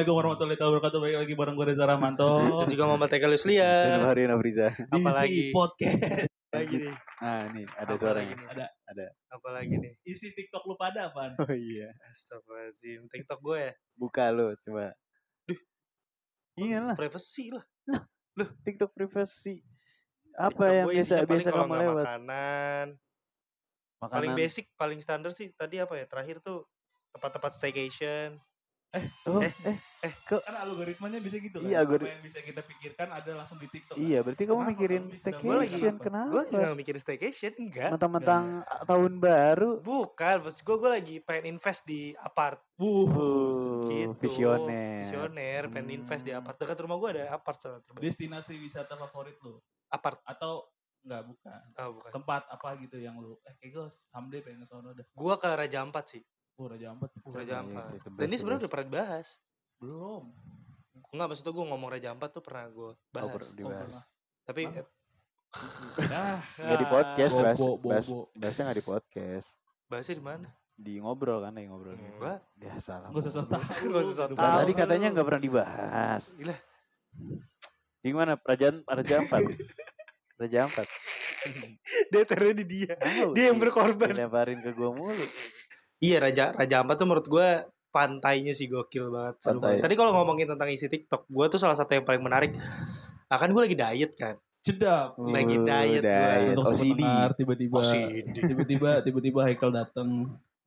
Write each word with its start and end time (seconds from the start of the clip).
Assalamualaikum 0.00 0.32
warahmatullahi 0.32 0.56
wabarakatuh. 0.64 0.98
Balik 1.04 1.18
lagi 1.20 1.34
bareng 1.36 1.54
gue 1.60 1.66
Reza 1.76 1.84
Rahmanto. 1.84 2.32
Dan 2.64 2.68
juga 2.72 2.84
Muhammad 2.88 3.12
Eka 3.12 3.20
Dan 3.20 3.32
Luslian. 3.36 4.00
Hari 4.00 4.22
Nafriza. 4.32 4.68
Apalagi? 4.88 5.52
podcast. 5.52 6.24
Lagi 6.56 6.74
nih. 6.80 6.94
Nah, 7.20 7.40
ini 7.52 7.62
ada 7.76 7.92
Apa 7.92 8.00
suaranya. 8.00 8.32
lagi 8.32 8.32
nih? 8.32 8.48
Ada 8.48 8.66
Ada. 8.88 9.06
Apalagi 9.28 9.74
nih? 9.76 9.92
isi 10.08 10.32
TikTok 10.32 10.64
lu 10.64 10.80
pada 10.80 11.12
apaan? 11.12 11.36
Oh 11.36 11.52
iya. 11.52 11.92
Astagfirullahaladzim. 12.08 13.12
TikTok 13.12 13.40
gue 13.44 13.58
ya? 13.60 13.72
Buka 13.92 14.24
lu 14.32 14.56
coba. 14.64 14.96
Iya 16.56 16.78
lah, 16.80 16.96
Privacy 16.96 17.52
lah. 17.52 17.64
TikTok 18.64 18.96
privacy. 18.96 19.60
Apa 20.40 20.48
TikTok 20.48 20.76
yang 20.80 20.86
gue 20.88 20.94
biasa 20.96 21.12
paling 21.12 21.28
biasa 21.28 21.48
kamu 21.52 21.74
lewat? 21.76 22.04
Makanan. 22.08 22.86
Paling 24.00 24.32
Makanan. 24.32 24.48
basic, 24.48 24.64
paling 24.80 25.00
standar 25.04 25.28
sih. 25.36 25.52
Tadi 25.52 25.76
apa 25.76 25.92
ya? 25.92 26.08
Terakhir 26.08 26.40
tuh 26.40 26.64
tempat-tempat 27.12 27.52
staycation. 27.52 28.40
Oh, 29.24 29.38
Eh, 29.38 29.54
eh, 30.02 30.12
Kan 30.26 30.54
algoritmanya 30.56 31.22
bisa 31.22 31.38
gitu 31.38 31.62
Iya, 31.62 31.78
kan. 31.78 31.86
algori- 31.86 32.04
Apa 32.04 32.12
yang 32.12 32.24
bisa 32.26 32.38
kita 32.40 32.60
pikirkan 32.60 33.08
ada 33.08 33.30
langsung 33.36 33.56
di 33.56 33.68
TikTok. 33.68 33.94
kan? 33.94 34.02
iya 34.02 34.18
berarti 34.18 34.42
kamu 34.42 34.56
Kenapa 34.56 34.70
mikirin 34.72 35.02
Gua 35.04 35.14
lagi- 35.54 35.70
staycation 35.70 35.94
Kenapa? 35.96 36.26
Gue 36.26 36.40
lagi 36.40 36.54
nggak 36.56 36.76
mikirin 36.76 37.00
staycation. 37.00 37.52
Enggak. 37.56 37.90
Mentang-mentang 37.92 38.44
tahun 38.84 39.12
baru. 39.16 39.70
Bukan. 39.78 40.36
Maksud 40.40 40.60
gue, 40.60 40.76
gue 40.76 40.90
lagi 40.90 41.16
pengen 41.20 41.44
invest 41.48 41.80
di 41.84 42.00
apart. 42.16 42.58
Wuh. 42.76 43.06
Uh, 43.06 43.86
Gitu. 43.86 44.14
visioner. 44.20 45.00
Visioner. 45.00 45.62
Pengen 45.68 45.90
invest 45.92 46.22
di 46.22 46.32
Hmm. 46.32 46.40
apart. 46.40 46.56
Dekat 46.56 46.78
rumah 46.80 46.96
gue 46.96 47.10
ada 47.12 47.24
apart 47.30 47.58
soalnya 47.58 47.80
terbaik. 47.84 48.02
Destinasi 48.04 48.54
wisata 48.56 48.96
favorit 48.96 49.38
lu 49.38 49.54
Apart. 49.86 50.18
atau 50.24 50.66
enggak 51.00 51.22
bukan? 51.26 51.60
Oh, 51.78 51.90
bukan. 51.94 52.10
Tempat 52.12 52.42
apa 52.48 52.68
gitu 52.76 52.96
yang 52.96 53.14
lu 53.16 53.38
eh 53.40 53.54
kayak 53.56 53.70
gue 53.72 53.84
someday 54.08 54.40
pengen 54.40 54.60
ke 54.60 54.66
sono 54.66 54.90
dah. 54.90 55.06
Gue 55.08 55.34
ke 55.36 55.46
Raja 55.48 55.78
Ampat 55.78 56.10
sih. 56.10 56.22
Oh, 56.60 56.68
Raja 56.68 56.92
Ampat. 56.92 57.08
Raja 57.24 57.54
Iya, 57.56 57.64
Ampat. 57.64 57.84
Dan 58.20 58.26
ini 58.28 58.36
sebenarnya 58.36 58.68
udah 58.68 58.70
pernah 58.70 58.86
dibahas. 58.86 59.26
Belum. 59.80 60.28
Enggak, 61.10 61.26
maksudnya 61.26 61.52
gue 61.56 61.66
ngomong 61.66 61.88
Raja 61.88 62.08
Ampat 62.12 62.30
tuh 62.30 62.44
pernah 62.44 62.68
gue 62.68 62.90
Oh, 62.92 63.10
bahas. 63.10 63.32
pernah 63.32 63.48
Oh, 63.48 63.56
dibahas. 63.56 63.80
pernah. 63.82 64.02
Tapi 64.44 64.60
Mana? 64.62 64.76
eh, 64.76 64.86
Ah, 65.50 66.38
Nggak 66.54 66.78
di 66.78 66.86
podcast, 66.86 67.32
Bobo, 67.32 67.42
bahas, 67.42 67.58
bahas, 67.82 68.06
bahasnya 68.36 68.62
nggak 68.68 68.78
di 68.78 68.86
podcast. 68.86 69.48
bahasnya 69.88 70.14
di 70.14 70.22
mana? 70.22 70.48
Di 70.76 70.92
ngobrol 70.96 71.42
kan, 71.42 71.52
di 71.52 71.66
ngobrol. 71.66 71.98
Enggak. 71.98 72.38
Biasa 72.54 72.92
lah. 73.02 73.08
Gak 73.10 73.20
usah 73.20 73.32
so 73.32 73.42
tau. 73.44 73.58
Nggak 73.90 74.02
usah 74.04 74.14
so 74.14 74.22
Udah 74.30 74.36
tau. 74.38 74.58
Tadi 74.62 74.72
katanya 74.72 75.06
nggak 75.10 75.26
pernah 75.26 75.42
dibahas. 75.42 76.22
Gila. 76.36 76.56
Gimana? 78.00 78.32
Kerajaan 78.38 78.76
Raja 78.86 79.14
Ampat. 79.18 79.42
Raja 80.38 80.58
Ampat. 80.64 80.86
Dia 82.08 82.22
taruh 82.22 82.54
di 82.54 82.64
dia. 82.64 82.94
Dia 83.34 83.50
yang 83.50 83.58
di- 83.58 83.62
berkorban. 83.64 84.12
Dilemparin 84.12 84.60
ke 84.60 84.70
gua 84.70 84.94
mulu. 84.94 85.24
Iya 86.00 86.16
Raja 86.18 86.44
Raja 86.50 86.80
Ampat 86.80 86.96
tuh 86.96 87.06
menurut 87.06 87.26
gue 87.26 87.48
pantainya 87.90 88.50
sih 88.50 88.66
gokil 88.66 89.08
banget. 89.08 89.34
seru 89.38 89.58
Pantai. 89.58 89.68
banget. 89.76 89.82
Tadi 89.84 89.94
kalau 89.94 90.12
ngomongin 90.14 90.46
tentang 90.46 90.68
isi 90.68 90.86
TikTok, 90.86 91.26
gue 91.26 91.46
tuh 91.46 91.58
salah 91.58 91.74
satu 91.74 91.90
yang 91.90 92.02
paling 92.02 92.20
menarik. 92.20 92.54
Akan 93.26 93.50
gue 93.50 93.62
lagi 93.62 93.76
diet 93.76 94.12
kan. 94.14 94.34
Jedap. 94.60 95.16
Lagi 95.16 95.56
Uh, 95.56 95.64
diet 95.64 96.02
gua. 96.02 96.52
Untuk 96.52 96.64
OCD. 96.70 96.80
pendengar, 96.94 97.30
tiba-tiba 97.34 97.76
Oh 97.76 97.84
tiba-tiba 98.40 98.90
tiba-tiba 99.00 99.38
Haikal 99.42 99.70
datang 99.70 100.08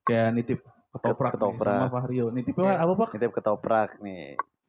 kayak 0.03 0.29
nitip 0.33 0.59
ketoprak, 0.91 1.31
nih 1.31 1.37
Ketoprak. 1.39 1.77
sama 1.79 1.87
Fahrio. 1.89 2.25
Nitipnya 2.29 2.65
Iya. 2.67 2.83
apa 2.83 2.93
pak? 2.95 3.09
Nitip 3.13 3.31
ketoprak 3.31 3.89
nih. 3.99 4.25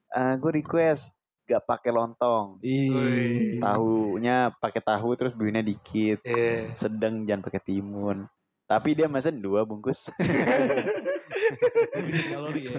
Ah, 0.09 0.35
gue 0.35 0.51
request 0.55 1.11
gak 1.45 1.65
pakai 1.65 1.91
lontong. 1.91 2.57
Ih, 2.63 3.59
Tahunya 3.59 4.37
pakai 4.55 4.81
tahu 4.81 5.09
terus 5.15 5.35
bumbunya 5.35 5.61
dikit. 5.61 6.23
Iya. 6.23 6.73
Sedang 6.75 7.25
jangan 7.25 7.43
pakai 7.43 7.61
timun. 7.61 8.25
Tapi 8.65 8.97
dia 8.97 9.07
mesen 9.07 9.45
dua 9.45 9.69
bungkus. 9.69 10.09
defisit 11.95 12.27
kalori 12.33 12.63
ya. 12.65 12.79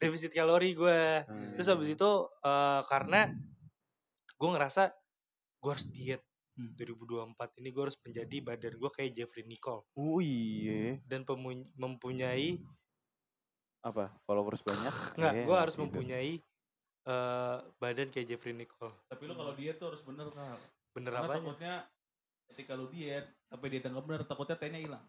Defisit 0.00 0.32
kalori 0.32 0.70
gue. 0.72 1.00
Hmm. 1.28 1.52
Terus 1.52 1.68
habis 1.68 1.88
itu 1.92 2.10
eh, 2.42 2.80
karena 2.88 3.28
gue 4.38 4.48
ngerasa 4.48 4.88
gue 5.60 5.70
harus 5.70 5.86
diet. 5.90 6.22
Hmm. 6.58 6.74
2024 6.74 7.38
ini 7.62 7.68
gue 7.70 7.82
harus 7.86 7.94
menjadi 8.02 8.36
badan 8.42 8.74
gue 8.82 8.90
kayak 8.90 9.14
Jeffrey 9.14 9.46
Nicole 9.46 9.86
Oh 9.94 10.18
iya. 10.18 10.98
dan 11.06 11.22
mempunyai 11.78 12.58
Apa? 13.78 14.10
Followers 14.26 14.66
banyak? 14.66 14.90
Enggak, 15.14 15.32
Iya, 15.38 15.44
gue 15.46 15.54
harus 15.56 15.74
gitu. 15.78 15.82
mempunyai 15.86 16.42
eh 17.08 17.56
badan 17.78 18.10
kayak 18.10 18.26
Jeffrey 18.26 18.58
Nicole. 18.58 18.90
Tapi 19.06 19.22
lo 19.30 19.38
kalau 19.38 19.54
diet 19.54 19.78
tuh 19.78 19.94
harus 19.94 20.02
bener 20.02 20.34
kak. 20.34 20.58
Bener 20.98 21.12
Karena 21.14 21.26
apanya? 21.30 21.38
takutnya 21.46 21.74
ketika 22.48 22.72
lo 22.72 22.86
diet, 22.86 23.26
tapi 23.46 23.64
diet 23.68 23.84
nggak 23.84 24.02
bener, 24.02 24.20
takutnya 24.24 24.56
T-nya 24.56 24.80
hilang. 24.80 25.04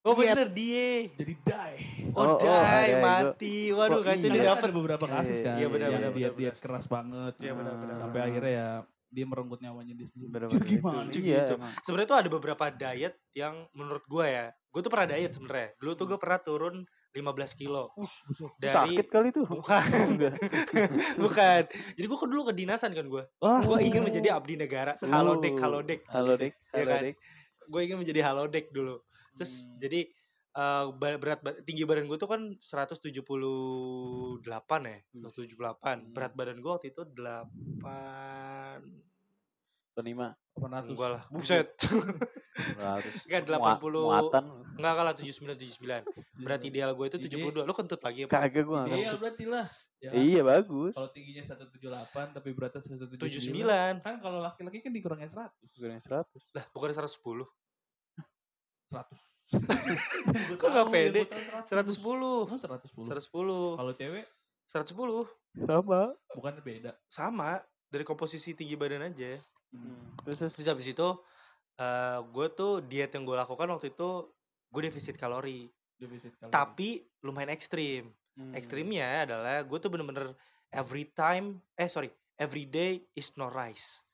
Oh 0.00 0.16
Diet. 0.16 0.32
bener 0.32 0.48
dia. 0.48 1.12
Jadi 1.12 1.34
die. 1.36 1.76
Oh, 2.10 2.24
Oh, 2.24 2.26
oh, 2.32 2.36
die, 2.36 2.48
ada 2.48 2.88
yang 2.88 3.04
mati. 3.04 3.56
Waduh, 3.68 4.00
Kok 4.00 4.02
kacau 4.02 4.16
iya? 4.16 4.20
dia 4.24 4.30
Karena 4.32 4.48
dapat. 4.50 4.64
ada 4.64 4.74
beberapa 4.74 5.04
kasus 5.06 5.36
Iya, 5.36 5.44
kan. 5.44 5.56
iya, 5.60 5.68
benar, 5.68 5.86
yang 5.86 6.00
benar, 6.00 6.10
diet 6.10 6.24
benar, 6.24 6.38
diet 6.40 6.56
keras 6.58 6.86
banget. 6.86 7.34
Iya, 7.38 7.52
benar, 7.52 7.74
benar, 7.76 7.96
Sampai 7.98 8.16
benar. 8.16 8.28
akhirnya 8.32 8.52
ya 8.52 8.68
dia 9.10 9.24
merenggut 9.26 9.60
nyawanya 9.60 9.92
dia 9.92 10.06
sendiri. 10.08 10.30
Bener-bener 10.30 10.62
Jadi 10.62 10.72
gimana? 10.72 11.02
gitu. 11.04 11.18
Iya, 11.18 11.26
Iya, 11.26 11.40
gitu. 11.42 11.54
emang. 11.58 11.72
Sebenarnya 11.82 12.08
tuh 12.08 12.18
ada 12.18 12.28
beberapa 12.30 12.64
diet 12.70 13.14
yang 13.34 13.54
menurut 13.72 14.04
gue 14.06 14.24
ya. 14.24 14.46
Gue 14.70 14.80
tuh 14.80 14.90
pernah 14.90 15.06
diet 15.06 15.32
sebenarnya. 15.34 15.68
Dulu 15.76 15.92
tuh 15.92 16.06
gue 16.06 16.18
pernah 16.18 16.40
turun 16.40 16.76
15 17.12 17.26
kilo 17.54 17.90
dari 18.56 18.70
Sakit 18.94 19.06
kali 19.08 19.28
tuh. 19.30 19.42
bukan 19.44 19.82
Enggak. 20.14 20.34
bukan 21.24 21.62
jadi 21.92 22.06
gue 22.06 22.18
dulu 22.24 22.42
kedinasan 22.46 22.90
kan 22.90 23.04
gue 23.04 23.26
Wah, 23.36 23.60
gue 23.60 23.78
ingin 23.82 24.02
menjadi 24.02 24.30
abdi 24.32 24.54
negara 24.54 24.94
halodeck 25.00 25.54
halodeck 25.56 26.00
Halo 26.06 26.34
Dek. 26.34 26.54
Iya 26.70 26.76
Halo 26.76 26.86
kan? 26.88 27.02
Dek. 27.04 27.16
gue 27.66 27.80
ingin 27.80 27.98
menjadi 27.98 28.20
halodeck 28.22 28.70
dulu 28.70 29.02
terus 29.32 29.64
Hmm. 29.64 29.78
jadi 29.78 30.00
eh, 30.50 30.84
ba- 30.92 31.14
berat 31.16 31.40
ba- 31.40 31.58
tinggi 31.60 31.82
badan 31.82 32.06
gue 32.06 32.14
tuh 32.14 32.26
kan 32.26 32.42
178 32.56 34.42
ya 34.82 34.98
178 35.12 35.54
berat 36.08 36.32
badan 36.32 36.58
gue 36.58 36.70
waktu 36.70 36.90
itu 36.90 37.02
8 37.02 38.82
Penima. 39.92 40.34
800. 40.52 40.90
enggak 40.90 41.10
lah 41.10 41.22
buset. 41.28 41.68
Enggak, 42.60 43.46
80. 43.46 43.80
Muatan. 43.80 44.44
enggak 44.74 44.94
kalah 44.94 45.14
79 45.14 45.56
79 45.56 46.04
berat 46.36 46.60
ideal 46.62 46.90
gue 46.92 47.06
itu 47.06 47.18
Ide- 47.18 47.32
72 47.48 47.62
lu 47.62 47.72
kentut 47.72 48.00
lagi 48.00 48.20
apa 48.24 48.32
Kagak 48.42 48.64
gua 48.64 48.78
nggak 48.82 48.90
Ideal 48.90 49.00
ngerti. 49.06 49.20
berarti 49.20 49.44
lah. 49.46 49.66
Ya 49.96 50.08
kan? 50.10 50.18
Iya 50.18 50.40
bagus. 50.42 50.92
Kalau 50.92 51.10
tingginya 51.10 51.42
178 51.46 51.80
tapi 52.32 52.48
beratnya 52.50 52.80
179. 52.82 53.16
79 53.16 54.00
Kan 54.00 54.14
kalau 54.18 54.38
laki-laki 54.40 54.78
kan 54.78 54.90
dikurangin 54.90 55.28
100. 55.28 55.48
Kurang 55.72 56.00
100. 56.00 56.26
lah 56.52 56.64
bukan 56.70 56.88
110 56.90 57.46
100. 58.90 60.58
Kok 60.58 60.68
nggak 60.68 60.86
pede? 60.90 61.22
110. 61.64 61.64
110 61.64 62.20
Oh, 62.42 62.44
110. 62.50 63.06
110 63.06 63.78
Kalau 63.78 63.92
cewek 63.94 64.24
110 64.66 65.26
Sama. 65.60 66.02
bukan 66.30 66.54
beda. 66.60 66.92
sama 67.06 67.58
dari 67.86 68.02
komposisi 68.02 68.52
tinggi 68.52 68.74
badan 68.74 69.02
aja 69.04 69.38
Terus 70.20 70.36
terus. 70.36 70.52
terus 70.52 70.68
habis 70.68 70.86
itu 70.86 71.08
eh 71.76 72.18
gue 72.22 72.46
tuh 72.50 72.82
diet 72.82 73.10
yang 73.10 73.24
gue 73.24 73.34
lakukan 73.34 73.70
waktu 73.70 73.90
itu 73.90 74.28
gue 74.68 74.82
defisit 74.82 75.16
kalori 75.16 75.64
Defisit 75.96 76.36
kalori. 76.36 76.52
tapi 76.52 76.88
lumayan 77.20 77.50
ekstrim 77.50 78.10
Hmm. 78.30 78.54
ekstrimnya 78.54 79.26
adalah 79.26 79.66
gue 79.66 79.74
tuh 79.76 79.90
bener-bener 79.90 80.32
every 80.70 81.02
time 81.04 81.58
eh 81.74 81.90
sorry 81.90 82.08
every 82.38 82.62
day 82.64 82.96
is 83.12 83.34
no 83.34 83.50
rice 83.50 84.06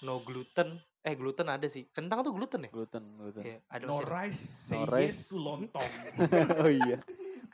no 0.00 0.22
gluten 0.22 0.78
eh 1.02 1.12
gluten 1.12 1.50
ada 1.50 1.66
sih 1.66 1.84
kentang 1.90 2.22
tuh 2.22 2.32
gluten 2.32 2.64
ya 2.64 2.70
Gluten, 2.70 3.02
gluten. 3.18 3.42
Iya, 3.44 3.58
ada 3.66 3.84
no 3.84 3.98
rice, 3.98 4.40
say 4.40 4.78
No 4.78 4.88
yes 4.88 4.94
rice. 4.94 5.20
to 5.26 5.36
lontong. 5.36 5.90
oh 6.64 6.70
iya. 6.70 6.96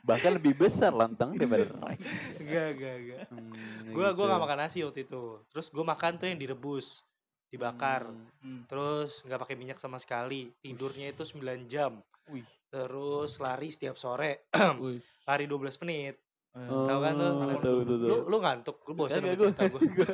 Bahkan 0.01 0.39
lebih 0.39 0.55
besar 0.55 0.93
lontong 0.93 1.35
daripada 1.35 1.67
rice. 1.83 2.07
Enggak, 2.39 2.67
enggak, 2.73 2.95
enggak. 2.95 3.23
Hmm, 3.27 3.91
Gue 3.91 4.07
gitu. 4.07 4.15
gua 4.15 4.25
gak 4.29 4.41
makan 4.41 4.59
nasi 4.61 4.79
waktu 4.81 5.03
itu. 5.03 5.23
Terus 5.51 5.67
gue 5.67 5.83
makan 5.83 6.11
tuh 6.15 6.25
yang 6.25 6.39
direbus. 6.39 7.03
Dibakar. 7.51 8.07
Hmm. 8.07 8.31
Hmm. 8.41 8.61
Terus 8.65 9.21
nggak 9.21 9.39
pakai 9.39 9.55
minyak 9.55 9.77
sama 9.77 9.99
sekali. 9.99 10.49
Tidurnya 10.57 11.11
itu 11.11 11.21
9 11.21 11.67
jam. 11.67 11.99
Wih. 12.27 12.47
Terus 12.71 13.35
lari 13.37 13.67
setiap 13.67 13.93
sore. 13.95 14.47
Lari 15.27 15.45
12 15.45 15.83
menit. 15.83 16.15
Eh, 16.51 16.67
Tahu 16.67 16.99
kan 16.99 17.13
tuh? 17.13 17.31
Oh, 17.31 17.59
tahu 17.59 17.79
tuh 17.85 17.95
Lu 18.01 18.17
lu 18.25 18.37
ngantuk, 18.39 18.79
lu 18.83 18.93
bosan 18.93 19.21
sama 19.21 19.35
cerita 19.37 19.63
gua- 19.67 19.83
gue. 19.83 20.07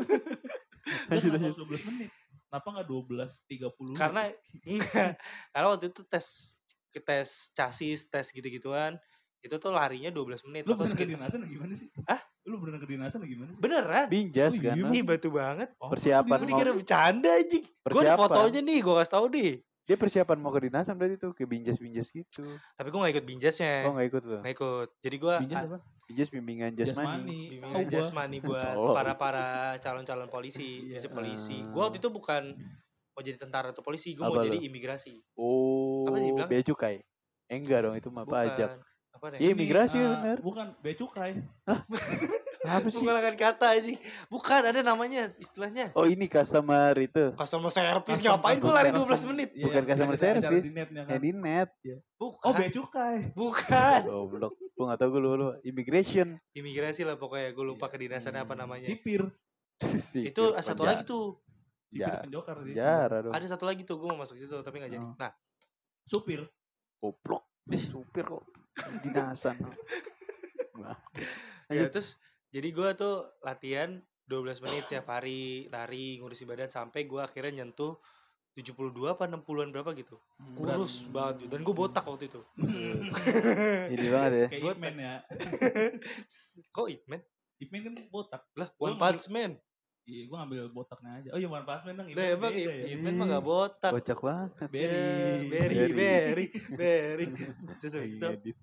Harus 1.10 1.58
12 1.58 1.88
menit? 1.88 2.10
Kenapa 2.48 2.68
nggak 2.74 2.88
12, 2.88 3.30
30? 3.46 3.94
Karena. 3.94 4.22
Karena 5.50 5.68
waktu 5.68 5.90
itu 5.90 6.02
tes 6.06 6.54
tes 6.94 7.30
chassis, 7.54 8.06
tes 8.08 8.26
gitu-gituan. 8.30 8.98
Itu 9.38 9.58
tuh 9.58 9.70
larinya 9.70 10.10
12 10.10 10.46
menit 10.50 10.66
lu 10.66 10.74
atau 10.74 10.86
sekitar- 10.86 11.46
gimana 11.46 11.74
sih? 11.78 11.90
Hah? 12.10 12.22
Lu 12.48 12.56
bener 12.58 12.80
kedinasan 12.80 13.20
atau 13.20 13.28
gimana? 13.28 13.52
Beneran? 13.54 14.08
Binjas 14.08 14.56
Oh, 14.56 14.64
kan. 14.64 14.74
iya, 14.74 14.82
no? 14.82 14.90
Ih 14.90 15.04
batu 15.04 15.30
banget. 15.30 15.68
Oh, 15.78 15.92
Persiapan 15.92 16.38
Gue 16.38 16.48
dikira 16.48 16.72
bercanda 16.72 17.30
anjing. 17.30 17.66
Gue 17.84 18.02
ada 18.02 18.16
fotonya 18.16 18.60
nih, 18.62 18.80
gue 18.80 18.94
kasih 18.96 19.12
tau 19.12 19.26
deh. 19.28 19.52
Dia 19.84 19.96
persiapan 19.96 20.38
mau 20.38 20.52
ke 20.52 20.60
dinasan 20.62 20.96
berarti 20.96 21.16
tuh 21.16 21.32
ke 21.32 21.44
binjas-binjas 21.44 22.08
gitu. 22.10 22.44
Tapi 22.74 22.88
gue 22.88 23.00
gak 23.02 23.14
ikut 23.14 23.26
binjasnya. 23.26 23.84
Oh 23.84 23.92
nggak 23.94 24.08
ikut 24.10 24.24
loh. 24.24 24.40
Nggak 24.42 24.54
ikut. 24.54 24.88
Jadi 24.98 25.16
gue 25.18 25.34
Binjas 25.42 25.64
apa? 25.66 25.78
Binjas 26.04 26.30
bimbingan 26.30 26.72
jasmani. 26.72 26.96
Jasmani. 26.96 27.40
bimbingan 27.50 27.76
gua. 27.78 27.92
jasmani 27.94 28.38
buat 28.42 28.76
Tolong. 28.80 28.96
para 28.96 29.14
para 29.16 29.46
calon-calon 29.78 30.28
polisi, 30.28 30.88
Iya. 30.88 31.04
polisi 31.04 31.08
polisi. 31.10 31.58
Gue 31.66 31.82
waktu 31.82 32.00
itu 32.00 32.08
bukan 32.08 32.44
mau 33.10 33.22
jadi 33.22 33.36
tentara 33.38 33.72
atau 33.72 33.80
polisi, 33.80 34.12
gue 34.12 34.24
mau 34.24 34.40
jadi 34.40 34.60
imigrasi. 34.62 35.20
Oh, 35.36 36.04
Apa 36.06 36.16
dia 36.18 36.32
bilang? 36.32 36.48
bea 36.48 36.64
cukai. 36.64 36.96
Eh, 37.48 37.56
enggak 37.56 37.80
dong, 37.82 37.96
itu 37.96 38.08
mah 38.08 38.24
pajak. 38.24 38.84
Apa 39.18 39.34
deh? 39.34 39.38
Iya, 39.42 39.50
imigrasi 39.52 39.98
eh, 39.98 40.06
bener. 40.06 40.38
Bukan, 40.40 40.68
bea 40.78 40.94
cukai. 40.94 41.42
Apa 42.68 42.88
sih? 42.88 43.00
Menggunakan 43.00 43.34
kata 43.34 43.66
aja. 43.74 43.90
Bukan, 44.28 44.62
ada 44.62 44.82
namanya 44.82 45.26
istilahnya. 45.36 45.90
Oh, 45.94 46.04
ini 46.04 46.28
customer 46.28 46.94
itu. 46.96 47.32
Customer 47.34 47.72
service 47.72 48.20
Custom- 48.20 48.38
ngapain 48.38 48.58
gue 48.58 48.70
lari 48.70 48.90
custom- 48.92 49.08
12 49.26 49.30
menit? 49.32 49.50
Iya, 49.52 49.64
Bukan 49.66 49.76
yang 49.76 49.88
customer 49.90 50.18
service. 50.20 50.64
di 50.64 50.72
netnya 50.72 51.02
kan. 51.02 51.12
Yang 51.16 51.22
di 51.24 51.32
net. 51.34 51.70
Bukan. 52.16 52.44
Oh, 52.44 52.52
bea 52.54 52.70
cukai. 52.70 53.18
Bukan. 53.34 54.00
Goblok. 54.04 54.54
Gua 54.78 54.84
enggak 54.86 55.00
tahu 55.00 55.10
gue 55.10 55.22
lu, 55.24 55.30
lu. 55.34 55.48
Immigration. 55.64 56.28
Imigrasi 56.52 57.02
lah 57.02 57.16
pokoknya. 57.16 57.50
Gue 57.52 57.66
lupa 57.66 57.88
Iya. 57.88 57.94
kedinasannya 57.94 58.42
apa 58.44 58.54
namanya. 58.54 58.86
Sipir. 58.86 59.26
Itu 60.14 60.54
satu 60.60 60.84
lagi 60.84 61.02
tuh. 61.02 61.42
Sipir 61.88 62.04
Ya, 62.04 62.20
penjokar 62.20 62.62
sih. 62.62 62.76
Jara 62.76 63.18
dong. 63.24 63.32
Ada 63.32 63.48
satu 63.50 63.64
lagi 63.64 63.82
tuh 63.82 63.96
gue 63.96 64.08
mau 64.08 64.20
masuk 64.20 64.36
situ 64.36 64.54
tapi 64.60 64.78
gak 64.78 64.92
jadi. 64.92 65.02
Oh. 65.02 65.16
Nah, 65.16 65.32
Supir. 66.04 66.44
Goblok. 67.00 67.48
Supir 67.70 68.24
kok. 68.24 68.44
Dinasan. 69.04 69.58
Nah, 70.78 70.94
ya 71.74 71.90
terus 71.90 72.22
jadi 72.54 72.70
gue 72.70 72.90
tuh 72.94 73.26
latihan 73.42 73.98
12 74.30 74.62
menit 74.62 74.86
setiap 74.86 75.10
hari 75.10 75.66
lari 75.74 76.22
ngurusi 76.22 76.46
badan 76.46 76.70
sampai 76.70 77.10
gue 77.10 77.18
akhirnya 77.18 77.66
nyentuh 77.66 77.98
72 78.58 78.94
apa 79.06 79.30
60-an 79.30 79.70
berapa 79.70 79.94
gitu. 79.94 80.18
Kurus 80.58 81.10
banget 81.14 81.46
dan 81.46 81.62
gue 81.62 81.76
botak 81.78 82.06
waktu 82.06 82.26
itu. 82.26 82.42
Ini 83.94 84.08
banget 84.10 84.32
ya. 84.34 84.48
Kayak 84.50 84.62
Gua 84.66 84.74
Ipman 84.74 84.96
ya. 84.98 85.14
Kok 86.76 86.88
Ipman? 86.90 87.22
Ipman 87.62 87.80
kan 87.86 87.94
botak. 88.10 88.42
Lah, 88.58 88.70
One 88.82 88.98
Punch 88.98 89.30
Man. 89.30 89.62
Iya, 90.08 90.24
gua 90.32 90.38
ngambil 90.42 90.72
botaknya 90.72 91.12
aja. 91.20 91.30
Oh 91.36 91.40
iya, 91.42 91.50
One 91.52 91.66
Punch 91.68 91.84
Man 91.86 91.94
dong. 92.00 92.08
Lah 92.16 92.26
emang 92.34 92.54
Ip- 92.56 92.70
ya? 92.72 92.86
Ipman 92.98 93.14
mah 93.14 93.26
gak 93.30 93.46
botak. 93.46 93.92
Kocak 93.94 94.20
banget. 94.24 94.50
Berry. 94.74 94.98
Ya, 94.98 95.38
Berry, 95.52 95.76
Berry. 95.76 95.94
Berry, 95.94 96.46
Berry. 96.74 97.26
Terus 97.84 97.94
habis 97.94 98.12
itu 98.16 98.26
Lagi 98.26 98.40
ngedit. 98.42 98.58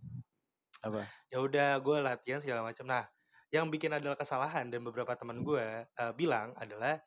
Apa? 0.84 1.00
ya 1.32 1.38
udah 1.40 1.80
gue 1.80 1.96
latihan 2.04 2.40
segala 2.44 2.60
macam. 2.60 2.84
Nah, 2.84 3.08
yang 3.48 3.72
bikin 3.72 3.90
adalah 3.96 4.14
kesalahan 4.14 4.68
dan 4.68 4.84
beberapa 4.84 5.16
teman 5.16 5.40
gue 5.40 5.64
uh, 5.88 6.12
bilang 6.12 6.52
adalah 6.60 7.00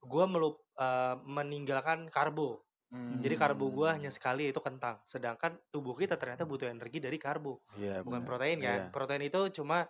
gue 0.00 0.24
melup 0.26 0.58
uh, 0.76 1.14
meninggalkan 1.22 2.10
karbo. 2.10 2.64
Jadi 2.90 3.38
karbo 3.38 3.70
gue 3.70 3.86
hanya 3.86 4.10
sekali 4.10 4.50
yaitu 4.50 4.58
kentang. 4.58 4.98
Sedangkan 5.06 5.54
tubuh 5.70 5.94
kita 5.94 6.18
ternyata 6.18 6.42
butuh 6.42 6.66
energi 6.66 6.98
dari 6.98 7.22
karbo, 7.22 7.62
Iya, 7.78 8.02
bukan 8.02 8.26
benar. 8.26 8.26
protein 8.26 8.58
kan. 8.58 8.80
Iya. 8.82 8.90
Protein 8.90 9.22
itu 9.22 9.40
cuma 9.62 9.86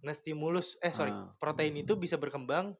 ngestimulus 0.00 0.80
eh 0.80 0.96
sorry, 0.96 1.12
Ah. 1.12 1.28
protein 1.36 1.76
itu 1.76 1.92
bisa 1.94 2.16
berkembang 2.16 2.72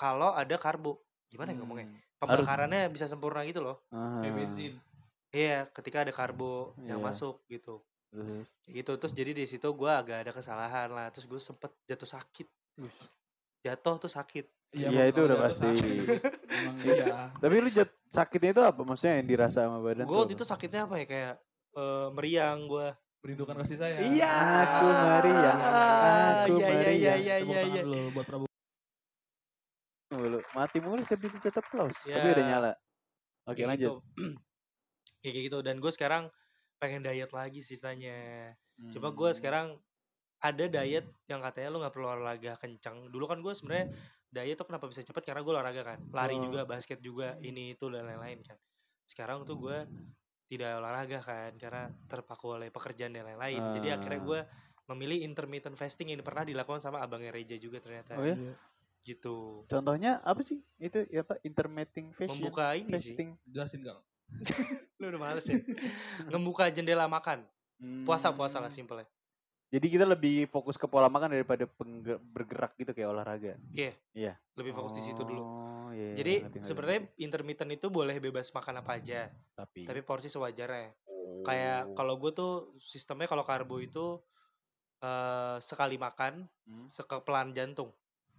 kalau 0.00 0.32
ada 0.32 0.56
karbo. 0.56 0.96
Gimana 1.28 1.52
ya 1.52 1.60
ngomongnya? 1.60 1.92
Hmm. 1.92 2.00
Pembakarannya 2.18 2.88
bisa 2.88 3.04
sempurna 3.04 3.44
gitu 3.44 3.60
loh. 3.60 3.84
Kayak 3.92 4.32
bensin. 4.32 4.72
Iya, 5.28 5.68
ketika 5.68 6.08
ada 6.08 6.12
karbo 6.16 6.72
yang 6.80 6.98
Iya. 6.98 7.04
masuk 7.04 7.44
gitu. 7.52 7.84
Kayak 8.08 8.72
gitu 8.74 8.92
terus 8.96 9.12
jadi 9.12 9.30
di 9.32 9.44
situ 9.44 9.68
gue 9.68 9.90
agak 9.90 10.24
ada 10.24 10.32
kesalahan 10.32 10.88
lah 10.88 11.08
terus 11.08 11.24
gue 11.24 11.36
sempet 11.36 11.68
jatuh 11.84 12.08
sakit 12.08 12.48
jatuh 13.60 13.96
tuh 13.98 14.08
sakit 14.08 14.46
Iya, 14.68 15.08
itu 15.08 15.16
kalau 15.16 15.32
udah 15.32 15.38
pasti. 15.48 15.64
iya. 16.84 17.32
Tapi 17.32 17.54
lu 17.56 17.72
jat, 17.72 17.88
sakitnya 18.12 18.52
itu 18.52 18.60
apa? 18.60 18.76
Maksudnya 18.84 19.16
yang 19.16 19.24
dirasa 19.24 19.64
sama 19.64 19.80
badan? 19.80 20.04
gue 20.04 20.12
tuh 20.12 20.20
waktu 20.20 20.34
itu 20.36 20.44
sakitnya 20.44 20.84
apa 20.84 20.94
ya 21.00 21.06
kayak 21.08 21.34
eh, 21.72 22.08
meriang 22.12 22.68
gue 22.68 22.88
Merindukan 23.18 23.56
kasih 23.58 23.80
sayang. 23.80 24.12
iya 24.12 24.28
Aku 24.62 24.86
meriang, 24.92 25.58
aku 25.58 26.52
iya 26.54 26.68
iya 26.68 26.68
iya 26.68 26.68
meriang. 26.68 26.94
iya 26.94 27.14
iya 27.16 27.36
tangan 27.40 27.64
iya 27.66 27.82
dulu 27.82 28.00
buat 28.12 28.26
Prabu. 28.28 28.44
Mulu. 30.08 30.38
Mati 30.52 30.78
mulu 30.78 31.00
setiap 31.02 31.20
dipencet 31.22 31.54
applause. 31.54 31.98
Tapi 32.02 32.12
Ya. 32.22 32.32
udah 32.32 32.44
nyala. 32.44 32.72
Oke 33.44 33.56
Kayak 33.56 33.68
lanjut. 33.72 33.88
gitu. 33.88 33.94
Ya, 35.18 35.34
kayak 35.34 35.44
gitu 35.50 35.58
dan 35.60 35.80
gue 35.80 35.90
sekarang 35.90 36.30
pengen 36.78 37.02
diet 37.02 37.30
lagi 37.30 37.58
ceritanya 37.58 38.54
coba 38.90 39.08
gue 39.10 39.28
Hmm. 39.28 39.36
sekarang 39.36 39.66
ada 40.38 40.64
diet 40.64 41.02
yang 41.26 41.42
katanya 41.42 41.68
lu 41.68 41.78
nggak 41.78 41.90
perlu 41.90 42.06
olahraga 42.06 42.54
kencang 42.56 43.10
dulu 43.10 43.26
kan 43.26 43.38
gue 43.38 43.50
sebenarnya 43.50 43.90
diet 44.28 44.54
tuh 44.54 44.64
kenapa 44.64 44.86
bisa 44.86 45.02
cepet 45.02 45.22
karena 45.24 45.42
gue 45.42 45.50
olahraga 45.50 45.82
kan 45.84 45.98
lari 46.10 46.36
Oh. 46.36 46.44
juga 46.44 46.62
basket 46.62 46.98
juga 46.98 47.34
ini 47.40 47.74
itu 47.74 47.86
dan 47.88 48.06
lain-lain 48.06 48.38
kan 48.40 48.54
sekarang 49.04 49.42
tuh 49.42 49.58
gue 49.58 49.78
tidak 50.46 50.78
olahraga 50.78 51.18
kan 51.20 51.52
karena 51.54 51.90
terpaku 52.06 52.54
oleh 52.54 52.70
pekerjaan 52.70 53.10
dan 53.10 53.26
lain-lain 53.26 53.60
jadi 53.74 53.98
akhirnya 53.98 54.20
Ah. 54.20 54.24
gue 54.24 54.40
memilih 54.88 55.18
intermittent 55.20 55.74
fasting 55.74 56.08
yang 56.08 56.22
pernah 56.22 56.42
dilakukan 56.42 56.80
sama 56.80 57.02
abangnya 57.02 57.28
Reja 57.28 57.56
juga 57.56 57.76
ternyata 57.78 58.14
Oh 58.14 58.24
ya? 58.24 58.32
Iya. 58.32 58.54
gitu 59.00 59.66
Contohnya 59.66 60.22
apa 60.22 60.40
sih? 60.42 60.58
Itu 60.76 61.02
ya 61.06 61.20
apa? 61.20 61.36
Intermittent 61.42 62.14
fashion. 62.14 62.40
membuka 62.40 62.72
ini 62.72 62.94
sih 62.94 63.12
fasting. 63.12 63.28
Jelasin 63.44 63.80
Kang. 63.82 64.00
lu 64.98 65.04
udah 65.08 65.20
males 65.20 65.46
ya 65.46 65.58
ngebuka 66.26 66.68
jendela 66.68 67.06
makan 67.06 67.46
puasa 68.02 68.34
puasa 68.34 68.58
lah 68.58 68.68
Hmm. 68.68 68.78
simple 68.84 69.02
Jadi 69.68 69.86
kita 69.92 70.08
lebih 70.08 70.48
fokus 70.48 70.80
ke 70.80 70.88
pola 70.88 71.12
makan 71.12 71.36
daripada 71.36 71.68
bergerak 72.24 72.72
gitu 72.80 72.96
kayak 72.96 73.12
olahraga. 73.12 73.52
Iya. 73.68 73.92
Iya. 74.16 74.32
lebih 74.56 74.72
fokus 74.72 74.96
di 74.96 75.04
situ 75.04 75.20
dulu 75.22 75.44
Oh, 75.44 75.92
iya, 75.92 76.16
Jadi 76.16 76.34
ngerti, 76.40 76.56
ngerti, 76.56 76.68
sebenarnya 76.72 77.00
intermittent 77.16 77.72
itu 77.76 77.86
boleh 77.88 78.16
bebas 78.16 78.48
makan 78.48 78.80
apa 78.80 78.96
aja, 78.96 79.28
tapi, 79.52 79.84
tapi 79.84 80.00
porsi 80.00 80.28
sewajarnya. 80.28 80.96
Kayak 81.44 81.92
kalau 81.92 82.16
gue 82.16 82.32
tuh 82.32 82.52
sistemnya 82.80 83.24
kalau 83.24 83.44
karbo 83.44 83.76
itu 83.78 84.16
eh 84.98 85.56
sekali 85.60 85.94
makan 85.96 86.48
Hmm. 86.64 86.88
sekepelan 86.88 87.52
jantung. 87.52 87.92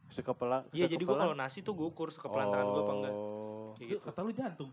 sekepala 0.09 0.65
Iya 0.73 0.89
jadi 0.89 0.97
gue 0.97 1.13
sekepelan? 1.13 1.21
kalau 1.21 1.35
nasi 1.37 1.61
tuh 1.61 1.77
gue 1.77 1.85
ukur 1.85 2.09
sekepelan 2.09 2.49
tangan 2.49 2.67
gue 2.67 2.81
apa 2.81 2.93
enggak. 2.97 3.13
Oh, 3.13 3.69
Kayak 3.77 3.87
gitu. 3.93 4.01
kata 4.01 4.19
lu 4.25 4.31
jantung. 4.33 4.71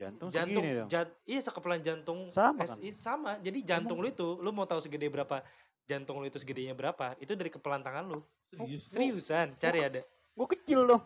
Jantung, 0.00 0.28
Jantung, 0.32 0.64
segini 0.64 0.78
dong. 0.80 0.88
jan- 0.88 1.14
iya 1.28 1.40
sekepelan 1.44 1.80
jantung. 1.84 2.18
Sama 2.32 2.64
eh, 2.64 2.68
kan? 2.72 2.76
iya, 2.80 2.94
sama. 2.96 3.32
Jadi 3.44 3.58
jantung 3.68 4.00
lu 4.00 4.08
itu, 4.08 4.40
lu 4.40 4.48
mau 4.48 4.64
tahu 4.64 4.80
segede 4.80 5.12
berapa 5.12 5.44
jantung 5.84 6.16
lu 6.22 6.26
itu 6.30 6.40
segedenya 6.40 6.72
berapa? 6.72 7.12
Itu 7.20 7.36
dari 7.36 7.52
kepelan 7.52 7.84
tangan 7.84 8.08
lu. 8.08 8.24
Serius. 8.48 8.82
Seriusan, 8.88 9.60
cari 9.60 9.84
ada. 9.84 10.00
Gue 10.32 10.46
kecil 10.56 10.88
dong. 10.88 11.04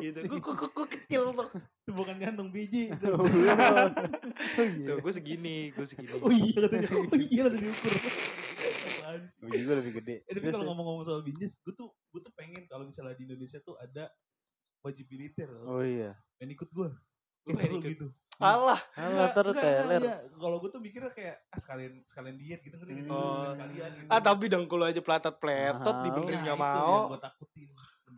gitu. 0.00 0.18
Gue 0.24 0.40
gue 0.40 0.86
kecil 0.96 1.22
tuh. 1.36 1.48
Itu 1.84 1.90
bukan 1.92 2.16
jantung 2.16 2.48
biji. 2.48 2.88
itu. 2.94 3.10
Oh, 3.12 3.26
iya. 4.64 4.86
Tuh 4.88 4.96
gue 5.04 5.12
segini, 5.12 5.74
gue 5.76 5.86
segini. 5.86 6.16
Oh 6.24 6.32
iya 6.32 6.56
katanya. 6.56 6.88
Oh 6.88 7.18
iya 7.20 7.40
langsung 7.44 7.62
diukur. 7.68 7.92
Gue 9.44 9.58
juga 9.60 9.74
lebih 9.78 9.92
gede. 10.02 10.16
Eh 10.26 10.32
tapi 10.34 10.48
kalau 10.50 10.64
ngomong-ngomong 10.72 11.04
soal 11.04 11.20
binjes, 11.22 11.52
gue 11.62 11.74
tuh 11.76 11.92
gue 12.14 12.20
tuh 12.24 12.32
pengen 12.32 12.64
kalau 12.66 12.88
misalnya 12.88 13.14
di 13.18 13.28
Indonesia 13.28 13.58
tuh 13.62 13.76
ada 13.78 14.08
wajib 14.86 15.06
militer. 15.06 15.50
Oh 15.62 15.82
iya. 15.82 16.14
Pengen 16.38 16.54
ikut 16.54 16.68
gue. 16.70 16.88
Lu 17.42 17.50
pengen 17.52 17.72
ikut? 17.76 17.90
gitu. 17.90 18.06
Alah, 18.36 18.76
Alah, 18.94 19.32
terus 19.32 19.56
teler. 19.56 20.02
Kalau 20.30 20.60
gue 20.60 20.68
tuh 20.68 20.76
mikirnya 20.76 21.08
kayak 21.08 21.40
ah, 21.48 21.56
sekalian 21.56 22.04
sekalian 22.04 22.36
diet 22.36 22.60
gitu 22.60 22.76
ngerti 22.76 22.92
nggak 22.92 23.04
sih? 23.04 23.10
Oh. 23.10 23.48
sekalian 23.48 23.90
gitu. 23.96 24.08
ah 24.08 24.20
tapi 24.20 24.44
dengkul 24.46 24.80
aja 24.82 25.00
pelatat 25.00 25.34
pletot 25.36 25.80
Mahal. 25.88 26.04
dibenerin 26.04 26.34
Nah, 26.34 26.44
nggak 26.44 26.58
itu 26.58 26.66
mau. 26.68 26.92
yang 26.94 27.10
gue 27.10 27.20
takutin. 27.22 27.68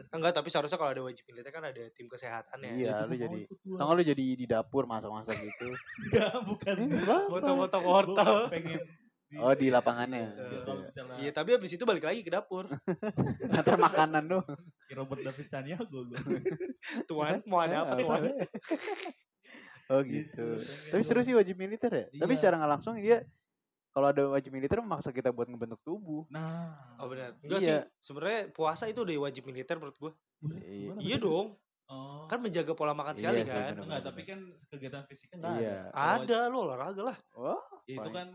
Enggak, 0.08 0.30
tapi 0.32 0.48
seharusnya 0.48 0.75
kalau 0.75 0.90
ada 0.90 1.02
wajib 1.02 1.22
militer 1.25 1.50
kan 1.50 1.64
ada 1.64 1.82
tim 1.90 2.06
kesehatannya. 2.06 2.70
Iya, 2.72 2.92
Itu 2.92 3.04
lu 3.04 3.14
jadi-. 3.16 3.46
Tau 3.75 3.90
lu 3.92 4.02
jadi 4.02 4.25
di 4.34 4.46
dapur 4.46 4.87
masak-masak 4.87 5.34
gitu. 5.37 5.68
Enggak, 6.06 6.32
bukan. 6.44 6.75
Foto-foto 7.28 7.76
Gua 7.76 7.87
wortel. 7.88 8.34
pengen 8.48 8.78
di- 8.78 9.08
Oh, 9.37 9.52
di 9.52 9.68
lapangannya. 9.68 10.32
Iya, 10.32 10.58
kalau 10.64 10.80
misalnya 10.80 11.14
Iya, 11.20 11.30
tapi 11.37 11.52
habis 11.52 11.68
itu 11.68 11.85
balik 11.85 12.00
lagi 12.00 12.25
ke 12.25 12.32
dapur. 12.32 12.64
Antar 13.52 13.76
makanan 13.76 14.25
kayak 14.25 14.97
Robert 14.97 15.20
David 15.20 15.47
Caniago 15.52 16.00
gue. 16.08 16.16
Tuan, 17.08 17.44
mau 17.44 17.61
ada 17.61 17.85
apa 17.85 18.00
tuan? 18.00 18.25
Oh 19.88 20.00
gitu. 20.00 20.56
Tapi 20.88 21.02
seru 21.04 21.20
sih 21.20 21.37
wajib 21.37 21.61
militer 21.61 21.92
ya. 21.92 22.04
Tapi 22.08 22.32
Iya. 22.32 22.40
secara 22.40 22.54
nggak 22.56 22.73
langsung 22.73 22.97
dia 22.97 23.20
kalau 23.92 24.08
ada 24.08 24.23
wajib 24.32 24.52
militer 24.52 24.80
memaksa 24.80 25.12
kita 25.12 25.28
buat 25.28 25.49
ngebentuk 25.49 25.80
tubuh. 25.85 26.25
Nah. 26.28 26.97
Oh 26.97 27.08
benar. 27.08 27.37
Enggak 27.40 27.61
Iya. 27.61 27.68
sih. 27.68 27.76
Sebenarnya 28.00 28.40
puasa 28.49 28.85
itu 28.85 29.04
udah 29.04 29.16
wajib 29.18 29.44
militer 29.44 29.76
menurut 29.76 29.97
gua. 29.97 30.12
Boleh? 30.40 30.61
Iya. 30.64 30.92
Iya 31.04 31.16
dong. 31.18 31.56
Oh. 31.88 32.28
Kan 32.28 32.40
menjaga 32.40 32.73
pola 32.73 32.92
makan 32.92 33.12
Iya 33.12 33.20
sekali 33.25 33.40
kan. 33.44 33.76
bener. 33.76 33.85
Enggak, 33.85 34.00
tapi 34.04 34.20
kan 34.25 34.38
kegiatan 34.68 35.02
fisiknya 35.04 35.37
enggak 35.37 35.56
Iya. 35.58 35.76
ada. 35.88 36.16
Ada 36.20 36.38
lo 36.49 36.58
olahraga 36.64 37.02
lah. 37.12 37.16
Oh, 37.32 37.61
ya 37.85 37.97
itu 37.97 38.08
Fine. 38.08 38.16
kan 38.16 38.28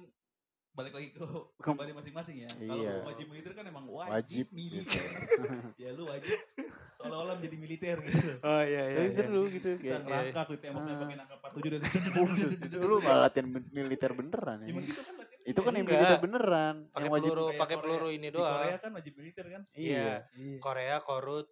balik 0.73 0.89
lagi 0.91 1.07
ke 1.09 1.21
Ke- 1.55 1.69
pribadi 1.69 1.93
masing-masing 1.93 2.35
ya. 2.39 2.49
Kalau 2.49 2.75
Iya. 2.75 2.93
wajib 3.03 3.25
militer 3.27 3.51
kan 3.53 3.63
emang 3.63 3.85
wajib, 3.85 4.11
wajib 4.11 4.45
militer. 4.49 5.03
gitu. 5.05 5.41
ya 5.81 5.89
lu 5.91 6.03
wajib 6.05 6.37
seolah-olah 6.95 7.35
menjadi 7.37 7.57
militer 7.57 7.95
gitu. 8.01 8.31
Oh 8.39 8.61
iya 8.63 8.83
Tapi 8.89 9.09
seru 9.11 9.41
gitu 9.49 9.69
Kita 9.75 9.85
kayak. 9.85 10.01
ngerangkak 10.03 10.45
gitu 10.45 10.59
tembak-tembakin 10.59 10.89
Ah. 10.89 10.99
pakai 10.99 11.15
nangka 11.15 11.35
47 11.37 12.71
dan 12.73 12.81
lu 12.81 12.95
malah 12.99 13.19
latihan 13.23 13.47
militer 13.69 14.11
beneran 14.11 14.57
ya. 14.59 14.67
Emang 14.67 14.83
gitu 14.83 15.01
kan 15.03 15.15
Itu 15.43 15.59
kan 15.59 15.71
yang 15.73 15.85
militer 15.85 16.19
beneran. 16.19 16.75
Pakai 16.87 17.03
yang 17.03 17.13
wajib 17.13 17.29
peluru, 17.29 17.47
pakai 17.53 17.77
peluru 17.77 18.07
ini 18.09 18.27
Di 18.27 18.33
Korea 18.33 18.49
doang. 18.65 18.79
kan 18.79 18.91
wajib 18.93 19.13
militer 19.13 19.45
kan? 19.45 19.61
Iya. 19.73 20.07
Iya. 20.31 20.57
Korea, 20.57 20.95
Korut. 20.99 21.47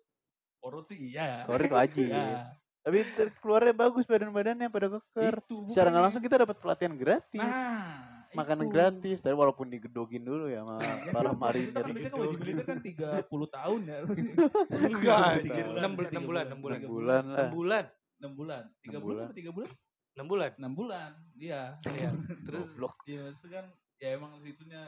Korut 0.57 0.85
sih 0.87 0.99
iya. 1.07 1.43
Korut 1.43 1.69
wajib. 1.69 2.07
Iya. 2.07 2.57
Tapi 2.81 2.97
keluarnya 3.37 3.73
bagus 3.75 4.05
badan-badannya 4.05 4.65
pada 4.67 4.87
keker. 4.89 5.33
Itu 5.43 5.69
Secara 5.69 5.87
nggak 5.89 6.03
langsung 6.03 6.23
kita 6.23 6.35
dapat 6.39 6.57
pelatihan 6.57 6.93
gratis. 6.95 7.37
Nah, 7.37 8.10
makanan 8.33 8.65
itu. 8.65 8.73
gratis 8.73 9.17
tapi 9.19 9.35
walaupun 9.35 9.67
digedogin 9.67 10.23
dulu 10.23 10.47
ya 10.47 10.63
sama 10.63 10.79
para 11.15 11.31
marinir 11.31 11.73
kan 11.73 11.83
biasanya 11.85 12.09
kan 12.09 12.19
wajib 12.19 12.39
militer 12.39 12.65
kan 12.65 12.79
30 12.79 13.57
tahun 13.57 13.79
ya. 13.83 13.97
Enggak, 14.01 14.89
Tiga 14.91 15.15
anjir. 15.35 15.65
bulan, 15.65 15.79
Enam 15.79 15.91
tiga 15.95 16.19
bulan, 16.21 16.43
enam 16.47 16.59
bulan, 16.61 16.77
enam 16.79 16.91
bulan. 16.91 17.21
enam 17.23 17.49
bulan 17.49 17.49
lah 17.49 17.49
6 17.49 17.57
bulan. 17.57 17.83
6 18.21 18.37
bulan. 18.37 18.63
3 18.85 18.89
Enam 18.91 19.01
bulan 19.01 19.01
bulan. 19.01 19.25
apa 19.25 19.33
3 19.33 19.49
bulan? 19.51 19.69
6 20.11 20.27
bulan. 20.29 20.51
6 20.53 20.77
bulan. 20.77 21.09
Iya. 21.33 21.61
Iya. 21.89 22.09
Terus 22.45 22.65
Goblok. 22.71 22.93
Iya, 23.07 23.19
maksudnya 23.27 23.53
kan 23.57 23.65
ya 24.01 24.09
emang 24.17 24.31
situnya 24.41 24.81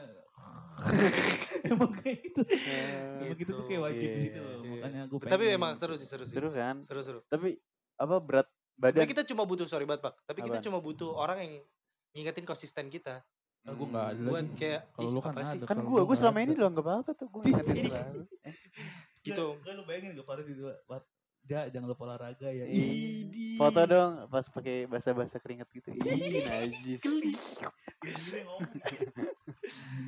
emang 1.70 1.90
kayak 1.98 2.16
gitu. 2.22 2.40
Emang 3.22 3.36
gitu 3.38 3.50
tuh 3.52 3.64
kayak 3.66 3.82
wajib 3.82 4.08
di 4.08 4.20
situ 4.22 4.38
loh. 4.38 4.54
Iya. 4.58 4.70
Makanya 4.74 5.02
gue 5.06 5.18
tapi 5.24 5.44
emang 5.50 5.72
seru 5.74 5.94
sih, 5.94 6.06
seru 6.06 6.24
sih. 6.26 6.34
seru 6.34 6.50
kan 6.50 6.82
Seru, 6.82 7.00
seru. 7.02 7.20
tapi 7.26 7.58
apa 7.94 8.16
berat 8.18 8.46
badan 8.74 9.02
Sebenarnya 9.02 9.10
kita 9.14 9.24
cuma 9.30 9.42
butuh 9.46 9.66
sorry 9.66 9.86
banget, 9.86 10.02
Pak. 10.02 10.14
Tapi 10.26 10.40
kita 10.42 10.58
cuma 10.62 10.78
butuh 10.78 11.10
orang 11.14 11.38
yang 11.42 11.54
ngingetin 12.14 12.44
konsisten 12.44 12.86
kita. 12.88 13.20
Nah, 13.64 13.72
gue 13.72 13.86
enggak 13.86 14.06
ada 14.12 14.22
Buat 14.22 14.44
lagi. 14.44 14.56
kayak 14.56 14.80
Kalau 14.92 15.02
ih, 15.02 15.10
lu 15.10 15.20
kan 15.20 15.32
ada. 15.34 15.44
kan 15.56 15.66
Kalau 15.66 15.82
gua 15.82 15.90
gua 15.90 15.96
gua 15.96 16.04
nggak 16.04 16.18
selama 16.20 16.36
ada. 16.36 16.44
ini 16.44 16.54
lo 16.54 16.66
nggak 16.68 16.84
apa-apa 16.84 17.10
tuh 17.12 17.26
gua 17.28 17.40
ngingetin 17.42 17.74
Ini. 17.74 17.84
selalu 17.88 18.20
Gitu. 19.26 19.46
Enggak 19.56 19.72
lu 19.72 19.82
bayangin 19.84 20.10
gak 20.14 20.26
Farid 20.26 20.46
itu. 20.46 20.64
Ja, 21.44 21.68
jangan 21.68 21.92
lupa 21.92 22.02
olahraga 22.04 22.48
ya. 22.48 22.64
Idi. 22.64 23.56
foto 23.56 23.80
dong 23.84 24.12
pas 24.28 24.48
pakai 24.48 24.88
bahasa-bahasa 24.88 25.36
keringet 25.38 25.68
gitu 25.70 25.92
ih 25.92 26.00
najis. 26.40 27.00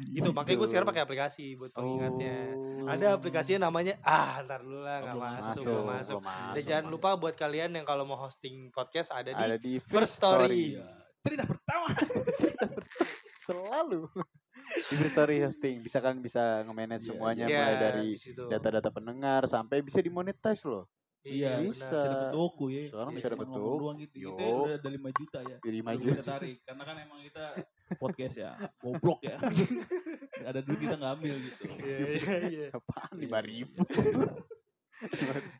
Gitu, 0.06 0.28
makanya 0.32 0.56
gue 0.56 0.68
sekarang 0.68 0.88
pakai 0.88 1.02
aplikasi 1.04 1.56
buat 1.56 1.72
pengingatnya. 1.72 2.36
Oh. 2.52 2.88
Ada 2.88 3.16
aplikasinya 3.16 3.68
namanya 3.68 3.96
ah 4.00 4.40
ntar 4.44 4.62
dulu 4.62 4.80
lah 4.80 5.00
nggak 5.00 5.12
Oh, 5.12 5.16
belum 5.16 5.24
masuk, 5.24 5.44
masuk, 5.44 5.64
belum 5.64 5.86
masuk. 5.86 6.18
belum 6.20 6.24
Dan 6.24 6.32
masuk, 6.52 6.64
jangan 6.64 6.84
masuk. 6.84 6.94
lupa 6.94 7.10
buat 7.16 7.34
kalian 7.34 7.70
yang 7.72 7.84
kalau 7.84 8.04
mau 8.04 8.16
hosting 8.16 8.56
podcast 8.70 9.10
ada 9.12 9.32
di 9.32 9.36
ada 9.38 9.56
di 9.56 9.72
First 9.82 10.16
Story. 10.16 10.76
Iya. 10.76 10.88
Cerita 11.26 11.44
pertama. 11.44 11.86
selalu 13.42 14.10
di 14.66 15.06
Story 15.06 15.38
hosting 15.40 15.78
bisa 15.78 15.98
kan 15.98 16.18
bisa 16.18 16.42
nge-manage 16.62 17.04
Iya, 17.04 17.08
semuanya 17.08 17.44
Iya, 17.44 17.58
mulai 17.60 17.76
dari 17.80 18.08
data-data 18.48 18.90
pendengar 18.90 19.42
sampai 19.44 19.78
bisa 19.80 19.98
dimonetize 19.98 20.62
loh 20.64 20.90
Iya, 21.22 21.58
bisa. 21.60 21.86
benar. 21.86 21.90
Bisa 21.92 22.06
dapat 22.08 22.30
doku 22.32 22.64
ya. 22.68 22.82
Sekarang 22.86 23.10
Iya, 23.10 23.16
bisa 23.16 23.28
dapat 23.28 23.46
doku. 23.48 23.74
doang 23.76 23.98
gitu. 23.98 24.14
Kita 24.16 24.42
Yo. 24.42 24.54
udah 24.60 24.76
ada 24.76 24.88
5 24.88 25.10
juta 25.12 25.38
ya. 25.40 25.56
jadi 25.60 25.76
Belum 25.76 25.86
maju 25.88 26.06
kita 26.08 26.22
tarik 26.24 26.56
karena 26.62 26.82
kan 26.84 26.96
emang 27.00 27.20
kita 27.20 27.44
podcast 27.96 28.36
ya 28.36 28.50
goblok 28.76 29.20
ya 29.20 29.36
ada 30.50 30.58
duit 30.60 30.78
kita 30.80 30.94
nggak 30.96 31.12
ambil 31.16 31.34
gitu 31.36 31.62
Iya, 31.76 31.98
iya, 32.08 32.36
iya. 32.48 32.66
apaan 32.72 33.14
lima 33.16 33.38
ribu 33.40 33.78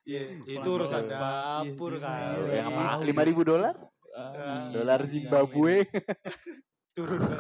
Iya, 0.02 0.20
itu 0.40 0.64
urusan 0.66 1.02
dolar. 1.04 1.62
dapur 1.62 1.92
Iya, 1.92 2.00
kali. 2.00 2.40
iya. 2.42 2.54
yang 2.56 2.66
apa 2.72 3.04
lima 3.04 3.22
ribu 3.22 3.42
dolar 3.42 3.74
dolar 4.70 5.00
iya, 5.02 5.08
Zimbabwe 5.08 5.74
Turun. 6.96 7.20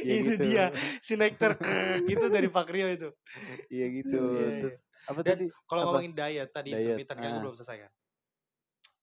Ya 0.00 0.14
Itu 0.16 0.32
gitu. 0.38 0.44
dia. 0.46 0.64
Si 1.02 1.12
nektar 1.12 1.58
itu 2.08 2.24
dari 2.30 2.46
Pak 2.46 2.70
Rio 2.70 2.88
itu. 2.88 3.10
iya 3.68 3.86
gitu 3.90 4.16
Iya, 4.16 4.38
iya. 4.38 4.48
terus 4.62 4.74
apa 5.02 5.20
Dan 5.20 5.28
tadi 5.34 5.46
Kalau 5.66 5.80
ngomongin 5.84 6.12
diet 6.14 6.48
tadi 6.50 6.70
Diet, 6.70 6.80
intermittent 6.86 7.18
kan 7.18 7.32
ah. 7.34 7.40
belum 7.42 7.52
selesai 7.52 7.76
kan. 7.84 7.92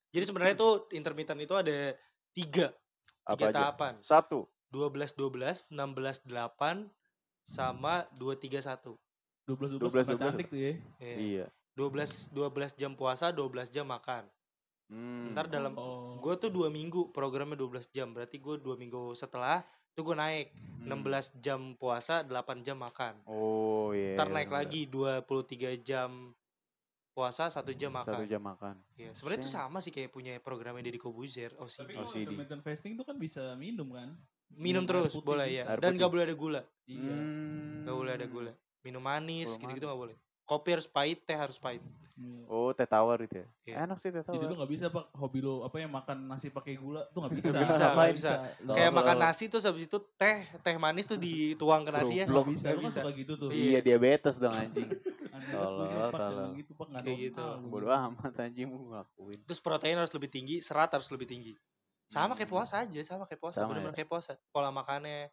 Jadi 0.10 0.24
sebenarnya 0.26 0.56
tuh 0.56 0.74
intermittent 0.96 1.38
itu 1.38 1.54
ada 1.54 1.94
tiga, 2.32 2.72
apa 3.22 3.36
tiga 3.36 3.46
aja 3.52 3.58
tahapan. 3.62 3.94
satu 4.02 4.48
12 4.72 5.14
12, 5.14 5.70
16 5.70 6.26
8 6.26 6.88
sama 7.44 8.08
2 8.16 8.34
3 8.40 8.64
1. 8.64 8.96
12 9.46 9.78
12, 9.78 9.78
12 9.78 10.18
12 10.18 10.18
cantik 10.18 10.48
tuh 10.50 10.60
ya 10.60 10.74
Iya. 10.98 11.16
iya 11.20 11.46
12 11.76 12.34
12 12.34 12.74
jam 12.74 12.98
puasa, 12.98 13.30
12 13.30 13.70
jam 13.70 13.86
makan. 13.86 14.26
Hmm. 14.88 15.32
Ntar 15.32 15.48
dalam 15.48 15.76
oh 15.76 16.16
gue 16.18 16.34
tuh 16.38 16.48
dua 16.48 16.68
minggu 16.68 17.12
programnya 17.12 17.54
12 17.54 17.88
jam. 17.90 18.10
Berarti 18.10 18.38
gue 18.38 18.56
dua 18.58 18.74
minggu 18.74 19.12
setelah 19.14 19.62
itu 19.92 20.02
gue 20.02 20.14
naik 20.14 20.48
Hmm. 20.78 21.04
16 21.04 21.36
jam 21.38 21.60
puasa, 21.74 22.22
8 22.22 22.62
jam 22.62 22.78
makan. 22.78 23.20
oh 23.26 23.92
iya 23.92 24.16
Ntar 24.16 24.30
naik 24.30 24.48
bener. 24.48 24.60
lagi 24.62 24.82
23 24.86 25.76
jam 25.78 26.32
puasa, 27.12 27.50
satu 27.50 27.74
jam 27.74 27.90
satu 27.92 28.14
makan. 28.14 28.24
jam 28.26 28.40
makan 28.40 28.76
Iya, 28.94 29.10
sebenarnya 29.12 29.42
itu 29.42 29.50
sama 29.50 29.82
sih 29.82 29.90
kayak 29.90 30.08
punya 30.08 30.38
programnya 30.38 30.80
Deddy 30.80 30.96
Kobuzer, 30.98 31.50
tapi 31.50 31.66
OCD. 31.66 31.90
kalau 31.92 32.08
OCD. 32.08 32.22
intermittent 32.24 32.62
fasting 32.62 32.94
tuh 32.94 33.04
kan 33.04 33.18
bisa 33.18 33.58
minum 33.58 33.90
kan 33.90 34.14
Minum 34.48 34.62
minum 34.80 34.84
terus 34.86 35.12
putih 35.12 35.28
boleh 35.28 35.48
ya. 35.52 35.64
Dan 35.76 35.98
gak 35.98 36.08
boleh 36.08 36.24
ada 36.24 36.32
gula. 36.34 36.62
iya 36.86 37.12
Hmm. 37.12 37.84
Gak 37.84 37.96
boleh 37.98 38.14
ada 38.14 38.28
gula. 38.28 38.52
Minum 38.80 39.02
manis 39.02 39.50
Kalau 39.50 39.60
gitu-gitu 39.60 39.86
gak 39.86 40.00
boleh. 40.00 40.16
Kopi 40.48 40.70
harus 40.72 40.88
pahit, 40.88 41.20
teh 41.22 41.36
harus 41.36 41.60
pahit. 41.60 41.84
Iya. 42.18 42.50
oh 42.50 42.74
teh 42.74 42.84
tawar 42.84 43.22
itu 43.22 43.38
ya 43.38 43.46
Iya. 43.64 43.76
enak 43.86 44.02
sih 44.02 44.10
teh 44.10 44.26
jadi 44.26 44.42
lu 44.42 44.50
tawar 44.50 44.58
nggak 44.58 44.72
bisa 44.74 44.86
pak 44.90 45.06
hobi 45.14 45.38
lu 45.38 45.62
apa 45.62 45.78
yang 45.78 45.94
makan 45.94 46.26
nasi 46.26 46.50
pakai 46.50 46.74
gula 46.74 47.06
tuh 47.08 47.22
nggak 47.22 47.34
bisa 47.38 47.48
Nggak 47.52 47.62
bisa, 47.62 47.86
nggak 47.94 48.10
bisa. 48.12 48.32
Lu 48.58 48.72
Kayak 48.74 48.92
makan 48.92 49.18
nasi 49.22 49.44
terus 49.46 49.66
habis 49.70 49.86
itu 49.86 49.98
teh, 50.18 50.40
teh 50.58 50.76
manis 50.78 51.06
tuh 51.06 51.14
dituang 51.16 51.86
ke 51.86 51.92
nasi 51.94 52.18
ya. 52.18 52.26
Blok. 52.26 52.50
bisa 52.50 52.74
kan 52.74 52.82
bisa. 52.82 53.00
suka 53.06 53.12
gitu 53.14 53.34
tuh 53.38 53.50
Iya. 53.54 53.62
iya 53.70 53.80
diabetes 53.86 54.42
dong 54.42 54.50
anjing 54.50 54.90
tolol. 55.54 55.86
jangan 56.10 56.58
gitu 56.58 56.72
pak 56.74 56.88
Kayak 56.98 57.18
gitu. 57.22 57.38
normal 57.38 57.62
lu. 57.62 57.68
bodo 57.70 57.88
amat 57.94 58.34
anjing 58.40 58.66
mau 58.66 58.80
ngelakuin 58.82 59.40
Terus 59.46 59.60
protein 59.62 59.96
harus 59.96 60.10
lebih 60.12 60.30
tinggi, 60.32 60.56
serat 60.58 60.90
harus 60.90 61.10
lebih 61.14 61.28
tinggi. 61.28 61.54
Sama 62.08 62.34
kayak 62.34 62.48
Hmm. 62.48 62.56
puasa 62.56 62.82
aja, 62.82 63.02
sama 63.04 63.28
kayak 63.28 63.38
puasa, 63.38 63.62
Sama 63.62 63.70
bener-bener 63.70 63.94
ya? 63.94 63.98
kayak 64.00 64.10
puasa. 64.10 64.32
Pola 64.50 64.72
makannya. 64.72 65.30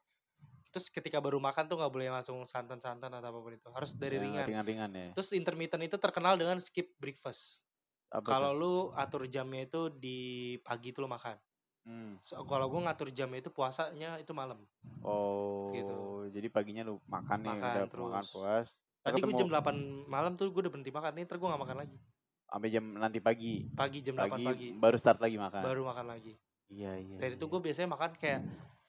Terus 0.75 0.91
ketika 0.91 1.23
baru 1.23 1.39
makan 1.39 1.71
tuh 1.71 1.79
nggak 1.79 1.93
boleh 1.95 2.11
langsung 2.11 2.43
santan-santan 2.43 3.15
atau 3.15 3.31
apa 3.31 3.39
pun 3.39 3.55
itu. 3.55 3.71
Harus 3.71 3.95
dari 3.95 4.19
Yang 4.19 4.25
ringan. 4.27 4.45
ringan-ringan 4.51 4.91
ya 4.91 5.07
Terus 5.15 5.31
intermittent 5.31 5.87
itu 5.87 5.95
terkenal 5.97 6.35
dengan 6.35 6.59
skip 6.59 6.91
breakfast. 6.99 7.63
Kalau 8.11 8.51
lu 8.51 8.75
atur 8.95 9.27
jamnya 9.27 9.65
itu 9.65 9.87
di 9.89 10.19
pagi 10.61 10.91
itu 10.91 10.99
lu 10.99 11.07
makan. 11.07 11.39
Hmm. 11.85 12.17
So, 12.19 12.43
kalau 12.43 12.67
gue 12.67 12.81
ngatur 12.81 13.13
jamnya 13.13 13.39
itu 13.39 13.53
puasanya 13.53 14.17
itu 14.17 14.33
malam. 14.33 14.57
oh 15.05 15.69
Gitu. 15.71 15.95
jadi 16.33 16.49
paginya 16.49 16.83
lu 16.83 16.97
makan 17.05 17.45
nih 17.45 17.51
Makan 17.55 17.61
udah 17.61 17.85
makan 17.85 17.91
terus. 17.93 18.33
puas 18.33 18.67
Tadi 19.05 19.21
gue 19.21 19.35
jam 19.37 19.53
8 19.53 20.09
malam 20.09 20.33
tuh 20.33 20.49
gue 20.49 20.65
udah 20.65 20.73
berhenti 20.73 20.89
makan. 20.89 21.13
Nih 21.13 21.29
ntar 21.29 21.37
gue 21.37 21.45
gak 21.45 21.61
makan 21.61 21.79
lagi. 21.79 21.99
sampai 22.45 22.71
jam 22.71 22.85
nanti 22.95 23.19
pagi 23.19 23.67
Pagi 23.71 23.99
jam 24.01 24.15
8 24.17 24.31
pagi, 24.31 24.45
pagi. 24.47 24.69
baru 24.75 24.97
start 24.97 25.19
lagi 25.21 25.37
makan 25.37 25.61
Baru 25.61 25.83
makan 25.85 26.07
lagi. 26.09 26.33
iya 26.71 26.97
iya 26.97 27.19
Dari 27.21 27.35
itu 27.37 27.45
iya. 27.45 27.53
gue 27.53 27.61
biasanya 27.61 27.89
makan 27.91 28.11
kayak 28.15 28.41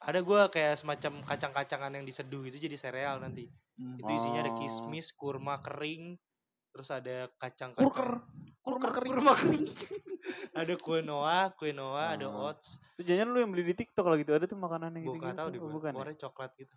ada 0.06 0.20
gue 0.22 0.42
kayak 0.54 0.78
semacam 0.78 1.26
kacang-kacangan 1.26 1.92
yang 1.92 2.06
diseduh 2.06 2.46
itu 2.46 2.58
jadi 2.62 2.78
sereal 2.78 3.18
nanti. 3.18 3.50
Hmm. 3.76 3.98
Itu 3.98 4.10
isinya 4.14 4.46
ada 4.46 4.54
Oh. 4.54 4.58
kismis, 4.62 5.10
kurma 5.12 5.58
kering, 5.60 6.16
terus 6.70 6.90
ada 6.94 7.28
kacang 7.36 7.74
Kurker. 7.74 8.22
kurma 8.62 8.90
kering, 8.94 9.12
kurma 9.12 9.34
kering. 9.34 9.66
ada 10.62 10.74
quinoa, 10.78 11.40
quinoa, 11.58 12.16
ada 12.16 12.26
Oh. 12.30 12.48
oats. 12.48 12.78
Itu 12.96 13.04
jangan 13.04 13.34
lu 13.34 13.38
yang 13.42 13.52
beli 13.52 13.74
di 13.74 13.76
TikTok 13.76 14.06
lagi 14.06 14.24
tuh 14.24 14.36
ada 14.38 14.46
tuh 14.46 14.58
makanan 14.58 14.94
yang 14.96 15.10
gitu, 15.10 15.18
Bukan 15.18 15.34
tahu 15.34 15.50
di 15.50 15.60
oh, 15.60 15.62
gua. 15.66 15.74
bukan 15.74 15.92
ya? 15.92 15.98
Warnanya 16.00 16.20
coklat 16.30 16.52
gitu. 16.56 16.76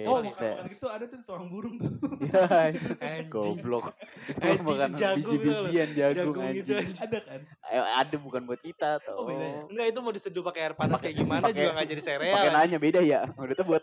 Oh, 0.00 0.22
makan 0.22 0.30
makan 0.54 0.64
gitu 0.70 0.86
ada 0.86 1.04
tuh 1.04 1.18
tuang 1.20 1.46
burung 1.46 1.74
tuh. 1.74 1.90
ya 2.30 2.70
itu 2.70 2.94
Anjing. 2.96 3.26
goblok 3.26 3.90
itu 4.30 4.38
Anjing, 4.40 4.62
makanan 4.62 4.94
jagung 4.94 5.34
gitu 5.34 5.50
biji-bijian 5.50 5.88
jagung, 5.92 6.14
Jagung 6.14 6.46
gitu 6.52 6.70
anjing 6.70 6.78
anjing. 6.86 6.98
ada 7.02 7.18
kan? 7.20 7.40
Eh, 7.66 7.82
ada 7.98 8.16
bukan 8.16 8.42
buat 8.44 8.60
kita 8.60 8.90
tuh 9.00 9.14
Oh, 9.16 9.24
beda 9.24 9.42
ya? 9.42 9.60
Enggak 9.66 9.86
itu 9.88 9.98
mau 10.00 10.12
diseduh 10.12 10.42
pakai 10.42 10.60
air 10.62 10.74
panas 10.74 10.94
Pakai- 10.94 11.10
kayak 11.10 11.16
gimana 11.18 11.42
pakai- 11.44 11.56
juga 11.56 11.70
gak 11.72 11.88
jadi 11.88 12.02
sereal. 12.04 12.34
pakai 12.34 12.50
nanya 12.52 12.78
beda 12.78 13.00
ya 13.00 13.20
udah 13.28 13.54
tuh 13.56 13.66
buat 13.66 13.82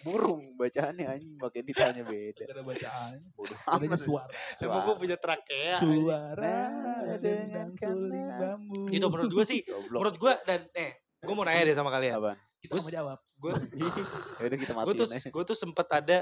burung 0.00 0.42
bacaannya 0.54 1.06
anjing 1.08 1.34
pakai 1.36 1.60
ditanya 1.60 2.02
beda 2.04 2.42
ada 2.46 2.62
bacaan. 2.62 3.16
amat 3.76 3.98
suara. 3.98 4.30
Emang 4.56 4.80
gue 4.84 4.94
punya 4.96 5.16
trakea. 5.16 5.76
Suara 5.78 6.56
Nah, 6.70 7.18
dengan 7.18 7.68
suling 7.72 8.28
bambu. 8.32 8.86
Itu 8.88 9.06
menurut 9.08 9.32
gue 9.32 9.44
sih, 9.44 9.60
goblok 9.62 9.98
menurut 9.98 10.16
gue 10.16 10.32
dan 10.44 10.60
eh 10.72 10.90
gue 11.18 11.34
mau 11.34 11.42
nanya 11.42 11.64
deh 11.64 11.74
sama 11.74 11.90
kalian. 11.90 12.16
apa 12.16 12.32
kita 12.60 12.72
Gus- 12.76 12.86
mau 12.86 12.92
jawab. 12.92 13.18
Gue 13.40 13.52
ya 14.40 14.44
udah 14.46 14.58
kita 14.60 14.72
gue 14.72 14.78
matiin 14.84 14.98
tuh 15.00 15.08
gue 15.08 15.44
tuh 15.48 15.56
sempet 15.56 15.86
ada 15.88 16.18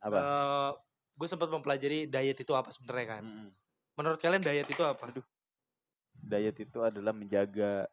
apa 0.00 0.16
eh 0.16 0.70
gue 1.20 1.28
sempat 1.28 1.52
mempelajari 1.52 2.08
diet 2.08 2.38
itu 2.40 2.52
apa 2.56 2.72
sebenarnya 2.72 3.20
kan. 3.20 3.22
Mm-mm. 3.28 3.48
Menurut 4.00 4.16
kalian 4.16 4.40
diet 4.40 4.64
itu 4.64 4.80
apa? 4.80 5.12
diet 6.20 6.56
itu 6.56 6.78
adalah 6.80 7.12
menjaga 7.12 7.84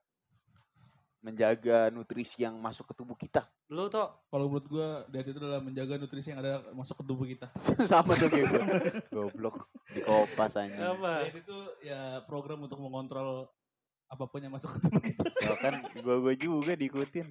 menjaga 1.20 1.92
nutrisi 1.92 2.48
yang 2.48 2.56
masuk 2.56 2.88
ke 2.88 2.94
tubuh 2.96 3.20
kita. 3.20 3.44
Lu 3.68 3.92
tuh 3.92 4.08
Kalau 4.32 4.48
menurut 4.48 4.68
gue 4.72 4.90
diet 5.12 5.28
itu 5.28 5.40
adalah 5.44 5.60
menjaga 5.60 6.00
nutrisi 6.00 6.32
yang 6.32 6.40
ada 6.40 6.64
masuk 6.72 7.04
ke 7.04 7.04
tubuh 7.04 7.26
kita. 7.28 7.52
Sama 7.92 8.16
tuh 8.16 8.32
kayak 8.32 8.48
gue. 8.48 8.64
Goblok. 9.12 9.68
Di 9.92 10.00
kopas 10.08 10.56
aja. 10.56 10.96
apa? 10.96 11.28
Diet 11.28 11.44
itu 11.44 11.58
ya 11.84 12.24
program 12.24 12.64
untuk 12.64 12.80
mengontrol 12.80 13.52
apa 14.08 14.24
pun 14.24 14.40
yang 14.40 14.54
masuk 14.56 14.72
ke 14.72 14.78
tubuh 14.88 15.04
kita. 15.04 15.24
Ya 15.44 15.56
kan 15.60 15.74
gue-gue 15.84 16.34
juga 16.40 16.74
diikutin. 16.80 17.28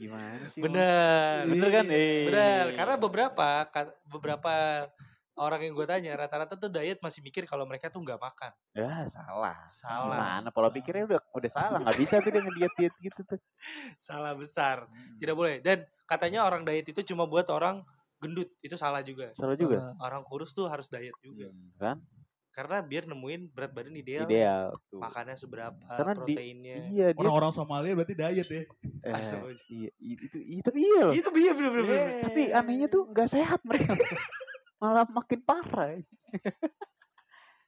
Gimana 0.00 0.44
sih? 0.52 0.60
Bang? 0.60 0.72
Bener. 0.72 1.40
Bener 1.48 1.68
kan? 1.72 1.86
Eh. 1.92 2.24
Bener. 2.28 2.64
Karena 2.72 2.94
beberapa 2.96 3.46
beberapa 4.08 4.52
orang 5.36 5.60
yang 5.68 5.76
gue 5.76 5.86
tanya 5.88 6.12
rata-rata 6.16 6.56
tuh 6.56 6.72
diet 6.72 6.96
masih 7.04 7.20
mikir 7.20 7.44
kalau 7.44 7.68
mereka 7.68 7.92
tuh 7.92 8.00
nggak 8.00 8.16
makan. 8.16 8.52
Ya 8.72 9.04
salah. 9.12 9.56
Salah. 9.68 10.16
Gimana? 10.16 10.48
Pola 10.48 10.72
pikirnya 10.72 11.04
udah 11.04 11.20
udah 11.36 11.50
salah. 11.52 11.80
Nggak 11.84 11.98
bisa 12.00 12.14
tuh 12.24 12.30
dia 12.32 12.42
ngediet-diet 12.42 12.94
gitu 13.04 13.20
tuh. 13.24 13.40
Salah 14.00 14.32
besar. 14.32 14.88
Tidak 15.20 15.36
boleh. 15.36 15.60
Dan 15.60 15.84
katanya 16.08 16.48
orang 16.48 16.64
diet 16.64 16.88
itu 16.88 17.04
cuma 17.12 17.28
buat 17.28 17.48
orang 17.52 17.84
gendut. 18.16 18.48
Itu 18.64 18.80
salah 18.80 19.04
juga. 19.04 19.36
Salah 19.36 19.56
juga. 19.60 19.92
Orang 20.00 20.24
kurus 20.24 20.56
tuh 20.56 20.64
harus 20.72 20.88
diet 20.88 21.16
juga. 21.20 21.52
Hmm, 21.52 21.70
kan? 21.76 21.96
Karena 22.56 22.80
biar 22.80 23.04
nemuin 23.04 23.52
berat 23.52 23.68
badan 23.68 23.92
ideal. 23.92 24.24
Ideal 24.24 24.72
tuh. 24.88 24.96
Makannya 24.96 25.36
seberapa, 25.36 25.76
Karena 25.92 26.12
di- 26.16 26.32
proteinnya. 26.32 26.76
Iya 26.88 27.06
dia. 27.12 27.20
Orang-orang 27.20 27.52
Somalia 27.52 27.92
berarti 27.92 28.16
diet 28.16 28.48
ya. 28.48 28.62
eh, 29.04 29.12
aja. 29.12 29.36
iya, 29.68 29.90
itu, 30.00 30.38
i- 30.40 30.64
tapi 30.64 30.78
iya 30.80 31.00
loh. 31.04 31.12
Itu 31.12 31.28
iya 31.36 31.52
bener 31.52 31.70
bener. 31.70 31.84
bener. 31.84 32.22
Tapi 32.24 32.42
anehnya 32.50 32.88
tuh 32.88 33.12
nggak 33.12 33.28
sehat 33.28 33.60
mereka. 33.60 33.92
Malah 34.80 35.04
makin 35.04 35.40
parah. 35.44 36.00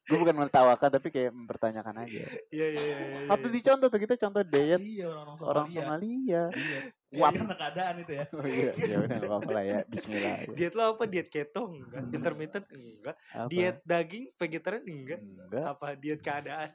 Gue 0.09 0.17
bukan 0.17 0.35
menertawakan 0.35 0.89
tapi 0.89 1.09
kayak 1.13 1.31
mempertanyakan 1.31 2.01
aja. 2.01 2.25
Iya 2.49 2.67
iya 2.73 2.81
iya. 2.81 2.97
iya, 2.99 3.19
Atau 3.29 3.49
iya. 3.49 3.55
dicontoh 3.55 3.89
tuh 3.89 4.01
kita 4.01 4.15
contoh 4.17 4.41
diet 4.43 4.81
Iya 4.81 5.07
orang-orang 5.13 5.37
Somalia. 5.37 5.53
orang 5.53 5.69
Somalia. 5.71 6.43
Iya. 6.51 6.81
Wap. 7.09 7.33
Karena 7.37 7.55
keadaan 7.57 7.95
itu 8.01 8.13
ya. 8.17 8.25
Oh 8.33 8.45
iya, 8.45 8.73
ya 8.77 8.97
udah 9.01 9.19
apa-apa 9.23 9.51
lah 9.53 9.65
ya. 9.65 9.79
Bismillah. 9.85 10.37
ya. 10.45 10.49
Diet 10.53 10.75
lo 10.75 10.85
apa? 10.93 11.05
Diet 11.05 11.29
keto 11.29 11.63
enggak? 11.69 12.03
Intermittent 12.13 12.67
enggak? 12.69 13.17
Apa? 13.33 13.49
Diet 13.49 13.77
daging 13.85 14.25
vegetarian 14.35 14.85
enggak? 14.85 15.21
enggak 15.21 15.65
Apa 15.65 15.87
diet 15.95 16.21
keadaan? 16.21 16.71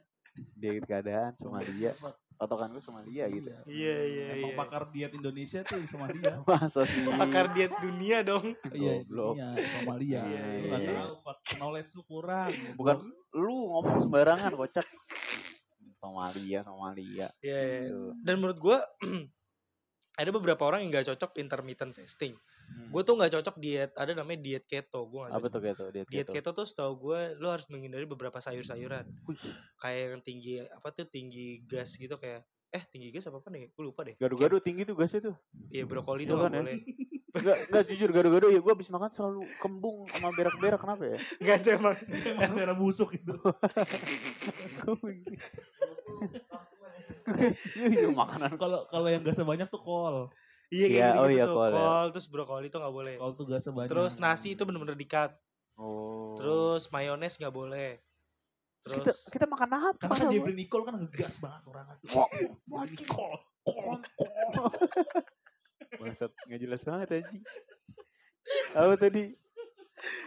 diet 0.54 0.82
keadaan 0.82 1.30
Somalia. 1.38 1.94
Patokan 2.34 2.74
gue 2.74 2.82
Somalia 2.82 3.30
gitu. 3.30 3.46
Iya 3.70 3.96
iya 4.10 4.26
Emang 4.34 4.52
iya. 4.52 4.58
pakar 4.58 4.82
diet 4.90 5.12
Indonesia 5.14 5.60
tuh 5.62 5.78
Somalia. 5.86 6.42
Masa 6.50 6.82
sih? 6.82 7.06
Pakar 7.06 7.54
diet 7.54 7.70
dunia 7.78 8.26
dong. 8.26 8.58
Iya, 8.74 9.06
iya, 9.06 9.48
Somalia. 9.78 10.20
Iya, 10.26 10.44
iya. 10.66 11.02
Pak. 11.22 11.56
knowledge 11.56 11.90
lu 11.94 12.02
kurang. 12.04 12.50
Bukan 12.74 12.96
lu 13.38 13.54
ngomong 13.70 14.02
sembarangan 14.02 14.52
kocak. 14.58 14.86
Somalia, 16.02 16.60
Somalia. 16.66 17.28
Iya 17.40 17.58
iya. 17.62 17.80
Gitu. 17.88 18.02
Dan 18.20 18.34
menurut 18.42 18.58
gua 18.58 18.78
ada 20.14 20.30
beberapa 20.30 20.62
orang 20.62 20.86
yang 20.86 20.90
nggak 20.94 21.10
cocok 21.10 21.42
intermittent 21.42 21.90
fasting. 21.90 22.38
Hmm. 22.70 22.86
Gue 22.94 23.02
tuh 23.02 23.18
nggak 23.18 23.34
cocok 23.34 23.56
diet. 23.58 23.90
Ada 23.98 24.14
namanya 24.14 24.38
diet 24.46 24.64
keto. 24.70 25.10
Gue 25.10 25.26
apa 25.26 25.42
cocok. 25.42 25.50
tuh 25.50 25.60
keto? 25.60 25.84
Diet, 25.90 26.06
Diet 26.06 26.28
keto. 26.30 26.54
keto 26.54 26.62
tuh 26.62 26.66
setahu 26.70 26.92
gue 27.10 27.20
lo 27.42 27.50
harus 27.50 27.66
menghindari 27.66 28.06
beberapa 28.06 28.38
sayur-sayuran. 28.38 29.04
Kayak 29.82 30.02
yang 30.14 30.22
tinggi 30.22 30.62
apa 30.62 30.88
tuh 30.94 31.10
tinggi 31.10 31.66
gas 31.66 31.98
gitu 31.98 32.14
kayak 32.14 32.46
eh 32.74 32.82
tinggi 32.90 33.10
gas 33.10 33.26
apa 33.26 33.42
apa 33.42 33.50
nih? 33.50 33.74
Gue 33.74 33.84
lupa 33.90 34.06
deh. 34.06 34.14
Gado-gado 34.14 34.62
tinggi 34.62 34.86
tuh 34.86 34.94
gasnya 34.94 35.34
tuh. 35.34 35.36
Iya 35.74 35.82
brokoli 35.86 36.22
Iya 36.26 36.30
tuh 36.30 36.36
nggak 36.38 36.46
kan 36.46 36.54
ya? 36.54 36.62
boleh. 36.62 36.78
Enggak, 37.34 37.56
enggak 37.66 37.84
jujur 37.90 38.10
gado-gado 38.14 38.46
ya 38.54 38.60
gue 38.62 38.72
habis 38.78 38.86
makan 38.94 39.10
selalu 39.10 39.42
kembung 39.58 40.06
sama 40.14 40.30
berak-berak 40.30 40.78
kenapa 40.78 41.02
ya? 41.10 41.18
Gak 41.42 41.56
ada 41.66 41.70
emang. 41.74 41.96
Emang 42.30 42.54
daerah 42.54 42.76
busuk 42.78 43.10
itu. 43.18 43.34
Iya, 47.24 47.50
iya, 47.88 48.08
makanan 48.12 48.50
Kalau 48.62 48.80
kalau 48.86 49.08
yang 49.08 49.24
gasnya 49.24 49.44
banyak 49.44 49.68
tuh 49.68 49.80
kol. 49.80 50.16
Iya 50.68 50.86
kayak 50.88 50.92
Iya, 50.92 51.08
gitu, 51.08 51.20
oh 51.20 51.28
iya, 51.28 51.44
tuh. 51.44 51.54
kol 51.54 51.68
ya. 51.68 51.74
Kol 51.74 52.06
terus 52.12 52.26
brokoli 52.28 52.66
tuh 52.68 52.78
nggak 52.80 52.94
boleh. 52.94 53.14
Kol 53.16 53.32
tuh 53.32 53.44
gasnya 53.46 53.72
banyak. 53.72 53.90
Terus 53.90 54.12
nasi 54.18 54.48
itu 54.52 54.62
bener-bener 54.62 54.94
dikat. 54.94 55.30
Oh. 55.74 56.36
Terus 56.36 56.88
mayones 56.88 57.34
nggak 57.34 57.50
boleh. 57.50 57.98
kita, 58.84 59.00
Terus 59.08 59.32
kita 59.32 59.48
makan 59.48 59.70
apa? 59.72 59.96
karena 59.96 60.14
kan 60.14 60.28
Jeffrey 60.28 60.52
Nicole 60.52 60.84
kan 60.84 60.94
ngegas 61.00 61.40
banget 61.40 61.62
orang 61.64 61.86
itu. 61.96 62.04
Wah, 62.68 62.84
Jeffrey 62.84 63.00
Nicole. 63.00 63.40
Kol, 63.64 63.96
kol. 64.12 64.68
Bangsat, 65.94 66.30
nggak 66.44 66.60
jelas 66.60 66.80
banget 66.84 67.08
aja. 67.22 67.36
Apa 68.76 68.94
tadi? 69.00 69.32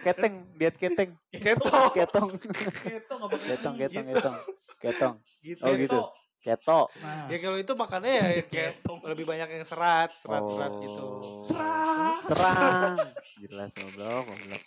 Keteng, 0.02 0.34
diet 0.56 0.74
keteng. 0.74 1.12
keto. 1.30 1.70
Ketong. 1.94 2.30
Ketong, 2.34 3.22
i. 3.30 3.38
ketong, 3.46 3.76
Gitu. 3.78 4.00
ketong. 4.10 4.38
Ketong. 4.82 5.16
Gitu. 5.44 5.62
Oh, 5.62 5.74
gitu. 5.76 6.00
Keto. 6.40 6.88
Nah, 7.04 7.28
Ya 7.28 7.38
kalau 7.42 7.58
itu 7.60 7.74
makannya 7.76 8.12
ya 8.14 8.24
kayak 8.46 8.48
Keto. 8.84 8.94
lebih 9.04 9.26
banyak 9.28 9.50
yang 9.60 9.66
serat, 9.68 10.14
serat-serat 10.22 10.74
gitu. 10.84 11.04
Oh. 11.04 11.44
Serang. 11.44 12.22
Serang. 12.24 12.96
Jelas 13.42 13.70
goblok, 13.76 14.24
goblok. 14.30 14.64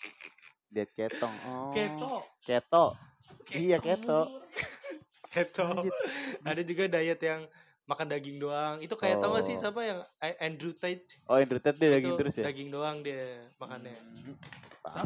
Diet 0.70 0.90
ketong. 0.94 1.34
Oh. 1.50 1.70
Keto. 1.74 2.12
Keto. 2.46 2.84
Iya, 3.50 3.82
keto. 3.82 4.20
Keto. 5.34 5.86
Ada 6.42 6.62
juga 6.66 6.90
diet 6.90 7.20
yang 7.22 7.46
makan 7.90 8.06
daging 8.08 8.38
doang. 8.38 8.78
Itu 8.78 8.94
kayak 8.94 9.18
tau 9.18 9.34
gak 9.34 9.42
sih 9.42 9.58
Oh. 9.58 9.60
siapa 9.60 9.80
yang 9.82 9.98
Andrew 10.38 10.70
Tate? 10.72 11.18
Oh, 11.26 11.34
Andrew 11.34 11.58
Tate 11.58 11.74
dia 11.76 11.90
daging 11.90 12.14
terus 12.14 12.34
ya? 12.38 12.44
Daging 12.46 12.68
doang 12.70 13.02
dia 13.02 13.50
makannya. 13.58 13.98
Hmm. 13.98 14.22
Tuh? 14.22 14.36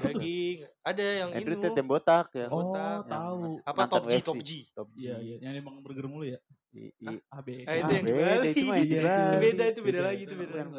Daging. 0.04 0.56
Ada 0.80 1.04
yang 1.24 1.30
Andrew 1.32 1.56
itu. 1.56 1.64
Tate 1.64 1.76
yang 1.76 1.88
botak 1.88 2.28
ya. 2.30 2.46
Oh, 2.46 2.68
Botak. 2.68 3.08
tahu. 3.08 3.40
Apa 3.64 3.82
top 3.88 4.04
G, 4.06 4.14
top 4.20 4.38
G. 4.38 4.50
Top 4.70 4.88
G. 4.92 5.08
Iya, 5.08 5.16
iya, 5.18 5.36
yang 5.40 5.54
emang 5.56 5.80
burger 5.80 6.04
mulu 6.04 6.28
ya. 6.28 6.36
I- 6.74 6.90
i- 6.92 7.22
AB. 7.30 7.48
Ah, 7.64 7.74
itu 7.76 7.86
Ah, 7.86 7.94
yang 7.94 8.04
di 8.04 8.12
Bali. 8.12 8.48
itu 8.50 8.64
Iya. 8.66 9.14
Itu 9.30 9.36
beda, 9.40 9.64
itu 9.70 9.80
beda 9.80 10.00
lagi, 10.02 10.22
itu 10.22 10.34
beda 10.34 10.52
lagi. 10.54 10.72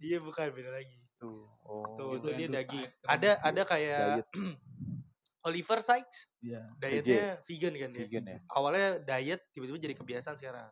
Iya 0.00 0.18
bukan 0.18 0.46
beda 0.50 0.70
lagi. 0.72 0.96
Tuh. 1.16 1.44
Oh. 1.62 1.84
Tuh, 1.94 2.10
Itu 2.18 2.28
dia 2.32 2.48
daging. 2.50 2.84
Tate. 2.84 3.04
Ada 3.06 3.30
ada 3.40 3.62
kayak 3.62 4.00
Oliver 5.46 5.78
Sykes. 5.78 6.18
Iya. 6.40 6.60
Dietnya 6.76 7.38
vegan 7.40 7.72
kan 7.72 7.90
dia. 7.92 8.00
vegan 8.02 8.24
ya. 8.26 8.38
Awalnya 8.48 8.88
diet 8.98 9.40
tiba-tiba 9.52 9.78
jadi 9.78 9.94
kebiasaan 9.94 10.34
sekarang. 10.34 10.66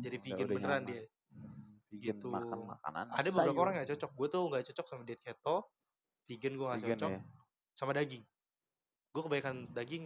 Jadi 0.00 0.16
vegan 0.20 0.46
udah 0.46 0.56
beneran 0.56 0.82
nyaman. 0.82 0.90
dia. 0.90 1.02
Vegan 1.90 2.16
Gitu. 2.16 2.26
makan 2.28 2.58
makanan. 2.70 3.04
Ada 3.10 3.28
beberapa 3.28 3.50
sayur. 3.50 3.62
orang 3.62 3.74
yang 3.80 3.86
cocok. 3.88 4.10
Gue 4.14 4.28
tuh 4.28 4.42
nggak 4.46 4.64
cocok 4.70 4.86
sama 4.86 5.02
diet 5.02 5.20
keto. 5.20 5.56
Vegan 6.24 6.52
gue 6.54 6.66
nggak 6.66 6.80
Vegan 6.80 6.98
cocok. 6.98 7.10
ya. 7.10 7.20
Sama 7.74 7.90
daging. 7.92 8.24
Gue 9.10 9.22
kebanyakan 9.26 9.56
daging 9.72 10.04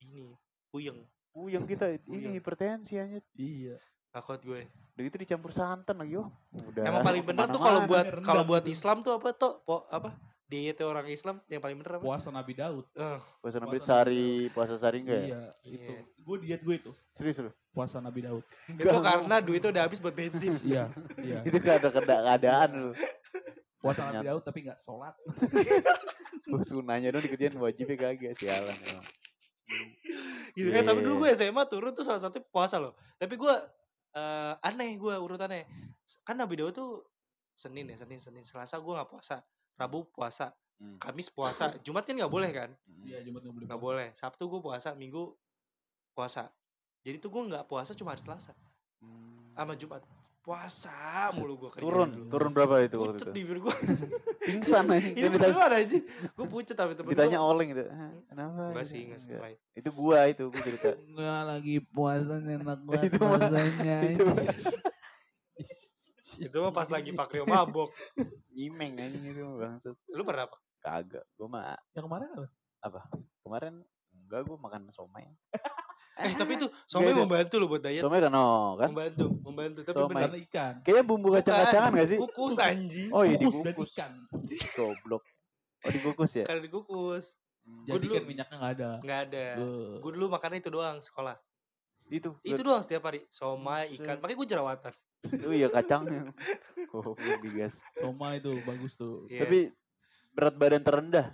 ini 0.00 0.24
puyeng. 0.70 0.98
Puyeng 1.28 1.64
kita 1.66 1.98
Puyeng. 2.06 2.30
ini 2.30 2.38
hipertensi 2.38 2.94
aja. 2.94 3.18
Iya. 3.34 3.76
Gak 4.08 4.24
kuat 4.24 4.40
gue. 4.42 4.64
Udah 4.66 5.02
gitu 5.04 5.16
dicampur 5.18 5.52
santan 5.52 5.98
lagi 5.98 6.18
oh. 6.18 6.28
Udah. 6.54 6.82
Emang 6.86 7.02
paling 7.02 7.22
bener 7.22 7.46
tuh 7.46 7.60
kalau 7.60 7.80
buat 7.84 8.06
kalau 8.22 8.42
buat. 8.42 8.64
Islam 8.66 9.02
tuh 9.02 9.14
apa 9.14 9.30
tuh? 9.36 9.60
Po, 9.62 9.84
apa? 9.90 10.14
Dietnya 10.48 10.88
orang 10.88 11.06
Islam 11.12 11.44
yang 11.52 11.60
paling 11.60 11.76
bener 11.76 12.00
apa? 12.00 12.04
Puasa 12.08 12.32
Nabi 12.32 12.56
Daud. 12.56 12.88
Eh, 12.96 13.20
puasa 13.44 13.56
Nabi 13.60 13.76
puasa 13.76 13.84
sehari, 13.84 14.28
puasa 14.56 14.74
sehari 14.80 14.98
enggak 15.04 15.20
ya? 15.20 15.26
Iya, 15.28 15.40
itu. 15.68 15.92
Iya. 15.92 16.00
Gue 16.24 16.36
diet 16.40 16.60
gue 16.64 16.74
itu. 16.80 16.92
Serius 17.12 17.36
lu? 17.44 17.52
Puasa 17.76 18.00
Nabi 18.00 18.20
Daud. 18.24 18.44
itu 18.80 18.98
karena 19.04 19.36
duitnya 19.44 19.68
udah 19.76 19.82
habis 19.84 20.00
buat 20.00 20.16
bensin. 20.16 20.56
Iya, 20.64 20.88
iya. 21.20 21.38
Itu 21.48 21.60
gak 21.60 21.84
ada 21.84 21.88
keadaan 21.92 22.68
lu. 22.80 22.90
Puasa 23.78 24.08
Ternyata. 24.08 24.16
Nabi 24.24 24.28
Daud 24.32 24.42
tapi 24.48 24.58
nggak 24.64 24.78
sholat. 24.80 25.14
Gue 26.48 26.62
sunahnya 26.64 27.12
dong 27.12 27.22
dikerjain 27.22 27.54
wajibnya 27.60 27.96
kagak 28.00 28.32
sialan 28.40 28.72
emang. 28.72 29.06
gitu 30.56 30.72
Iya, 30.72 30.80
kan 30.80 30.84
tapi 30.90 31.00
iya, 31.04 31.06
dulu 31.06 31.14
iya. 31.14 31.22
gue 31.28 31.30
SMA 31.36 31.62
turun 31.68 31.92
tuh 31.92 32.04
salah 32.08 32.24
satu 32.24 32.40
puasa 32.48 32.80
loh 32.80 32.96
tapi 33.20 33.36
gue 33.36 33.54
eh 34.16 34.52
aneh 34.64 34.96
gue 34.96 35.12
urutannya 35.12 35.68
kan 36.24 36.40
Nabi 36.40 36.56
Daud 36.56 36.72
tuh 36.72 37.04
Senin 37.52 37.92
ya 37.92 38.00
Senin 38.00 38.16
Senin 38.16 38.42
Selasa 38.42 38.80
gue 38.80 38.92
nggak 38.96 39.12
puasa 39.12 39.44
Rabu 39.78 40.04
puasa 40.10 40.50
Hmm. 40.78 40.94
Kamis 41.02 41.26
puasa 41.26 41.74
Jumat 41.82 42.06
kan 42.06 42.14
nggak 42.14 42.30
boleh 42.30 42.54
kan 42.54 42.70
Iya, 43.02 43.18
Jumat 43.26 43.42
nggak 43.42 43.50
boleh. 43.50 43.66
nggak 43.66 43.80
boleh 43.82 44.08
Sabtu 44.14 44.46
gue 44.46 44.62
puasa 44.62 44.94
Minggu 44.94 45.34
puasa 46.14 46.46
jadi 47.02 47.18
tuh 47.18 47.34
gue 47.34 47.42
nggak 47.50 47.66
puasa 47.66 47.98
cuma 47.98 48.14
hari 48.14 48.22
Selasa 48.22 48.54
Hmm. 49.02 49.50
sama 49.54 49.74
Jumat 49.74 50.06
puasa 50.38 51.28
mulu 51.34 51.58
gue 51.58 51.70
kerja 51.74 51.82
Turun, 51.82 52.08
dulu. 52.14 52.30
turun 52.30 52.50
berapa 52.54 52.80
itu 52.80 52.94
waktu 52.94 53.10
pucet 53.10 53.26
itu? 53.26 53.34
bibir 53.34 53.58
gue 53.58 53.74
Pingsan 54.48 54.86
aja. 54.94 55.02
ini 55.02 55.18
Dia 55.18 55.28
ditanya, 55.28 55.66
aja 55.68 55.98
gue 56.30 56.46
pucet 56.46 56.76
tapi 56.78 56.94
temen 56.94 57.10
ditanya 57.10 57.36
gue 57.36 57.48
oleng 57.50 57.68
gitu. 57.68 57.82
"Hah, 57.90 58.10
Kenapa? 58.30 58.62
enggak 58.70 58.86
gitu?" 58.86 58.90
sih 58.94 59.00
Enggak. 59.02 59.18
sampai 59.20 59.52
Itu 59.74 59.88
gua 59.92 60.18
itu 60.26 60.42
gua 60.46 60.62
cerita. 60.62 60.88
Nggak 60.94 61.40
lagi 61.42 61.76
puasa 61.84 62.34
enak 62.38 62.80
banget 62.86 63.02
Itu 63.12 63.18
rasanya. 63.26 63.98
itu 64.08 64.24
itu 66.40 66.56
mah 66.56 66.70
pas 66.70 66.86
lagi 66.86 67.10
Pak 67.10 67.28
Rio 67.30 67.44
mabok 67.44 67.90
Nyimeng 68.50 68.94
anjing 68.96 69.24
itu 69.28 69.42
bangsat. 69.52 69.94
lu 70.08 70.22
pernah 70.22 70.46
apa 70.46 70.56
Kagak. 70.78 71.26
Gua 71.34 71.48
mah 71.48 71.74
Yang 71.90 72.04
kemarin 72.04 72.28
apa? 72.78 73.00
kemarin 73.40 73.72
enggak 74.14 74.40
gua 74.44 74.56
makan 74.56 74.86
somai. 74.88 75.26
eh 76.18 76.34
tapi 76.34 76.54
itu 76.54 76.66
somai 76.84 77.10
membantu 77.12 77.54
loh 77.56 77.66
buat 77.68 77.78
diet 77.80 78.02
Somai 78.02 78.18
kan 78.18 78.30
oh, 78.32 78.74
kan? 78.74 78.90
membantu 78.90 79.26
membantu 79.40 79.80
tapi 79.82 79.94
Somai. 79.96 80.22
Karena 80.24 80.38
ikan. 80.44 80.74
Kayaknya 80.82 81.04
bumbu 81.04 81.28
kacang-kacangan 81.32 81.90
gak 81.92 82.08
sih? 82.08 82.18
kukus 82.18 82.56
anjing 82.58 83.08
Oh 83.10 83.22
iya 83.22 83.36
dikukus. 83.36 83.90
ikan. 83.92 84.12
Goblok. 84.72 85.22
Oh 85.80 85.90
dikukus 85.90 86.30
ya? 86.32 86.44
karena 86.44 86.62
dikukus 86.62 87.34
Hmm. 87.60 87.84
Jadi 87.84 88.00
dulu- 88.00 88.16
kan 88.16 88.24
minyaknya 88.24 88.56
nggak 88.56 88.74
ada. 88.74 88.90
nggak 88.98 89.20
ada 89.28 89.46
gue 90.00 90.10
dulu 90.10 90.26
makannya 90.26 90.56
itu 90.58 90.72
doang 90.72 90.96
sekolah 90.98 91.36
Itu. 92.08 92.32
itu 92.40 92.56
doang 92.58 92.80
setiap 92.80 93.04
hari 93.04 93.28
somai 93.28 93.92
ikan 93.94 94.16
makanya 94.16 94.40
gue 94.40 94.48
jerawatan 94.48 94.92
Oh 95.26 95.54
iya 95.54 95.68
kacangnya. 95.68 96.22
Goblok 96.90 97.18
digas. 97.42 97.74
Soma 97.98 98.38
itu 98.38 98.54
bagus 98.62 98.94
tuh. 98.94 99.26
Yes. 99.26 99.42
Tapi 99.42 99.58
berat 100.30 100.54
badan 100.54 100.82
terendah. 100.86 101.26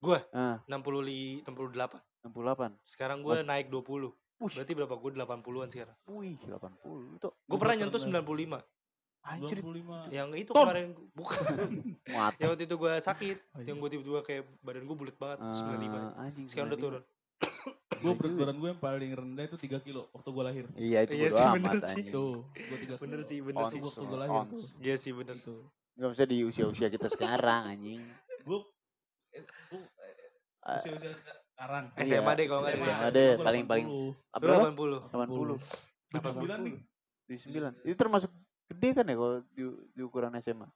Gua? 0.00 0.24
Ah, 0.32 0.60
60 0.68 1.44
68. 1.44 2.00
68. 2.24 2.72
Sekarang 2.84 3.20
gue 3.20 3.36
Mas- 3.42 3.46
naik 3.46 3.68
20. 3.68 4.12
Wih. 4.36 4.52
Berarti 4.52 4.72
berapa? 4.76 4.94
Gue 5.00 5.10
80-an 5.16 5.68
sekarang. 5.72 5.96
Wih, 6.12 6.36
80 6.44 7.16
itu. 7.16 7.28
Gue 7.32 7.58
pernah 7.60 7.74
Gua 7.76 7.82
nyentuh 7.84 8.00
pernah. 8.00 8.24
95. 8.24 8.60
Anjir, 9.26 9.58
25. 9.58 10.06
Yang 10.14 10.28
itu 10.38 10.50
Ton. 10.54 10.62
kemarin 10.62 10.86
bukan. 11.18 11.42
yang 12.38 12.48
waktu 12.54 12.64
itu 12.68 12.76
gue 12.78 12.92
sakit. 13.02 13.36
Oh, 13.52 13.58
iya. 13.58 13.66
Yang 13.72 13.76
gue 13.82 13.88
tiba-tiba 13.90 14.20
kayak 14.22 14.42
badan 14.62 14.84
gue 14.86 14.96
bulat 14.96 15.16
banget. 15.18 15.38
95. 15.50 15.98
Ah, 15.98 16.12
anjing. 16.22 16.46
Sekarang 16.46 16.68
udah 16.70 16.78
95. 16.78 16.84
turun. 16.86 17.02
Gue 17.96 18.12
berat 18.12 18.34
badan 18.36 18.56
gue 18.56 18.68
yang 18.68 18.78
paling 18.78 19.10
rendah 19.10 19.44
itu 19.44 19.56
3 19.56 19.80
kilo 19.80 20.06
waktu 20.12 20.28
gue 20.28 20.44
lahir. 20.44 20.64
Iya, 20.74 20.98
itu 21.02 21.12
Iya 21.14 21.28
sih, 21.30 21.42
amat 21.42 21.54
bener 21.56 21.74
sih. 21.82 22.02
Tuh, 22.06 22.34
gue 22.46 22.78
3 22.84 22.94
Bener 22.98 23.18
kilo. 23.18 23.28
sih, 23.28 23.38
bener 23.40 23.64
sih. 23.64 23.78
Waktu 23.80 24.02
gue 24.02 24.18
lahir 24.18 24.40
tuh. 24.46 24.64
Iya 24.78 24.94
sih 24.96 25.12
bener. 25.12 25.36
Tuh. 25.36 25.62
Nggak 25.96 26.10
bisa 26.12 26.24
di 26.24 26.36
usia-usia 26.42 26.88
kita 26.88 27.08
sekarang 27.08 27.62
anjing. 27.68 28.02
Gue 28.42 28.60
gue 29.70 29.80
Ah, 30.60 30.82
usia-usia 30.82 31.14
sekarang. 31.14 31.84
SMA 31.96 32.32
deh 32.34 32.46
kalau 32.46 32.60
nggak 32.60 32.74
SMA 32.74 32.90
ada. 33.00 33.10
deh, 33.12 33.30
Gua 33.32 33.44
paling-paling. 33.46 33.86
80. 33.86 34.34
Apa? 34.34 34.44
Lu 34.44 34.58
80. 35.08 35.56
80. 36.12 36.42
79 36.42 36.66
nih. 36.66 36.76
Di 37.24 37.34
9. 37.38 37.74
Itu 37.82 37.96
termasuk 37.96 38.30
gede 38.66 38.88
kan 38.92 39.06
ya 39.06 39.14
kalau 39.14 39.36
di, 39.48 39.62
di 39.90 40.02
ukuran 40.02 40.34
SMA? 40.36 40.66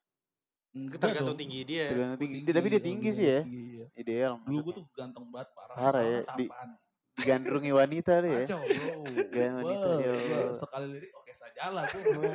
Enggak 0.71 0.99
Tergantung 1.03 1.35
dong. 1.35 1.41
tinggi 1.43 1.61
dia. 1.65 1.87
Tergantung 1.91 2.21
tinggi. 2.21 2.39
Dia- 2.41 2.55
Tapi 2.55 2.67
dia 2.67 2.79
oh, 2.79 2.85
tinggi 2.85 3.09
iya, 3.09 3.17
sih 3.17 3.27
ya. 3.27 3.41
tinggi, 3.43 3.63
iya. 3.73 3.87
Ideal. 3.97 4.33
Dulu 4.43 4.61
gue 4.63 4.75
tuh 4.79 4.85
ganteng 4.93 5.25
banget 5.29 5.49
parah. 5.51 5.75
Parah 5.75 6.03
ya, 6.03 6.21
Soalnya 6.23 6.39
di- 6.39 6.49
tampan. 6.49 6.69
digandrungi 7.13 7.73
wanita 7.75 8.13
deh 8.17 8.31
ya. 8.31 8.41
Kacau 8.45 8.59
bro. 8.61 8.93
Wanita, 9.31 9.87
Wah, 9.91 9.99
ya 9.99 10.13
sekali 10.57 10.87
lirik 10.89 11.13
oke 11.13 11.33
saja 11.33 11.63
lah 11.69 11.85
gue. 11.91 12.33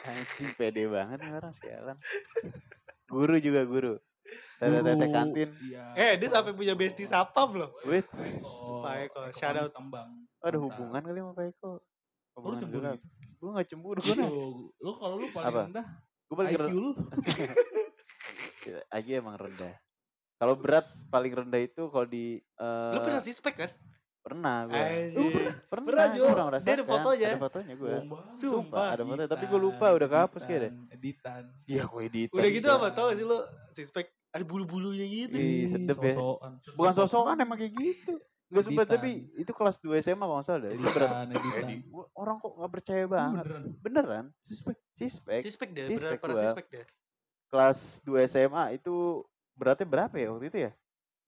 Anjing 0.00 0.50
pede 0.54 0.84
banget 0.86 1.18
nih 1.18 1.32
orang 1.32 1.54
sialan. 1.56 1.96
Guru 3.06 3.34
juga 3.38 3.62
guru. 3.64 3.94
Tete-tete 4.60 4.92
Guru. 5.00 5.14
kantin. 5.14 5.48
Iya. 5.64 5.84
Eh, 5.96 6.12
dia 6.18 6.28
sampai 6.28 6.52
punya 6.52 6.74
bestie 6.74 7.08
sapam 7.08 7.56
loh. 7.56 7.72
Wait. 7.82 8.04
Pak 8.04 8.20
Eko. 8.28 8.52
Pak 8.84 8.94
Eko, 9.00 9.16
Pak 9.16 9.30
Eko 9.30 9.38
shout 9.38 9.56
out. 9.56 9.72
Tembang. 9.72 10.08
Ada 10.38 10.58
hubungan 10.58 11.00
kali 11.00 11.18
sama 11.18 11.32
Pak 11.32 11.46
Eko. 11.48 11.70
Lu 11.72 11.80
Hubungan 12.36 12.58
cemburu 12.60 12.80
gelap. 12.84 12.94
gitu? 12.94 13.06
Gue 13.38 13.50
gak 13.54 13.66
cemburu 13.66 13.98
gue 13.98 14.14
nah. 14.14 14.28
Lu, 14.28 14.44
lu 14.76 14.90
kalau 14.94 15.14
lu 15.16 15.26
paling 15.30 15.54
rendah 15.70 15.86
Gue 16.28 16.36
paling 16.36 16.52
IQ 16.52 16.60
rendah. 16.60 16.74
lu 16.74 16.88
IQ 18.98 19.08
emang 19.16 19.36
rendah. 19.36 19.74
Kalau 20.38 20.54
berat 20.54 20.86
paling 21.08 21.32
rendah 21.34 21.58
itu 21.58 21.88
kalau 21.88 22.06
di 22.06 22.38
eh, 22.38 22.92
Lu 22.94 23.00
pernah 23.00 23.18
sispek 23.18 23.54
kan? 23.56 23.70
pernah 24.18 24.68
gue. 24.68 24.76
Anjir. 24.76 25.56
Pernah, 25.72 25.88
Pernah, 25.88 26.06
Jo. 26.12 26.24
pernah 26.28 26.60
Dia 26.60 26.74
ada 26.76 26.84
fotonya. 26.84 27.28
Ada 27.32 27.40
fotonya 27.40 27.74
gue. 27.74 27.90
banget. 28.04 28.32
Sumpah. 28.36 28.88
Ada 28.92 29.02
fotonya, 29.02 29.26
tapi 29.26 29.44
gue 29.46 29.56
Editan, 29.56 29.72
lupa 29.72 29.86
udah 29.88 30.08
kehapus 30.08 30.42
kayak 30.44 30.60
deh. 30.60 30.68
editan, 30.68 30.92
Editan. 30.92 31.42
Iya 31.64 31.82
gue 31.88 32.00
edit. 32.04 32.28
Udah 32.30 32.48
gitu 32.52 32.66
tadi. 32.68 32.76
apa 32.76 32.86
tau 32.92 33.04
gak 33.08 33.16
sih 33.16 33.24
lu 33.24 33.38
sispek 33.72 34.06
ada 34.28 34.44
bulu-bulunya 34.44 35.06
gitu. 35.08 35.32
Ih, 35.32 35.48
Ih, 35.64 35.66
sedep 35.72 35.96
ya. 35.96 36.12
sosokan. 36.12 36.52
Bukan 36.76 36.92
sosokan 36.94 37.36
emang 37.40 37.56
kayak 37.56 37.72
gitu. 37.72 38.14
Gak 38.48 38.64
sempat 38.64 38.86
Editan. 38.86 38.96
tapi 38.96 39.10
itu 39.36 39.52
kelas 39.52 39.76
2 39.78 40.00
SMA 40.00 40.18
kalau 40.18 40.36
nggak 40.36 40.46
salah 40.46 40.60
deh. 40.64 40.72
Editan, 40.72 41.26
editan. 41.28 41.62
Edi, 41.62 41.76
gua- 41.86 42.08
orang 42.14 42.36
kok 42.38 42.52
gak 42.56 42.72
percaya 42.72 43.04
banget. 43.04 43.44
Beneran. 43.44 43.64
Beneran? 43.78 44.24
Suspek. 44.40 44.76
Sispek. 44.94 45.40
Sispek 45.40 45.68
deh, 45.70 45.84
Sispek 45.84 46.00
berat 46.00 46.18
pernah 46.18 46.34
gua. 46.34 46.44
sispek 46.48 46.66
deh. 46.70 46.86
Kelas 47.48 47.78
2 48.02 48.24
SMA 48.24 48.64
itu 48.72 48.96
beratnya 49.52 49.84
berapa 49.84 50.14
ya 50.14 50.28
waktu 50.30 50.46
itu 50.48 50.58
ya? 50.64 50.72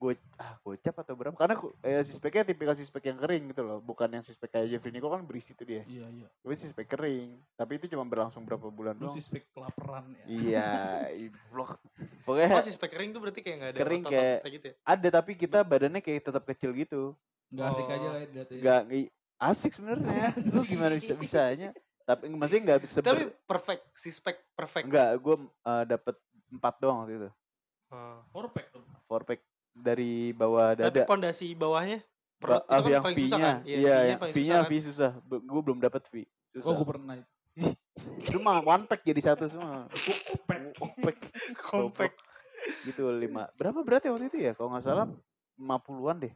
Gue 0.01 0.17
ah 0.35 0.57
gocap 0.59 0.97
atau 0.99 1.13
berapa? 1.13 1.37
Karena 1.37 1.55
eh, 1.83 2.01
sispeknya 2.03 2.43
tipikal 2.43 2.73
sispek 2.73 3.05
yang 3.05 3.21
kering 3.21 3.53
gitu 3.53 3.61
loh, 3.61 3.79
bukan 3.79 4.09
yang 4.09 4.25
sispek 4.25 4.49
kayak 4.49 4.73
Jeffrey 4.73 4.91
Nico 4.91 5.07
kan 5.07 5.21
berisi 5.23 5.53
tuh 5.53 5.63
dia. 5.63 5.85
Iya, 5.85 6.09
iya. 6.09 6.29
Gue 6.41 6.57
sispek 6.57 6.89
kering, 6.89 7.37
tapi 7.53 7.77
itu 7.77 7.85
cuma 7.87 8.03
berlangsung 8.03 8.43
berapa 8.43 8.65
bulan 8.67 8.97
Lu 8.97 9.07
doang. 9.07 9.15
suspek 9.15 9.45
kelaparan 9.53 10.09
ya. 10.17 10.25
Iya, 10.27 10.69
blok. 11.53 11.77
Oh, 11.77 11.79
Pokoknya 12.25 12.65
sispek 12.65 12.89
kering 12.89 13.13
tuh 13.13 13.21
berarti 13.21 13.41
kayak 13.41 13.57
gak 13.59 13.71
ada. 13.71 13.79
Kering 13.79 14.03
otot-ototnya 14.03 14.25
kayak- 14.41 14.55
gitu 14.57 14.67
ya? 14.67 14.75
ada 14.83 15.09
tapi 15.13 15.33
kita 15.37 15.59
badannya 15.61 16.01
kayak 16.01 16.21
tetap 16.25 16.45
kecil 16.47 16.71
gitu. 16.73 17.03
Enggak 17.53 17.67
asik 17.69 17.85
aja 17.87 18.01
Oh. 18.01 18.11
lah 18.11 18.21
dilihatnya. 18.25 18.57
Gak 18.59 18.81
ngi- 18.89 19.13
asik 19.39 19.73
sebenarnya. 19.75 20.27
Lu 20.51 20.63
gimana 20.65 20.95
bisa 20.97 21.13
bisanya? 21.15 21.71
Tapi 22.01 22.25
maksudnya 22.27 22.63
nggak 22.67 22.81
bisa 22.83 22.99
Tapi 22.99 23.29
perfect, 23.45 23.83
sispek 23.95 24.41
perfect. 24.51 24.83
enggak, 24.83 25.13
gue 25.15 25.37
dapet 25.85 26.17
empat 26.49 26.75
doang 26.79 27.05
waktu 27.05 27.15
itu. 27.19 27.31
Oh. 27.91 28.19
Perfect 28.33 28.69
dong. 28.73 28.87
Four 29.05 29.23
pack 29.23 29.45
dari 29.75 30.35
bawah 30.35 30.75
Tapi 30.75 31.03
dada. 31.03 31.09
pondasi 31.09 31.55
bawahnya 31.55 32.03
Ba- 32.41 32.61
perut 32.61 32.63
itu 32.65 32.73
ah, 32.73 32.81
kan 32.81 32.91
yang 32.91 33.03
paling 33.05 33.19
susah 33.21 33.39
kan? 33.39 33.57
iya, 33.69 33.97
yang 34.15 34.19
paling 34.21 34.35
V-nya 34.35 34.49
susah 34.49 34.61
V 34.65 34.73
kan? 34.73 34.83
susah. 34.89 35.11
Gue 35.29 35.61
belum 35.63 35.79
dapat 35.79 36.03
V. 36.09 36.15
Oh, 36.21 36.27
Susah. 36.61 36.75
gue 36.81 36.87
pernah 36.89 37.15
mah 38.47 38.59
one 38.65 38.85
pack 38.89 39.01
jadi 39.05 39.21
satu 39.21 39.45
semua. 39.53 39.85
Compact. 39.93 40.65
Pack 41.05 41.19
Compact. 41.61 42.17
gitu 42.89 43.13
lima. 43.13 43.49
Berapa 43.61 43.85
berat 43.85 44.03
ya 44.09 44.11
waktu 44.17 44.33
itu 44.33 44.39
ya? 44.41 44.53
Kalau 44.57 44.73
nggak 44.73 44.85
salah 44.85 45.07
50-an 45.61 46.17
deh. 46.25 46.35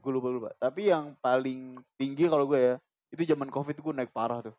Gue 0.00 0.12
lupa 0.12 0.28
lupa. 0.32 0.48
Tapi 0.56 0.88
yang 0.88 1.12
paling 1.20 1.76
tinggi 2.00 2.24
kalau 2.24 2.48
gue 2.48 2.60
ya, 2.60 2.74
itu 3.12 3.22
zaman 3.28 3.52
Covid 3.52 3.76
gue 3.76 3.92
naik 3.92 4.12
parah 4.16 4.40
tuh. 4.40 4.56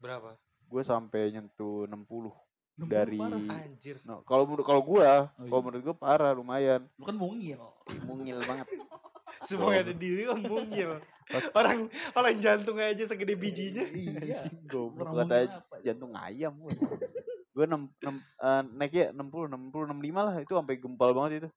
Berapa? 0.00 0.36
Gue 0.68 0.82
sampai 0.84 1.32
nyentuh 1.32 1.88
60. 1.88 2.45
Dari. 2.76 3.16
Anjir. 3.16 3.96
Nah, 4.04 4.20
kalau 4.22 4.44
menurut 4.44 4.68
kalau 4.68 4.84
gua, 4.84 5.32
Oh, 5.32 5.48
kalau 5.48 5.60
iya. 5.60 5.64
menurut 5.64 5.82
gua 5.82 5.96
parah 5.96 6.32
lumayan. 6.32 6.84
Lu 7.00 7.04
kan 7.04 7.16
mungil. 7.16 7.56
Mungil 8.04 8.36
banget. 8.44 8.68
Semua 9.48 9.72
yang 9.72 9.88
ada 9.88 9.94
diri 9.94 10.28
kan 10.28 10.40
mungil. 10.40 11.00
Orang 11.58 11.88
orang 12.14 12.34
jantungnya 12.38 12.92
aja 12.92 13.04
segede 13.08 13.34
bijinya. 13.34 13.82
Iya. 13.82 14.44
Goblok 14.70 15.08
Orang 15.08 15.26
kata 15.26 15.36
jantung 15.80 16.12
ayam 16.14 16.52
gua. 16.60 16.72
gua 17.50 17.64
6 17.64 17.88
6 18.04 18.12
uh, 18.36 18.62
naiknya 18.76 19.16
60 19.16 19.48
60 19.48 19.96
65 19.96 20.12
lah 20.12 20.34
itu 20.38 20.52
sampai 20.52 20.76
gempal 20.76 21.10
banget 21.16 21.32
itu. 21.40 21.50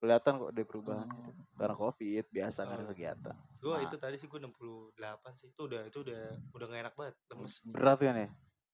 Kelihatan 0.00 0.32
kok 0.40 0.50
ada 0.50 0.62
perubahan 0.64 1.06
Oh. 1.06 1.22
gitu. 1.22 1.42
Karena 1.54 1.74
Covid 1.76 2.24
biasa 2.26 2.58
ada 2.64 2.82
Oh. 2.82 2.88
kegiatan. 2.90 3.36
Gue 3.60 3.76
Nah. 3.76 3.84
itu 3.84 3.96
tadi 3.96 4.16
sih 4.16 4.26
gue 4.26 4.40
68 4.40 4.98
sih. 5.36 5.46
Itu 5.48 5.68
udah 5.68 5.86
itu 5.86 5.98
udah 6.02 6.20
udah 6.50 6.66
gak 6.66 6.80
enak 6.82 6.94
banget. 6.96 7.14
Lemes. 7.30 7.54
Berat 7.62 7.98
kan 8.00 8.16
ya? 8.16 8.28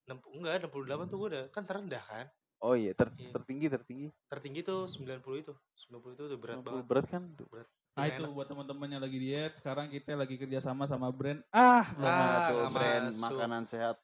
60, 0.07 0.39
enggak 0.39 0.53
68 0.65 1.07
tuh 1.07 1.17
gue 1.19 1.29
udah 1.31 1.45
kan 1.51 1.63
terendah 1.63 2.01
kan. 2.01 2.27
Oh 2.59 2.73
iya, 2.73 2.93
ter- 2.93 3.13
Iya. 3.13 3.31
tertinggi 3.33 3.67
tertinggi. 3.69 4.07
Tertinggi 4.27 4.61
tuh 4.63 4.87
90 4.87 5.13
itu. 5.37 5.53
90 5.77 6.15
itu 6.15 6.23
udah 6.25 6.39
berat 6.39 6.57
60 6.57 6.65
banget. 6.65 6.85
berat 6.87 7.07
kan? 7.07 7.23
Berat. 7.37 7.69
Nah 7.93 8.05
itu 8.07 8.23
enak. 8.23 8.33
buat 8.33 8.47
teman-teman 8.47 8.89
yang 8.89 9.03
lagi 9.03 9.19
diet, 9.19 9.53
sekarang 9.57 9.87
kita 9.89 10.13
lagi 10.15 10.37
kerja 10.37 10.59
sama 10.61 10.85
sama 10.85 11.09
brand. 11.09 11.41
Ah, 11.51 11.85
Nah, 11.95 12.07
Ah, 12.07 12.39
tuh 12.47 12.55
nggak 12.57 12.73
brand 12.73 13.07
masuk. 13.11 13.23
makanan 13.35 13.63
sehat. 13.67 13.97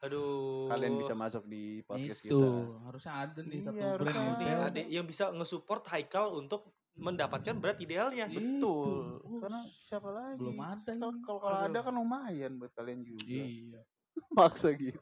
Aduh. 0.00 0.70
Kalian 0.70 0.94
bisa 0.96 1.14
masuk 1.14 1.44
di 1.44 1.64
podcast 1.82 2.20
itu 2.20 2.30
kita. 2.32 2.48
harusnya 2.84 3.12
ada 3.20 3.40
nih 3.40 3.58
Iya, 3.58 3.66
satu 3.66 3.78
brand. 4.00 4.32
Nih, 4.38 4.48
ada 4.64 4.80
yang 4.88 5.04
bisa 5.04 5.24
nge-support 5.28 5.82
Haikal 5.86 6.32
untuk 6.32 6.60
mendapatkan 6.92 7.54
berat 7.54 7.78
idealnya. 7.78 8.26
Betul. 8.26 9.20
Itu. 9.20 9.38
Karena 9.38 9.60
siapa 9.82 10.08
lagi? 10.10 10.36
belum 10.36 10.58
ada 10.58 10.90
Kalau 10.90 11.14
kalau 11.38 11.58
ada 11.64 11.78
kan 11.80 11.92
lumayan 11.92 12.52
buat 12.56 12.72
kalian 12.72 13.00
juga. 13.02 13.22
Iya. 13.24 13.80
Maksa 14.36 14.72
gitu. 14.72 14.98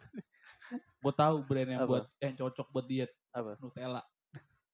Gue 0.98 1.12
tahu 1.12 1.36
brand 1.42 1.68
yang 1.68 1.80
Apa? 1.80 1.88
buat 1.88 2.04
yang 2.18 2.34
cocok 2.36 2.66
buat 2.68 2.86
diet. 2.86 3.10
Apa? 3.30 3.54
Nutella. 3.58 4.02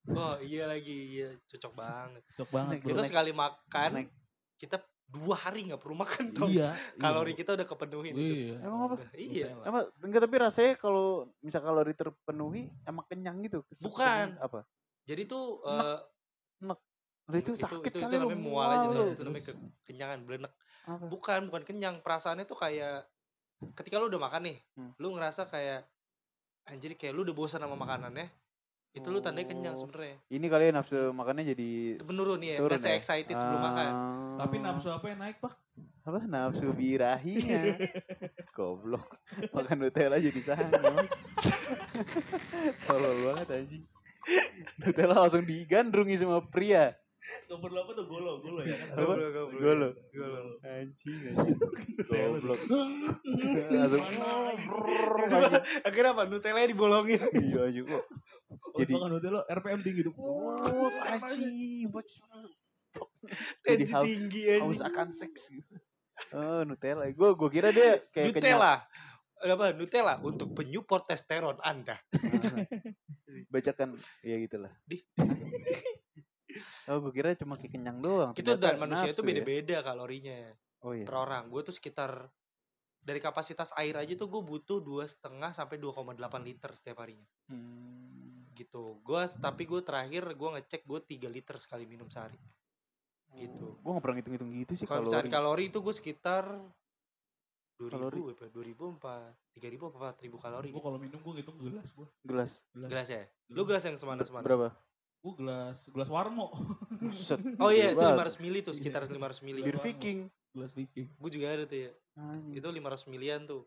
Oh 0.06 0.36
iya 0.38 0.68
lagi, 0.68 1.16
iya 1.16 1.28
cocok 1.46 1.72
banget. 1.74 2.22
Cocok 2.32 2.48
banget 2.50 2.74
bro. 2.78 2.88
Kita 2.88 3.00
Snack. 3.00 3.10
sekali 3.10 3.32
makan, 3.32 3.90
Snack. 3.90 4.08
kita 4.54 4.76
dua 5.04 5.36
hari 5.36 5.60
nggak 5.64 5.80
perlu 5.80 5.96
makan 5.96 6.24
tau. 6.32 6.48
Iya. 6.48 6.76
Kalori 6.96 7.32
iya. 7.32 7.38
kita 7.38 7.50
udah 7.56 7.66
kepenuhin 7.66 8.12
itu. 8.12 8.34
Iya. 8.52 8.56
Emang 8.60 8.80
apa? 8.82 8.94
Udah, 8.94 9.08
iya. 9.14 9.46
Nutella. 9.48 9.64
Emang 9.64 9.82
enggak 10.00 10.20
tapi 10.22 10.36
rasanya 10.38 10.72
kalau 10.76 11.06
misal 11.40 11.60
kalori 11.60 11.92
terpenuhi 11.92 12.62
emang 12.84 13.04
kenyang 13.06 13.36
gitu. 13.44 13.64
Bukan. 13.80 14.36
Apa? 14.38 14.64
Jadi 15.04 15.22
tuh 15.24 15.60
Enak. 15.64 16.80
eh, 16.80 16.80
Lah 17.24 17.38
itu 17.40 17.56
itu, 17.56 17.64
sakit 17.64 17.88
itu, 17.88 17.98
kali 17.98 18.04
itu 18.04 18.16
lu, 18.20 18.24
namanya 18.28 18.40
mual 18.44 18.68
aja 18.68 18.86
tuh. 18.86 19.06
Itu 19.10 19.22
namanya 19.24 19.44
ke- 19.48 19.60
kenyangan, 19.82 20.18
blenek. 20.24 20.52
Apa? 20.84 21.04
Bukan, 21.08 21.40
bukan 21.48 21.62
kenyang. 21.64 21.96
Perasaannya 22.04 22.44
tuh 22.44 22.56
kayak 22.56 23.08
ketika 23.72 23.96
lu 23.96 24.12
udah 24.12 24.20
makan 24.20 24.44
nih, 24.44 24.58
Hmm. 24.76 24.92
lu 25.00 25.16
ngerasa 25.16 25.48
kayak 25.48 25.88
anjir 26.64 26.96
kayak 26.96 27.12
lu 27.12 27.22
udah 27.22 27.36
bosan 27.36 27.60
sama 27.60 27.76
makanannya. 27.76 28.28
Itu 28.94 29.10
lu 29.10 29.18
tandanya 29.18 29.50
kenyang 29.50 29.74
Oh. 29.74 29.80
sebenarnya. 29.82 30.22
Ini 30.30 30.46
kali 30.46 30.70
ya 30.70 30.72
nafsu 30.72 31.10
makannya 31.10 31.50
jadi 31.50 31.98
Itu 31.98 32.06
menurun 32.06 32.38
ya, 32.40 32.62
turun 32.62 32.78
rasa 32.78 32.88
ya? 32.90 32.96
excited 32.96 33.34
sebelum 33.34 33.58
makan. 33.60 33.90
Ah. 33.90 34.46
Tapi 34.46 34.56
nafsu 34.62 34.88
apa 34.88 35.06
yang 35.10 35.20
naik 35.20 35.38
pak? 35.42 35.54
apa 36.04 36.20
nafsu 36.20 36.68
birahinya 36.76 37.64
goblok 38.56 39.08
makan 39.56 39.88
Nutella 39.88 40.20
jadi 40.20 40.36
sangat 40.36 40.68
tolol 42.84 43.16
banget 43.24 43.48
anjing 43.56 43.84
Nutella 44.84 45.16
langsung 45.16 45.48
digandrungi 45.48 46.20
sama 46.20 46.44
pria 46.44 46.92
Nomor 47.46 47.70
8 47.70 47.92
tuh 47.94 48.06
golo, 48.06 48.32
golo 48.38 48.60
ya 48.60 48.74
kan? 48.74 48.88
Apa? 48.94 49.02
Goblok, 49.06 49.30
goblok. 49.32 49.58
Golo. 49.58 49.88
Golo. 50.10 50.40
anjing 50.62 51.18
anjing 51.24 51.56
goblok 52.04 52.60
langsung 53.70 54.04
Coba, 55.24 55.48
Akhirnya 55.82 56.10
apa? 56.12 56.22
Nutella 56.24 56.64
dibolongin. 56.64 57.20
iya 57.34 57.60
anjing 57.64 57.84
kok 57.84 58.04
Oh, 58.66 58.78
Jadi- 58.78 58.92
makan 58.92 59.10
Nutella 59.12 59.40
RPM 59.46 59.80
tinggi 59.80 60.00
tuh. 60.02 60.14
oh 60.14 60.88
anjing 61.02 61.88
Tensi 63.60 63.88
haus- 63.90 64.04
tinggi 64.04 64.40
haus 64.54 64.78
aja. 64.78 64.88
akan 64.88 65.08
seks 65.10 65.42
oh 66.30 66.62
Nutella 66.62 67.08
gue 67.08 67.30
gue 67.34 67.50
kira 67.50 67.68
dia 67.70 68.04
kayak 68.06 68.30
Nutella. 68.32 68.84
apa 69.40 69.64
Nutella 69.72 70.14
untuk 70.20 70.52
penyupport 70.52 71.04
testosteron 71.04 71.56
Anda. 71.60 71.98
Bacakan 73.48 73.92
ya 74.20 74.36
gitulah. 74.38 74.72
Di. 74.84 75.02
Oh, 76.86 76.98
gue 77.00 77.12
kira 77.12 77.34
cuma 77.34 77.54
kayak 77.54 77.72
kenyang 77.72 77.98
doang. 77.98 78.32
Itu 78.32 78.54
dan 78.54 78.76
manusia 78.76 79.10
itu 79.10 79.20
ya. 79.20 79.26
beda-beda 79.26 79.76
kalorinya 79.80 80.38
Oh 80.80 80.92
iya. 80.92 81.02
per 81.02 81.16
orang. 81.18 81.46
Gue 81.46 81.62
tuh 81.62 81.72
sekitar 81.72 82.28
dari 82.98 83.18
kapasitas 83.18 83.68
air 83.74 83.92
aja 83.94 84.14
tuh 84.14 84.26
gue 84.26 84.40
butuh 84.40 84.80
dua 84.80 85.04
setengah 85.04 85.50
sampai 85.50 85.76
2,8 85.76 86.16
liter 86.40 86.72
setiap 86.72 87.04
harinya 87.04 87.28
Hmm. 87.44 88.48
gitu 88.52 88.96
gue 89.02 89.20
tapi 89.36 89.66
gue 89.66 89.82
terakhir 89.82 90.24
gue 90.24 90.48
ngecek 90.50 90.82
gue 90.82 91.00
3 91.12 91.28
liter 91.28 91.56
sekali 91.58 91.84
minum 91.84 92.08
sehari 92.08 92.40
gitu 93.34 93.76
Gue 93.76 93.90
gak 93.90 94.00
pernah 94.00 94.16
ngitung-ngitung 94.16 94.50
gitu 94.56 94.72
sih 94.74 94.86
kalau 94.86 95.04
kalau 95.04 95.20
misalnya 95.20 95.28
kalori 95.28 95.64
itu 95.68 95.78
gue 95.78 95.92
sekitar 95.92 96.44
2000 97.76 97.92
Kalori. 97.92 98.18
apa 98.24 98.44
2000 98.48 98.96
apa 98.96 99.14
3000 99.52 99.84
apa 99.84 99.98
4000 100.16 100.40
kalori 100.40 100.68
Gue 100.70 100.80
kalau 100.80 100.96
minum 100.96 101.18
gue 101.18 101.32
ngitung 101.34 101.56
gelas 101.58 101.88
gue. 101.90 102.08
gelas 102.22 102.52
Gelas. 102.70 102.88
gelas 102.88 103.08
ya 103.10 103.22
lu 103.50 103.62
gelas 103.66 103.84
yang 103.84 103.98
semana 103.98 104.22
semana 104.22 104.42
berapa? 104.42 104.68
Gue 105.24 105.32
gelas 105.40 105.80
gelas 105.88 106.04
warmo. 106.06 106.52
Buset. 107.00 107.40
oh 107.64 107.72
iya 107.72 107.90
itu 107.90 107.96
Gede 107.96 108.12
banget. 108.12 108.36
500 108.36 108.44
mili 108.44 108.58
tuh 108.60 108.70
Iya. 108.70 108.78
sekitar 108.78 109.00
500 109.08 109.40
mili 109.40 109.60
Bir 109.64 109.80
Viking. 109.80 110.18
gelas 110.52 110.70
Viking. 110.70 111.06
gue 111.10 111.30
juga 111.32 111.46
ada 111.48 111.64
tuh 111.64 111.78
ya 111.80 111.90
Anjing. 112.14 112.52
itu 112.54 112.68
500 112.68 113.08
milian 113.08 113.40
tuh 113.42 113.64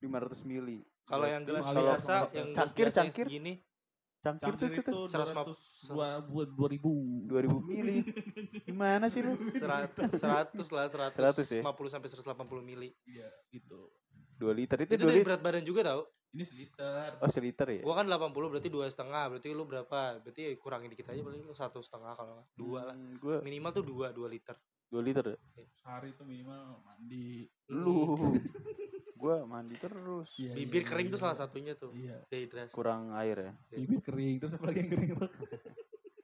500 0.00 0.40
mili. 0.42 0.86
kalau 1.02 1.26
yang 1.26 1.42
gelas 1.42 1.66
biasa 1.66 1.74
kalau- 2.14 2.30
yang 2.30 2.48
gelas 2.48 2.70
Cangkir, 2.70 2.84
biasa 2.86 2.96
yang 2.96 3.10
cangkir. 3.10 3.26
segini 3.26 3.54
Cangkir 4.18 4.52
tuh 4.52 4.58
Cangkir 4.60 4.82
tuh, 4.82 4.82
itu 4.82 4.90
tuh. 4.94 5.04
150. 5.08 5.54
200 5.54 5.90
dua 5.90 6.08
buat 6.20 6.48
2000. 6.50 6.90
2000 7.24 7.58
mili. 7.60 7.96
Gimana 8.62 9.06
sih 9.08 9.20
lu? 9.20 9.30
100 9.34 10.10
100 10.10 10.58
lah 10.68 10.86
100, 10.86 11.14
100 11.14 11.46
ya? 11.54 11.62
50 11.62 11.86
sampai 11.88 12.08
180 12.08 12.60
mili 12.60 12.90
Iya, 13.04 13.30
gitu. 13.50 13.90
2 14.36 14.50
liter 14.52 14.78
itu, 14.80 14.90
itu 14.92 15.02
2 15.02 15.06
dari 15.06 15.18
liter. 15.18 15.26
berat 15.28 15.40
badan 15.40 15.62
juga 15.62 15.80
tau 15.84 16.02
Ini 16.28 16.44
seliter. 16.44 17.10
Oh, 17.24 17.30
seliter 17.32 17.66
ya? 17.72 17.80
gua 17.80 17.94
kan 17.96 18.06
80 18.06 18.52
berarti 18.52 18.68
dua 18.68 18.84
setengah 18.86 19.32
berarti 19.32 19.48
lu 19.56 19.64
berapa 19.64 20.20
berarti 20.20 20.60
kurangin 20.60 20.92
dikit 20.92 21.08
aja 21.08 21.24
paling 21.24 21.40
lu 21.40 21.56
satu 21.56 21.80
setengah 21.80 22.12
kalau 22.12 22.36
nggak 22.36 22.48
dua 22.52 22.80
lah 22.92 22.96
Gue 23.16 23.36
minimal 23.40 23.70
tuh 23.72 23.84
dua 23.84 24.12
dua 24.12 24.28
liter 24.28 24.52
2 24.88 25.04
liter 25.04 25.24
ya? 25.24 25.36
Sehari 25.84 26.16
itu 26.16 26.24
minimal 26.24 26.80
mandi. 26.80 27.44
Lu. 27.68 28.16
gua 29.20 29.44
mandi 29.44 29.76
terus. 29.76 30.30
Iya, 30.40 30.52
bibir 30.56 30.80
iya, 30.80 30.88
kering 30.88 31.06
iya, 31.08 31.12
tuh 31.12 31.20
salah 31.20 31.36
iya. 31.36 31.42
satunya 31.44 31.72
tuh 31.76 31.90
Iya. 31.92 32.16
dehidrasi 32.32 32.72
Kurang 32.72 33.12
air 33.12 33.36
ya. 33.36 33.52
Bibir 33.68 34.00
kering 34.00 34.34
terus 34.40 34.52
apa 34.56 34.64
lagi 34.72 34.78
yang 34.80 34.90
kering? 34.94 35.10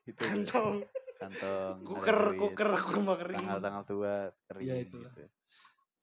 Gitu. 0.04 0.20
kantong 0.32 0.76
Kantong. 1.20 1.76
kuker 1.84 2.18
kuker 2.36 2.70
kurma 2.76 3.14
kering 3.16 3.40
Tanggal-tanggal 3.40 3.82
tua 3.84 4.14
kering 4.48 4.64
Iya, 4.64 4.74
itulah. 4.84 5.12
gitu. 5.12 5.28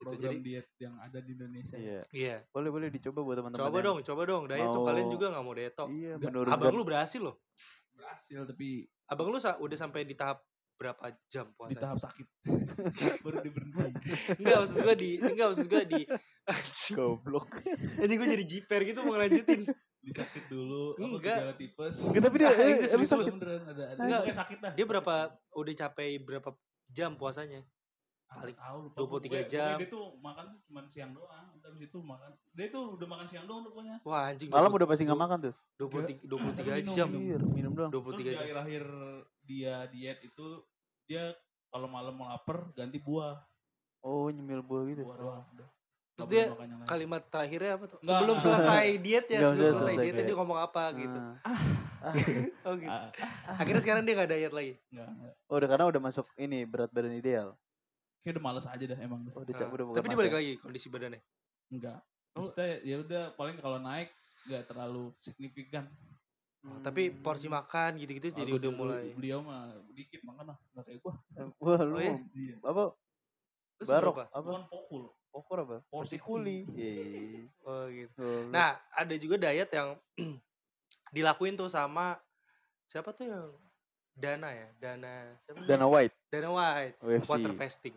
Itu 0.01 0.07
Program 0.07 0.23
jadi 0.23 0.37
diet 0.39 0.67
yang 0.77 0.95
ada 0.97 1.17
di 1.17 1.31
Indonesia. 1.31 1.75
Iya. 1.75 2.01
iya 2.11 2.35
Boleh 2.49 2.69
boleh 2.69 2.87
dicoba 2.89 3.21
buat 3.21 3.37
teman-teman. 3.37 3.61
coba 3.61 3.77
dong 3.79 3.97
coba 4.01 4.21
dong 4.23 4.43
diet 4.45 4.65
tuh 4.67 4.81
kalian 4.83 5.07
juga 5.07 5.25
nggak 5.29 5.43
mau 5.43 5.53
diet 5.53 5.73
tok 5.73 5.89
Iya, 5.89 6.13
menurut 6.17 6.49
abang 6.49 6.73
lu 6.73 6.81
berhasil 6.81 7.21
loh 7.21 7.37
Berhasil 7.91 8.39
tapi 8.43 8.67
abang 9.05 9.27
lu 9.27 9.37
sa- 9.37 9.55
udah 9.55 9.77
sampai 9.77 10.01
di 10.01 10.13
tahap 10.13 10.41
berapa 10.73 10.97
jam 11.27 11.45
di 11.45 11.53
puasa 11.53 11.77
tahap 11.77 12.01
sakit. 12.01 12.25
Baru 13.23 13.37
di 13.39 13.51
berhenti. 13.51 13.93
enggak 14.35 14.57
maksud 14.57 14.77
gua 14.79 14.95
di 14.95 15.11
enggak 15.15 15.45
maksud 15.47 15.67
gua 15.67 15.83
di 15.85 16.01
goblok. 16.97 17.47
ini 18.01 18.13
gua 18.15 18.27
jadi 18.27 18.41
jiper 18.43 18.81
gitu 18.83 18.99
mau 18.99 19.13
ngelanjutin 19.13 19.61
Di 20.01 20.09
sakit 20.09 20.49
dulu, 20.49 20.97
Enggak. 20.97 21.37
gejala 21.37 21.53
tipes. 21.53 21.93
Enggak 22.01 22.21
tapi 22.25 22.35
dia 22.35 22.47
Ah, 22.47 22.53
eh, 22.57 22.57
itu 22.57 22.65
emang 22.65 22.89
serius 22.89 23.05
lu. 23.05 23.21
sakit. 23.21 23.33
Beneran 23.37 23.63
ada 23.63 23.83
ada. 23.85 23.99
Enggak. 24.01 24.21
Sakit 24.33 24.57
dah. 24.59 24.71
dia 24.73 24.85
berapa 24.87 25.13
udah 25.53 25.73
capai 25.77 26.07
berapa 26.17 26.49
jam 26.89 27.13
puasanya 27.13 27.61
paling 28.31 28.55
tahu 28.55 28.77
lupa 28.81 28.95
23 28.95 29.03
gua. 29.03 29.11
Pokoknya- 29.11 29.43
jam. 29.45 29.67
pokoknya 29.67 29.77
Dia 29.77 29.89
tuh 29.89 30.05
makan 30.17 30.45
tuh 30.47 30.59
cuma 30.63 30.81
siang 30.87 31.11
doang. 31.11 31.45
Habis 31.61 31.81
itu 31.83 31.97
makan. 31.99 32.29
Dia 32.51 32.67
tuh 32.67 32.83
udah 32.95 33.07
makan 33.07 33.25
siang 33.27 33.45
doang 33.45 33.61
tuh 33.61 33.71
pokoknya. 33.71 33.95
wah 34.01 34.21
anjing 34.25 34.49
Malam 34.49 34.71
udah 34.71 34.87
pasti 34.87 35.03
nggak 35.03 35.21
makan 35.21 35.37
tuh. 35.41 35.53
23 35.77 36.23
23 36.23 36.79
Minum, 36.79 36.93
jam 36.93 37.07
minum. 37.07 37.21
Iya, 37.21 37.37
minum 37.45 37.71
doang. 37.73 37.91
23 37.91 38.01
Terus 38.01 38.25
jam 38.31 38.41
akhir-akhir 38.41 38.83
dia 39.43 39.73
diet 39.87 40.19
itu 40.21 40.47
dia 41.05 41.23
kalau 41.67 41.87
malam 41.87 42.13
mau 42.13 42.27
lapar 42.27 42.71
ganti 42.71 42.97
buah. 42.97 43.35
Oh, 44.01 44.27
nyemil 44.27 44.61
buah 44.61 44.83
gitu. 44.87 45.03
Buah 45.03 45.17
doang. 45.17 45.43
Udah. 45.51 45.69
Terus 46.11 46.27
dia 46.27 46.43
kalimat 46.85 47.21
terakhirnya 47.25 47.71
apa 47.73 47.85
tuh 47.87 47.97
Nggak. 47.97 48.11
sebelum 48.11 48.37
selesai 48.37 48.87
diet 48.99 49.25
ya 49.27 49.39
sebelum 49.41 49.67
selesai 49.73 49.95
diet. 49.97 50.15
dia 50.21 50.35
ngomong 50.35 50.59
apa 50.59 50.83
gitu 50.93 51.17
Nah. 51.17 51.35
oh 52.67 52.73
gitu 52.75 52.91
Ah, 52.91 53.09
akhirnya 53.55 53.81
sekarang 53.81 54.03
dia 54.03 54.13
nggak 54.13 54.29
diet 54.29 54.53
lagi 54.53 54.73
enggak. 54.91 55.07
Oh, 55.47 55.55
udah 55.55 55.69
karena 55.71 55.85
udah 55.87 56.01
masuk 56.01 56.27
ini 56.35 56.67
berat 56.67 56.91
badan 56.91 57.15
ideal. 57.15 57.55
Kayak 58.21 58.37
udah 58.37 58.43
males 58.43 58.65
aja 58.65 58.85
dah 58.85 58.99
emang. 59.01 59.25
Oh, 59.33 59.41
udah, 59.41 59.49
Nah, 59.51 59.67
udah 59.67 59.85
tapi 59.91 60.05
dia 60.05 60.13
masa. 60.13 60.21
balik 60.21 60.33
lagi 60.35 60.51
kondisi 60.57 60.87
badannya 60.87 61.21
Enggak. 61.69 61.99
Oh. 62.31 62.47
Maksudnya 62.47 62.69
ya 62.81 62.95
udah 62.99 63.23
paling 63.33 63.55
kalau 63.57 63.77
naik 63.77 64.09
enggak 64.45 64.63
terlalu 64.65 65.03
signifikan. 65.19 65.85
Oh, 66.61 66.77
tapi 66.79 67.09
porsi 67.09 67.49
makan 67.49 67.97
gitu-gitu 67.97 68.29
jadi 68.29 68.45
Kalau 68.45 68.61
udah 68.61 68.71
mulai 68.71 69.05
Beliau 69.11 69.41
mah 69.41 69.73
dikit 69.91 70.21
makan 70.21 70.53
lah, 70.53 70.57
enggak 70.71 70.85
kayak 70.85 70.99
gua. 71.01 71.13
Wah, 71.57 71.81
lu 71.81 71.95
Oh, 71.95 71.99
iya? 71.99 72.13
Iya. 72.31 72.55
apa? 72.61 72.83
terus 73.75 73.89
Barok 73.89 74.15
apa? 74.21 74.39
Bukan 74.39 74.63
pokul. 74.69 75.03
Pokor 75.31 75.57
apa? 75.63 75.77
Porsi 75.89 76.17
kuli. 76.17 76.69
Iya. 76.69 77.49
oh 77.63 77.89
gitu 77.89 78.21
Goblok. 78.21 78.53
nah 78.53 78.69
ada 78.91 79.15
juga 79.17 79.35
diet 79.39 79.71
yang 79.71 79.97
dilakuin 81.11 81.55
tuh 81.55 81.65
sama 81.67 82.21
siapa 82.85 83.09
tuh 83.11 83.25
yang 83.25 83.47
Dana 84.11 84.51
ya 84.51 84.67
Dana 84.77 85.33
siapa 85.41 85.63
Dana 85.63 85.87
White, 85.87 86.13
Dana 86.29 86.49
White 86.51 86.95
UFC. 86.99 87.25
water 87.25 87.53
fasting 87.55 87.95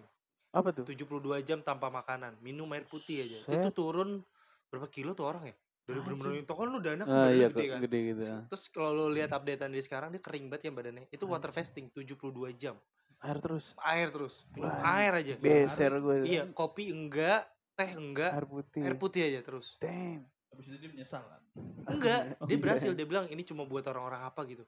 Apa 0.55 0.71
tuh? 0.71 0.87
72 0.87 1.19
jam 1.43 1.59
tanpa 1.61 1.91
makanan 1.91 2.39
minum 2.39 2.71
air 2.71 2.87
putih 2.87 3.27
aja 3.27 3.39
Set. 3.45 3.59
itu 3.59 3.71
turun 3.75 4.23
berapa 4.71 4.87
kilo 4.87 5.13
tuh 5.13 5.27
orang 5.27 5.51
ya 5.51 5.55
dari 5.85 6.01
Anjing. 6.01 6.17
bener-bener 6.17 6.41
itu 6.41 6.55
kan 6.57 6.67
lu 6.67 6.79
Dana 6.81 7.03
kan 7.05 7.13
Ah 7.13 7.29
iya, 7.29 7.47
gede 7.53 7.67
kan 7.69 7.79
gede 7.85 7.99
gitu. 8.09 8.21
Terus 8.49 8.65
kalau 8.73 8.91
lu 8.97 9.13
lihat 9.13 9.35
updatean 9.35 9.69
dia 9.69 9.85
sekarang 9.85 10.09
dia 10.09 10.23
kering 10.23 10.49
banget 10.49 10.71
ya 10.71 10.73
badannya. 10.73 11.05
Itu 11.13 11.29
water 11.29 11.53
fasting 11.53 11.93
72 11.93 12.33
jam. 12.57 12.73
Air 13.21 13.39
terus. 13.41 13.65
Air 13.85 14.09
terus. 14.09 14.49
Minum 14.57 14.73
Wah, 14.73 14.81
air 14.97 15.13
aja. 15.13 15.35
Beser 15.37 15.93
gue. 16.01 16.25
Iya, 16.25 16.49
kopi 16.53 16.89
enggak, 16.89 17.45
teh 17.77 17.91
enggak, 17.97 18.33
Air 18.33 18.47
putih. 18.49 18.81
air 18.81 18.97
putih 18.97 19.21
aja 19.29 19.41
terus. 19.45 19.77
Damn. 19.77 20.25
Habis 20.53 20.65
itu 20.73 20.77
dia 20.81 20.91
menyesal 20.93 21.23
kan. 21.25 21.41
Enggak, 21.85 22.21
Oh, 22.41 22.47
dia 22.49 22.57
iya. 22.57 22.63
berhasil. 22.65 22.91
Dia 22.97 23.07
bilang 23.09 23.27
ini 23.29 23.43
cuma 23.45 23.69
buat 23.69 23.85
orang-orang 23.85 24.25
apa 24.25 24.41
gitu. 24.49 24.65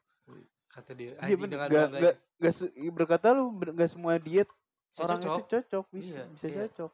Kata 0.69 0.93
dia. 0.93 1.17
Iya 1.17 1.33
Anjing 1.37 1.49
dengan 1.49 1.69
Gak, 1.69 1.81
bangganya. 1.89 2.13
gak, 2.13 2.55
gak, 2.61 2.93
berkata 2.93 3.27
lu 3.33 3.57
ber- 3.57 3.73
gak 3.73 3.89
semua 3.89 4.21
diet 4.21 4.49
orang 5.03 5.21
cocok. 5.21 5.37
itu 5.37 5.47
cocok 5.53 5.85
bisa 5.91 6.13
Iya, 6.13 6.25
bisa 6.31 6.47
iya. 6.47 6.57
cocok. 6.65 6.93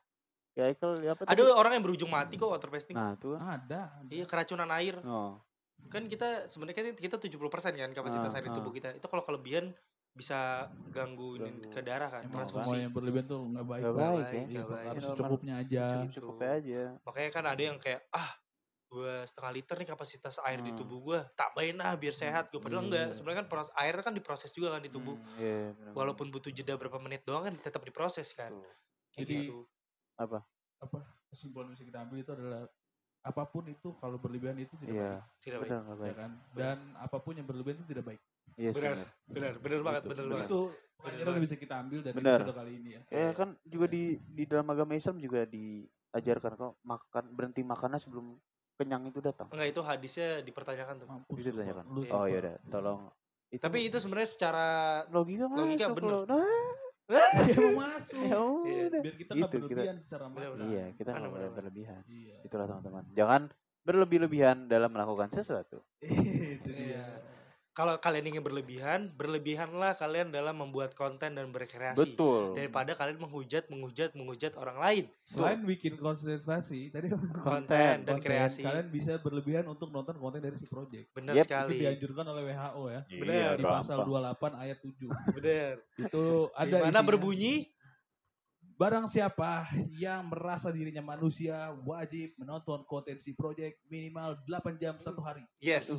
Ya 0.53 0.65
Ikel 0.69 0.93
ya 1.01 1.11
apa 1.17 1.23
Ada 1.25 1.43
orang 1.57 1.73
yang 1.81 1.85
berujung 1.85 2.11
mati 2.13 2.37
kok 2.37 2.51
water 2.51 2.69
fasting. 2.69 2.93
Nah, 2.93 3.17
tuh. 3.17 3.37
Ada. 3.37 4.05
Iya, 4.07 4.25
keracunan 4.29 4.69
air. 4.69 5.01
Oh. 5.03 5.41
Kan 5.89 6.07
kita 6.07 6.45
sebenarnya 6.45 6.77
kan 6.77 6.87
kita 6.95 7.17
70% 7.17 7.41
kan 7.73 7.91
kapasitas 7.91 8.31
Ah, 8.31 8.37
air 8.37 8.45
di 8.45 8.53
ah. 8.53 8.57
tubuh 8.61 8.69
kita. 8.71 8.93
Itu 8.93 9.09
kalau 9.09 9.25
kelebihan 9.25 9.73
bisa 10.13 10.69
ganggu, 10.93 11.41
ke 11.73 11.81
darah 11.81 12.13
kan, 12.13 12.29
Emang 12.29 12.45
transfusi. 12.45 12.69
semua 12.69 12.85
yang 12.85 12.93
berlebihan 12.93 13.25
tuh 13.25 13.49
enggak 13.49 13.65
baik. 13.65 13.81
Gak 13.83 13.95
baik, 13.97 14.13
baik, 14.13 14.29
ya. 14.29 14.45
nggak 14.45 14.69
baik. 14.69 14.87
Harus 14.93 15.03
Normal. 15.03 15.17
secukupnya 15.17 15.55
aja. 15.57 15.85
Cukup. 15.89 16.13
Cukup 16.13 16.37
aja. 16.45 16.83
Makanya 17.01 17.31
kan 17.33 17.45
ada 17.49 17.63
yang 17.65 17.79
kayak 17.81 18.01
ah 18.13 18.31
gue 18.93 19.25
setengah 19.25 19.53
liter 19.53 19.75
nih 19.75 19.89
kapasitas 19.89 20.37
air 20.43 20.61
di 20.61 20.69
Hmm. 20.69 20.79
tubuh 20.79 20.99
gue 21.03 21.19
tambahin 21.33 21.81
ah 21.81 21.95
biar 21.95 22.13
sehat 22.13 22.47
gue 22.47 22.59
padahal 22.59 22.85
Iya. 22.85 22.89
enggak 23.03 23.09
sebenarnya 23.15 23.39
kan 23.41 23.49
pros- 23.49 23.73
air 23.75 23.97
kan 23.99 24.13
diproses 24.13 24.51
juga 24.51 24.69
kan 24.71 24.81
di 24.81 24.89
tubuh 24.89 25.17
Hmm, 25.17 25.39
iya, 25.39 25.73
bener-bener. 25.73 25.95
walaupun 25.95 26.27
butuh 26.29 26.51
jeda 26.51 26.77
berapa 26.77 26.99
menit 26.99 27.25
doang 27.25 27.43
kan 27.43 27.55
tetap 27.57 27.81
diproses 27.81 28.29
kan 28.31 28.53
Tuh. 28.53 28.61
Kayak 29.11 29.25
Jadi- 29.25 29.37
gitu. 29.43 29.59
apa? 30.15 30.39
Apa 30.79 30.99
kesimpulan 31.27 31.67
yang 31.67 31.75
bisa 31.75 31.85
kita 31.85 31.99
ambil 32.01 32.19
itu 32.19 32.31
adalah 32.31 32.63
apa 33.23 33.43
pun 33.45 33.65
itu 33.67 33.89
kalau 33.97 34.17
berlebihan 34.17 34.59
itu 34.59 34.75
tidak 34.77 34.93
Iya, 34.93 35.13
baik, 35.15 35.41
tidak 35.41 35.59
baik 35.59 35.71
benar 35.71 35.83
ya 35.83 35.97
baik. 35.97 36.17
kan? 36.19 36.31
Dan 36.53 36.79
apa 36.99 37.17
pun 37.19 37.33
yang 37.33 37.47
berlebihan 37.47 37.77
itu 37.79 37.87
tidak 37.89 38.05
baik. 38.05 38.21
Iya, 38.55 38.71
Benar. 38.71 38.93
benar. 38.93 39.07
benar 39.27 39.53
benar 39.57 39.81
banget 39.81 40.03
benar 40.03 40.17
benar. 40.19 40.33
banget 40.35 40.47
Itu 40.47 40.61
Benar 40.63 41.01
pelajaran 41.19 41.41
bisa 41.41 41.57
kita 41.57 41.75
ambil 41.79 41.99
dari 42.01 42.15
Benar. 42.15 42.39
episode 42.39 42.55
kali 42.55 42.73
ini 42.75 42.91
ya. 42.91 43.01
Ya 43.09 43.31
kan 43.33 43.49
juga 43.65 43.87
di 43.87 44.03
di 44.29 44.45
dalam 44.45 44.67
agama 44.67 44.93
Islam 44.93 45.17
juga 45.19 45.41
diajarkan 45.47 46.53
kok 46.53 46.73
makan 46.83 47.25
berhenti 47.33 47.63
makannya 47.63 47.99
sebelum 47.99 48.27
kenyang 48.75 49.03
itu 49.07 49.19
datang. 49.19 49.47
enggak 49.49 49.69
itu 49.69 49.81
hadisnya 49.81 50.29
dipertanyakan 50.41 50.95
tuh 50.97 51.07
Mampus. 51.07 51.35
Bisa 51.35 51.49
ditanyakan. 51.51 51.85
lu 51.87 52.01
Oh 52.09 52.25
iya 52.25 52.39
udah, 52.41 52.55
tolong. 52.67 53.01
Itu 53.49 53.61
tapi 53.61 53.79
itu 53.83 53.97
sebenarnya 53.97 54.31
secara 54.31 54.67
logika 55.09 55.45
logika 55.45 55.87
masuk 55.87 55.97
bener. 55.99 56.11
loh. 56.11 56.23
Nah, 56.25 56.71
Ya 57.45 57.57
mau 57.69 57.85
masuk. 57.85 58.17
ya 58.17 58.39
Iya, 58.65 58.83
udah. 58.89 59.01
Biar 59.03 59.15
kita 59.15 59.31
nggak 59.31 59.37
Gitu, 59.43 59.57
kita- 59.59 59.69
berlebihan 59.69 59.97
secara 60.01 60.25
Benar, 60.25 60.33
makan. 60.33 60.53
benar. 60.55 60.67
Iya, 60.67 60.85
kita 60.91 61.03
Benar, 61.05 61.19
nggak 61.19 61.31
boleh 61.31 61.43
benar. 61.43 61.57
berlebihan. 61.59 62.03
Iya. 62.07 62.37
Itulah 62.43 62.67
teman-teman. 62.67 63.05
Jangan 63.13 63.43
berlebih-lebihan 63.83 64.59
dalam 64.67 64.91
melakukan 64.91 65.29
sesuatu. 65.29 65.79
itu 66.01 66.71
Iya. 66.71 66.71
dia. 66.73 67.05
Kalau 67.73 67.97
kalian 67.97 68.37
ingin 68.37 68.45
berlebihan 68.45 69.09
berlebihanlah 69.17 69.97
kalian 69.97 70.29
dalam 70.29 70.61
membuat 70.61 70.93
konten 70.93 71.33
dan 71.41 71.49
berkreasi 71.49 72.13
Betul. 72.13 72.53
daripada 72.53 72.93
kalian 72.93 73.17
menghujat 73.17 73.65
menghujat 73.73 74.13
menghujat 74.13 74.53
orang 74.61 74.77
lain. 74.77 75.05
Selain 75.33 75.65
bikin 75.65 75.97
konsentrasi, 75.97 76.93
tadi 76.93 77.09
konten 77.41 78.05
dan 78.05 78.05
konten, 78.05 78.21
kreasi. 78.21 78.61
Kalian 78.61 78.93
bisa 78.93 79.17
berlebihan 79.25 79.65
untuk 79.65 79.89
nonton 79.89 80.21
konten 80.21 80.45
dari 80.45 80.61
si 80.61 80.69
project. 80.69 81.09
benar 81.17 81.33
Yep, 81.33 81.45
Itu 81.45 81.49
sekali 81.49 81.75
dianjurkan 81.81 82.25
oleh 82.29 82.43
WHO 82.53 82.83
ya. 82.93 83.01
Benar, 83.09 83.51
di 83.57 83.65
pasal 83.65 83.99
28 84.05 84.53
ayat 84.53 84.79
7. 84.85 85.09
benar. 85.41 85.73
Itu 85.97 86.25
ada 86.53 86.69
Di 86.69 86.73
mana 86.77 86.89
isinya. 86.93 87.09
berbunyi 87.09 87.55
Barang 88.75 89.07
siapa 89.07 89.69
yang 89.93 90.27
merasa 90.27 90.73
dirinya 90.73 91.05
manusia 91.05 91.71
wajib 91.85 92.33
menonton 92.35 92.83
konten 92.83 93.21
si 93.21 93.31
project 93.31 93.79
minimal 93.87 94.35
8 94.49 94.81
jam 94.81 94.97
satu 94.97 95.21
hari. 95.21 95.45
Yes, 95.59 95.91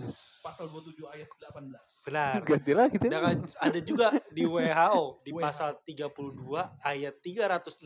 Pasal 0.41 0.67
27 0.67 1.07
ayat 1.07 1.29
18. 1.31 1.71
benar. 2.03 2.39
Ganti 2.43 2.71
lagi. 2.75 2.95
Dan 2.99 3.45
ada 3.47 3.79
juga 3.79 4.11
di 4.29 4.43
WHO 4.43 5.23
di 5.23 5.31
WHO. 5.31 5.39
pasal 5.39 5.79
32 5.87 6.43
ayat 6.83 7.13
366 7.23 7.79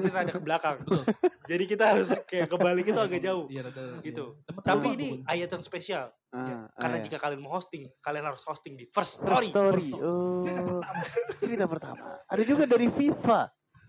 ini 0.00 0.08
rada 0.08 0.32
ke 0.32 0.40
belakang. 0.40 0.76
Betul. 0.80 1.04
Jadi 1.44 1.64
kita 1.66 1.84
harus 1.92 2.08
kayak 2.24 2.48
kebalik 2.48 2.86
itu 2.88 3.00
agak 3.02 3.20
jauh. 3.20 3.44
Iya, 3.50 3.68
Gitu. 4.00 4.24
iya. 4.40 4.60
Tapi 4.62 4.86
ini 4.96 5.08
ayat 5.26 5.48
yang 5.50 5.62
spesial 5.62 6.08
Ah, 6.32 6.64
karena 6.80 6.96
ah, 6.96 7.00
ya. 7.04 7.04
jika 7.04 7.20
kalian 7.20 7.44
mau 7.44 7.52
hosting, 7.52 7.92
kalian 8.00 8.24
harus 8.24 8.40
hosting 8.48 8.72
di 8.72 8.88
First 8.88 9.20
Story. 9.20 9.52
Story. 9.52 9.92
Oh, 10.00 10.40
Cerita 10.40 10.64
pertama. 10.64 11.02
cerita 11.36 11.64
pertama. 11.68 12.02
Ada 12.24 12.42
juga 12.48 12.64
dari 12.64 12.88
FIFA. 12.88 13.40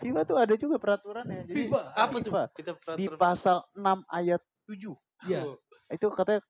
FIFA 0.04 0.22
tuh 0.28 0.38
ada 0.38 0.56
juga 0.60 0.76
peraturannya. 0.78 1.42
Jadi 1.48 1.68
FIFA. 1.68 1.82
Apa 1.96 2.16
tuh? 2.20 2.34
Kita 2.52 2.72
di 3.00 3.08
peraturan. 3.08 3.20
pasal 3.20 3.58
6 3.74 4.04
ayat 4.12 4.42
7 4.68 4.94
Iya. 5.24 5.42
Oh, 5.48 5.56
itu 5.96 6.08
katanya 6.12 6.42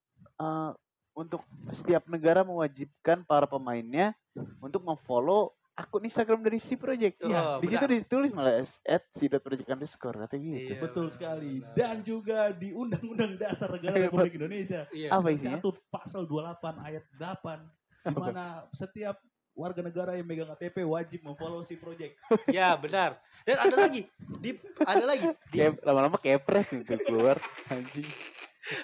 eh, 0.41 0.71
untuk 1.13 1.41
setiap 1.69 2.09
negara 2.09 2.41
mewajibkan 2.41 3.21
para 3.21 3.45
pemainnya 3.45 4.17
untuk 4.57 4.81
memfollow 4.81 5.53
akun 5.73 6.05
Instagram 6.05 6.45
dari 6.45 6.61
si 6.61 6.77
project. 6.77 7.21
Iya, 7.25 7.57
di 7.57 7.65
situ 7.65 7.85
ditulis 7.85 8.29
malah 8.29 8.61
at 8.85 9.03
si 9.13 9.25
project 9.25 9.69
underscore 9.73 10.21
katanya 10.25 10.53
gitu. 10.53 10.73
Iya, 10.73 10.81
Betul 10.81 11.05
benar, 11.09 11.13
sekali. 11.17 11.51
benar. 11.61 11.73
Dan 11.73 11.95
juga 12.05 12.39
di 12.53 12.69
Undang-Undang 12.73 13.31
Dasar 13.41 13.69
Negara 13.73 13.95
Republik 14.05 14.37
Indonesia 14.37 14.85
Iya. 14.93 15.09
Apa 15.13 15.33
isinya? 15.33 15.57
Tercatat 15.57 15.85
pasal 15.89 16.21
28 16.29 16.77
ayat 16.77 17.03
8 17.17 18.09
di 18.13 18.15
mana 18.19 18.45
setiap 18.75 19.17
warga 19.53 19.81
negara 19.85 20.17
yang 20.17 20.25
megang 20.25 20.49
KTP 20.53 20.81
wajib 20.85 21.21
memfollow 21.25 21.61
si 21.65 21.77
project. 21.77 22.17
Ya, 22.49 22.73
benar. 22.77 23.21
Dan 23.45 23.57
ada 23.61 23.75
lagi. 23.77 24.09
Di 24.41 24.57
ada 24.81 25.05
lagi. 25.05 25.29
Di, 25.53 25.59
lama-lama 25.85 26.17
kepres 26.17 26.73
gitu 26.73 26.97
keluar 27.05 27.37
anjing. 27.69 28.05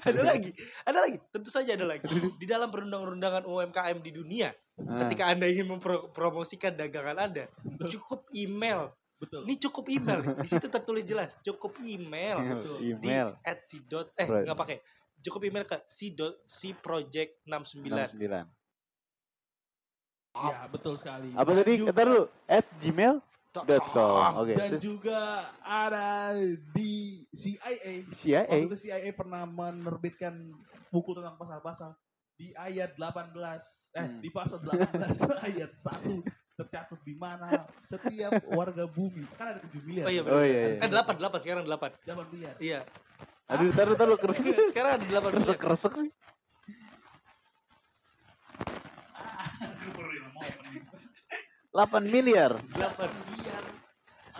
ada 0.06 0.22
lagi. 0.22 0.52
Ada 0.86 1.00
lagi. 1.10 1.18
Tentu 1.34 1.50
saja 1.50 1.74
ada 1.74 1.88
lagi. 1.88 2.06
Di 2.38 2.46
dalam 2.46 2.70
perundang-undangan 2.70 3.48
UMKM 3.48 3.98
di 4.04 4.12
dunia, 4.14 4.50
Ah, 4.88 4.96
ketika 5.04 5.28
Anda 5.28 5.52
ingin 5.52 5.68
mempromosikan 5.68 6.72
dagangan 6.80 7.20
Anda, 7.20 7.52
cukup 7.92 8.24
email. 8.32 8.96
Betul. 9.20 9.44
Ini 9.44 9.56
cukup 9.68 9.92
email. 9.92 10.24
Di 10.40 10.48
situ 10.48 10.72
tertulis 10.72 11.04
jelas, 11.04 11.36
cukup 11.44 11.76
email. 11.84 12.40
betul. 12.40 12.80
Di 12.80 12.96
email 12.96 13.36
at 13.44 13.68
si 13.68 13.84
dot 13.84 14.16
eh 14.16 14.24
nggak 14.24 14.56
pakai. 14.56 14.80
Cukup 15.20 15.44
email 15.44 15.68
ke 15.68 15.84
si 15.84 16.16
dot 16.16 16.40
si 16.48 16.72
project 16.72 17.44
69. 17.44 18.16
69. 18.16 18.48
Ya, 20.42 20.60
betul 20.68 20.96
sekali. 20.96 21.30
Apa 21.34 21.52
tadi? 21.54 21.74
Kata 21.84 22.02
dulu 22.02 22.24
at 22.46 22.66
gmail.com. 22.78 24.32
Oke. 24.38 24.54
Dan 24.54 24.68
terus 24.72 24.84
juga 24.86 25.20
ada 25.60 26.32
di 26.72 27.24
CIA. 27.32 28.08
CIA. 28.10 28.46
Waktu 28.46 28.68
itu 28.68 28.78
CIA 28.86 29.12
pernah 29.12 29.44
menerbitkan 29.44 30.56
buku 30.88 31.12
tentang 31.14 31.36
pasal-pasal 31.36 31.92
di 32.34 32.56
ayat 32.56 32.96
18 32.96 33.36
eh 33.92 34.00
Hmm. 34.00 34.22
di 34.22 34.30
pasal 34.30 34.64
18 34.64 34.96
ayat 35.50 35.72
1 35.76 36.24
tercatat 36.56 37.00
di 37.04 37.12
mana 37.14 37.52
setiap 37.82 38.32
warga 38.56 38.86
bumi 38.86 39.28
kan 39.36 39.54
ada 39.54 39.60
7 39.62 39.76
miliar. 39.84 40.08
Oh 40.08 40.12
iya 40.12 40.22
Oh, 40.22 40.26
benar. 40.26 40.44
iya, 40.46 40.62
iya. 40.78 40.80
Eh 40.80 40.88
8 40.88 41.20
8 41.20 41.44
sekarang 41.44 41.64
8. 41.68 42.00
8 42.00 42.32
miliar. 42.32 42.56
Iya. 42.58 42.80
Aduh, 43.50 43.74
taruh 43.74 43.98
taruh 43.98 44.16
keresek 44.16 44.46
sekarang 44.70 44.92
ada 44.96 45.06
8 45.06 45.36
keresek 45.36 45.58
miliar. 45.58 45.60
keresek 45.60 45.94
sih. 46.00 46.10
Aku 49.60 49.88
baru 49.92 50.12
yang 50.14 50.24
mau 50.24 50.29
opening. 50.29 50.29
8 51.74 52.02
miliar. 52.10 52.52
8 52.74 53.10
miliar. 53.30 53.64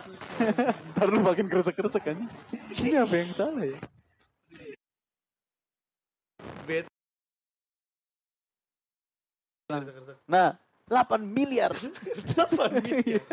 Aduh, 0.00 0.16
Taruh 0.96 1.20
makin 1.22 1.46
keresek 1.46 1.76
keresek 1.78 2.02
kan. 2.02 2.18
Ini 2.80 3.04
apa 3.04 3.14
yang 3.14 3.30
salah 3.36 3.64
ya? 3.64 3.78
Bet. 6.66 6.86
Nah, 10.26 10.58
8 10.90 11.22
miliar 11.22 11.70
8 12.34 12.82
miliar. 12.82 13.22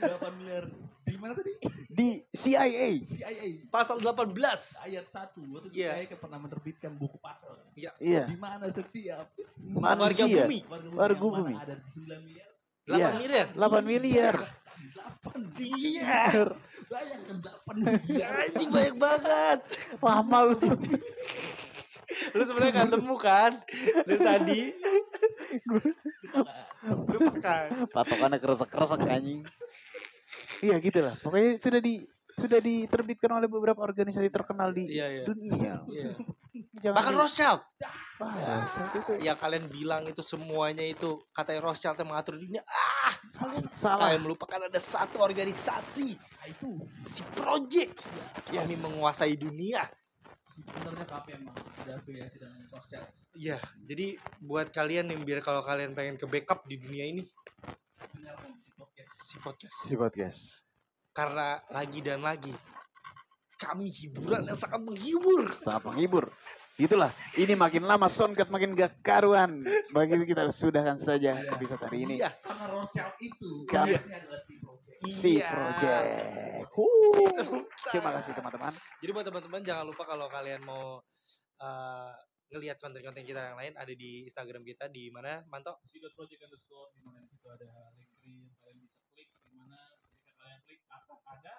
8 0.00 0.40
miliar. 0.40 0.64
Di 1.18 1.20
mana 1.20 1.34
tadi? 1.34 1.50
di 1.90 2.08
CIA. 2.30 3.02
CIA. 3.02 3.46
Pasal 3.68 3.98
18. 3.98 4.38
Ayat 4.80 5.06
1. 5.10 5.34
Waktu 5.50 5.66
itu 5.66 5.76
Iya. 5.76 5.90
CIA 5.98 6.04
kan 6.06 6.18
pernah 6.22 6.38
menerbitkan 6.38 6.92
buku 6.94 7.18
pasal. 7.18 7.58
Iya. 7.74 7.90
Di 7.98 8.38
mana 8.38 8.70
setiap 8.70 9.26
Warga 9.74 9.98
Manusia. 9.98 10.46
bumi. 10.46 10.58
warga 10.64 10.86
bumi, 10.86 10.94
Warga 10.94 11.18
yang 11.18 11.26
mana 11.26 11.42
bumi. 11.42 11.54
ada 11.58 11.74
di 11.74 11.88
9 11.90 12.22
miliar. 12.22 12.50
8 12.86 12.94
Iya. 12.94 13.08
miliar. 13.18 13.46
8 13.50 13.82
miliar. 13.82 14.36
8 14.38 15.42
Iya. 15.58 16.22
Bayangkan 16.86 17.36
8 17.42 17.76
miliar. 17.82 18.30
Anjing 18.38 18.70
banyak 18.70 18.96
banget. 18.96 19.58
Lama 19.98 20.38
lu. 20.46 20.56
Lu 22.08 22.42
sebenarnya 22.42 22.74
kan 22.74 22.88
nemu 22.88 23.16
kan 23.18 23.52
dari 24.06 24.16
tadi. 24.18 24.60
Lupakan. 26.86 27.66
Patokannya 27.90 28.38
keresek 28.38 28.70
keresek 28.70 29.02
anjing. 29.04 29.42
Iya 30.60 30.76
gitu 30.78 30.98
lah. 31.00 31.14
Pokoknya 31.16 31.58
sudah 31.58 31.80
di 31.80 31.94
sudah 32.38 32.62
diterbitkan 32.62 33.34
oleh 33.34 33.50
beberapa 33.50 33.82
organisasi 33.82 34.30
terkenal 34.30 34.70
di 34.70 34.86
Iya, 34.88 35.06
iya. 35.10 35.22
dunia. 35.26 35.74
Iya. 35.90 36.12
Jangan 36.82 36.94
Bahkan 36.98 37.12
di- 37.12 37.18
Rothschild. 37.18 37.60
Wah, 38.18 38.62
itu 38.90 39.12
Ya 39.20 39.34
kalian 39.34 39.66
bilang 39.66 40.06
itu 40.06 40.22
semuanya 40.22 40.82
itu 40.82 41.18
katanya 41.30 41.62
Rothschild 41.64 41.98
yang 41.98 42.08
mengatur 42.08 42.34
dunia. 42.34 42.62
Ah, 42.66 43.14
salah. 43.72 44.10
kalian 44.10 44.22
melupakan 44.22 44.58
ada 44.60 44.78
satu 44.78 45.18
organisasi 45.18 46.14
itu 46.46 46.70
si 47.04 47.22
Project. 47.32 47.98
Yes. 48.50 48.66
Kami 48.66 48.74
menguasai 48.80 49.34
dunia. 49.34 49.82
sebenarnya 50.48 51.06
KPM 51.06 51.42
ada 51.46 51.92
afiliasi 51.94 52.36
dengan 52.38 52.58
Rothschild. 52.68 53.06
Iya, 53.34 53.58
jadi 53.78 54.06
buat 54.40 54.70
kalian 54.70 55.06
yang 55.06 55.22
biar 55.22 55.38
kalau 55.38 55.62
kalian 55.62 55.94
pengen 55.94 56.18
ke 56.18 56.26
backup 56.26 56.66
di 56.66 56.74
dunia 56.74 57.06
ini 57.06 57.22
Dengarkan 57.98 58.52
si 58.58 58.70
podcast. 58.74 59.12
si 59.18 59.36
podcast. 59.42 59.74
Si 59.84 59.94
podcast. 59.98 60.40
Karena 61.12 61.58
lagi 61.74 61.98
dan 61.98 62.22
lagi 62.22 62.54
kami 63.58 63.90
hiburan 63.90 64.46
yang 64.46 64.54
sangat 64.54 64.80
menghibur. 64.86 65.50
Sangat 65.66 65.82
menghibur. 65.90 66.30
Itulah. 66.78 67.10
Ini 67.34 67.58
makin 67.58 67.90
lama 67.90 68.06
soundcard 68.06 68.54
makin 68.54 68.78
gak 68.78 69.02
karuan. 69.02 69.66
Bagi 69.90 70.14
kita 70.22 70.46
sudahkan 70.54 71.02
saja 71.02 71.34
episode 71.50 71.82
hari 71.82 72.06
ini. 72.06 72.22
Iya, 72.22 72.30
Karena 72.38 72.64
Rothschild 72.70 73.14
itu 73.18 73.66
Kami- 73.66 73.98
biasanya 73.98 74.18
adalah 74.22 74.40
si 74.46 74.54
project. 74.62 74.96
Si 75.10 75.32
iya. 75.42 75.50
Project. 75.50 76.06
Huh. 76.70 77.62
Terima 77.90 78.10
kasih 78.14 78.30
teman-teman. 78.38 78.72
Jadi 79.02 79.10
buat 79.10 79.26
teman-teman 79.26 79.60
jangan 79.66 79.84
lupa 79.90 80.02
kalau 80.06 80.30
kalian 80.30 80.62
mau 80.62 81.02
uh, 81.58 82.10
ngelihat 82.48 82.80
konten-konten 82.80 83.24
kita 83.24 83.52
yang 83.52 83.58
lain 83.60 83.74
ada 83.76 83.92
di 83.92 84.24
Instagram 84.24 84.64
kita 84.64 84.88
di 84.88 85.12
mana 85.12 85.44
Manto? 85.52 85.80
Si 85.84 86.00
project 86.00 86.40
underscore 86.44 86.92
di 86.96 87.00
mana 87.04 87.20
di 87.20 87.28
situ 87.28 87.46
ada 87.48 87.68
link 87.96 88.10
yang 88.24 88.48
kalian 88.60 88.78
bisa 88.80 88.98
klik 89.12 89.28
di 89.44 89.52
mana 89.52 89.76
ketika 90.00 90.32
kalian 90.40 90.60
klik 90.64 90.80
akan 90.88 91.18
ada 91.28 91.54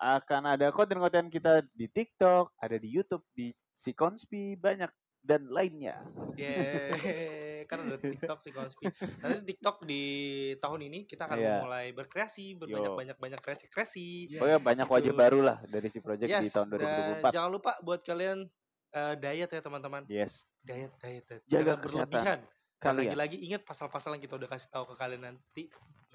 Akan 0.00 0.42
ada 0.48 0.72
konten-konten 0.72 1.28
kita 1.28 1.60
di 1.76 1.84
TikTok, 1.84 2.56
ada 2.56 2.80
di 2.80 2.88
YouTube, 2.88 3.20
di 3.36 3.52
si 3.76 3.92
Konspi, 3.92 4.56
banyak 4.56 4.88
dan 5.20 5.44
lainnya. 5.52 6.00
Yeah, 6.40 7.68
kan 7.68 7.84
ada 7.84 8.00
TikTok 8.00 8.40
si 8.40 8.48
Konspi. 8.48 8.88
Nanti 9.20 9.52
TikTok 9.52 9.84
di 9.84 10.02
tahun 10.56 10.88
ini 10.88 11.04
kita 11.04 11.28
akan 11.28 11.36
Iya. 11.36 11.60
mulai 11.60 11.86
berkreasi, 11.92 12.56
berbanyak-banyak 12.56 13.20
banyak 13.20 13.40
kreasi-kreasi. 13.44 14.32
Iya. 14.32 14.40
Pokoknya 14.40 14.60
banyak 14.64 14.88
wajib 14.88 15.12
Betul. 15.12 15.20
baru 15.28 15.40
lah 15.44 15.58
dari 15.68 15.88
si 15.92 15.98
Project 16.00 16.28
di 16.32 16.48
Yes, 16.48 16.56
tahun 16.56 16.68
dan 16.72 16.78
2024. 17.20 17.36
jangan 17.36 17.50
lupa 17.52 17.72
buat 17.84 18.00
kalian 18.00 18.38
eh, 18.94 19.14
diet 19.18 19.50
ya 19.50 19.60
teman-teman. 19.62 20.02
Yes. 20.06 20.46
Diet, 20.60 20.92
diet, 21.00 21.24
diet. 21.26 21.42
Jaga 21.46 21.76
Jangan 21.76 21.78
kesehatan 21.80 22.08
berlebihan. 22.10 22.38
Dan 22.80 22.94
lagi-lagi 22.96 23.36
ingat 23.44 23.62
pasal-pasal 23.68 24.16
yang 24.16 24.24
kita 24.24 24.40
udah 24.40 24.48
kasih 24.48 24.72
tahu 24.72 24.84
ke 24.88 24.94
kalian 24.96 25.22
nanti 25.28 25.68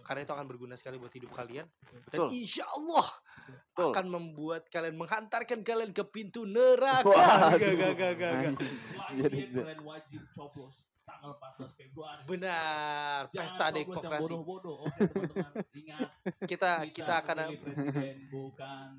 karena 0.05 0.21
itu 0.21 0.33
akan 0.37 0.45
berguna 0.45 0.77
sekali 0.77 1.01
buat 1.01 1.09
hidup 1.09 1.33
kalian 1.33 1.65
dan 2.13 2.29
Betul. 2.29 2.29
insya 2.37 2.65
Allah 2.69 3.07
Betul. 3.73 3.89
akan 3.89 4.05
membuat 4.13 4.69
kalian 4.69 4.95
menghantarkan 5.01 5.65
kalian 5.65 5.91
ke 5.97 6.05
pintu 6.05 6.45
neraka. 6.45 7.09
Waduh. 7.09 7.57
Gak, 7.57 7.73
gak, 7.73 7.93
gak, 7.97 8.13
gak, 8.21 8.33
gak. 8.37 8.53
Jadi 9.17 9.37
kalian 9.49 9.81
wajib 9.81 10.21
coblos 10.37 10.85
tanggal 11.05 11.37
14 11.37 11.73
Februari. 11.73 12.21
Benar, 12.29 13.19
Jangan 13.29 13.41
pesta 13.45 13.65
demokrasi. 13.73 14.33
Bodoh-bodoh. 14.33 14.79
Oke 14.85 15.05
teman-teman, 15.09 15.53
ingat 15.73 16.09
Kita 16.51 16.71
kita 16.93 17.13
akan 17.25 17.37
presiden 17.61 18.15
bukan 18.29 18.89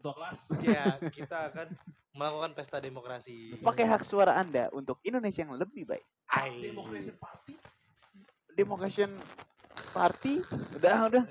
kelas. 0.00 0.38
ya 0.66 0.96
kita 1.12 1.52
akan 1.52 1.68
melakukan 2.16 2.50
pesta 2.56 2.80
demokrasi. 2.80 3.60
Pakai 3.60 3.86
hak 3.86 4.02
suara 4.02 4.34
Anda 4.40 4.72
untuk 4.72 4.98
Indonesia 5.04 5.44
yang 5.44 5.54
lebih 5.54 5.84
baik. 5.84 6.04
Ai. 6.32 6.72
Demokrasi 6.72 7.12
party. 7.20 7.54
Democration 8.58 9.10
Party 9.94 10.44
udah 10.76 11.08
udah 11.08 11.24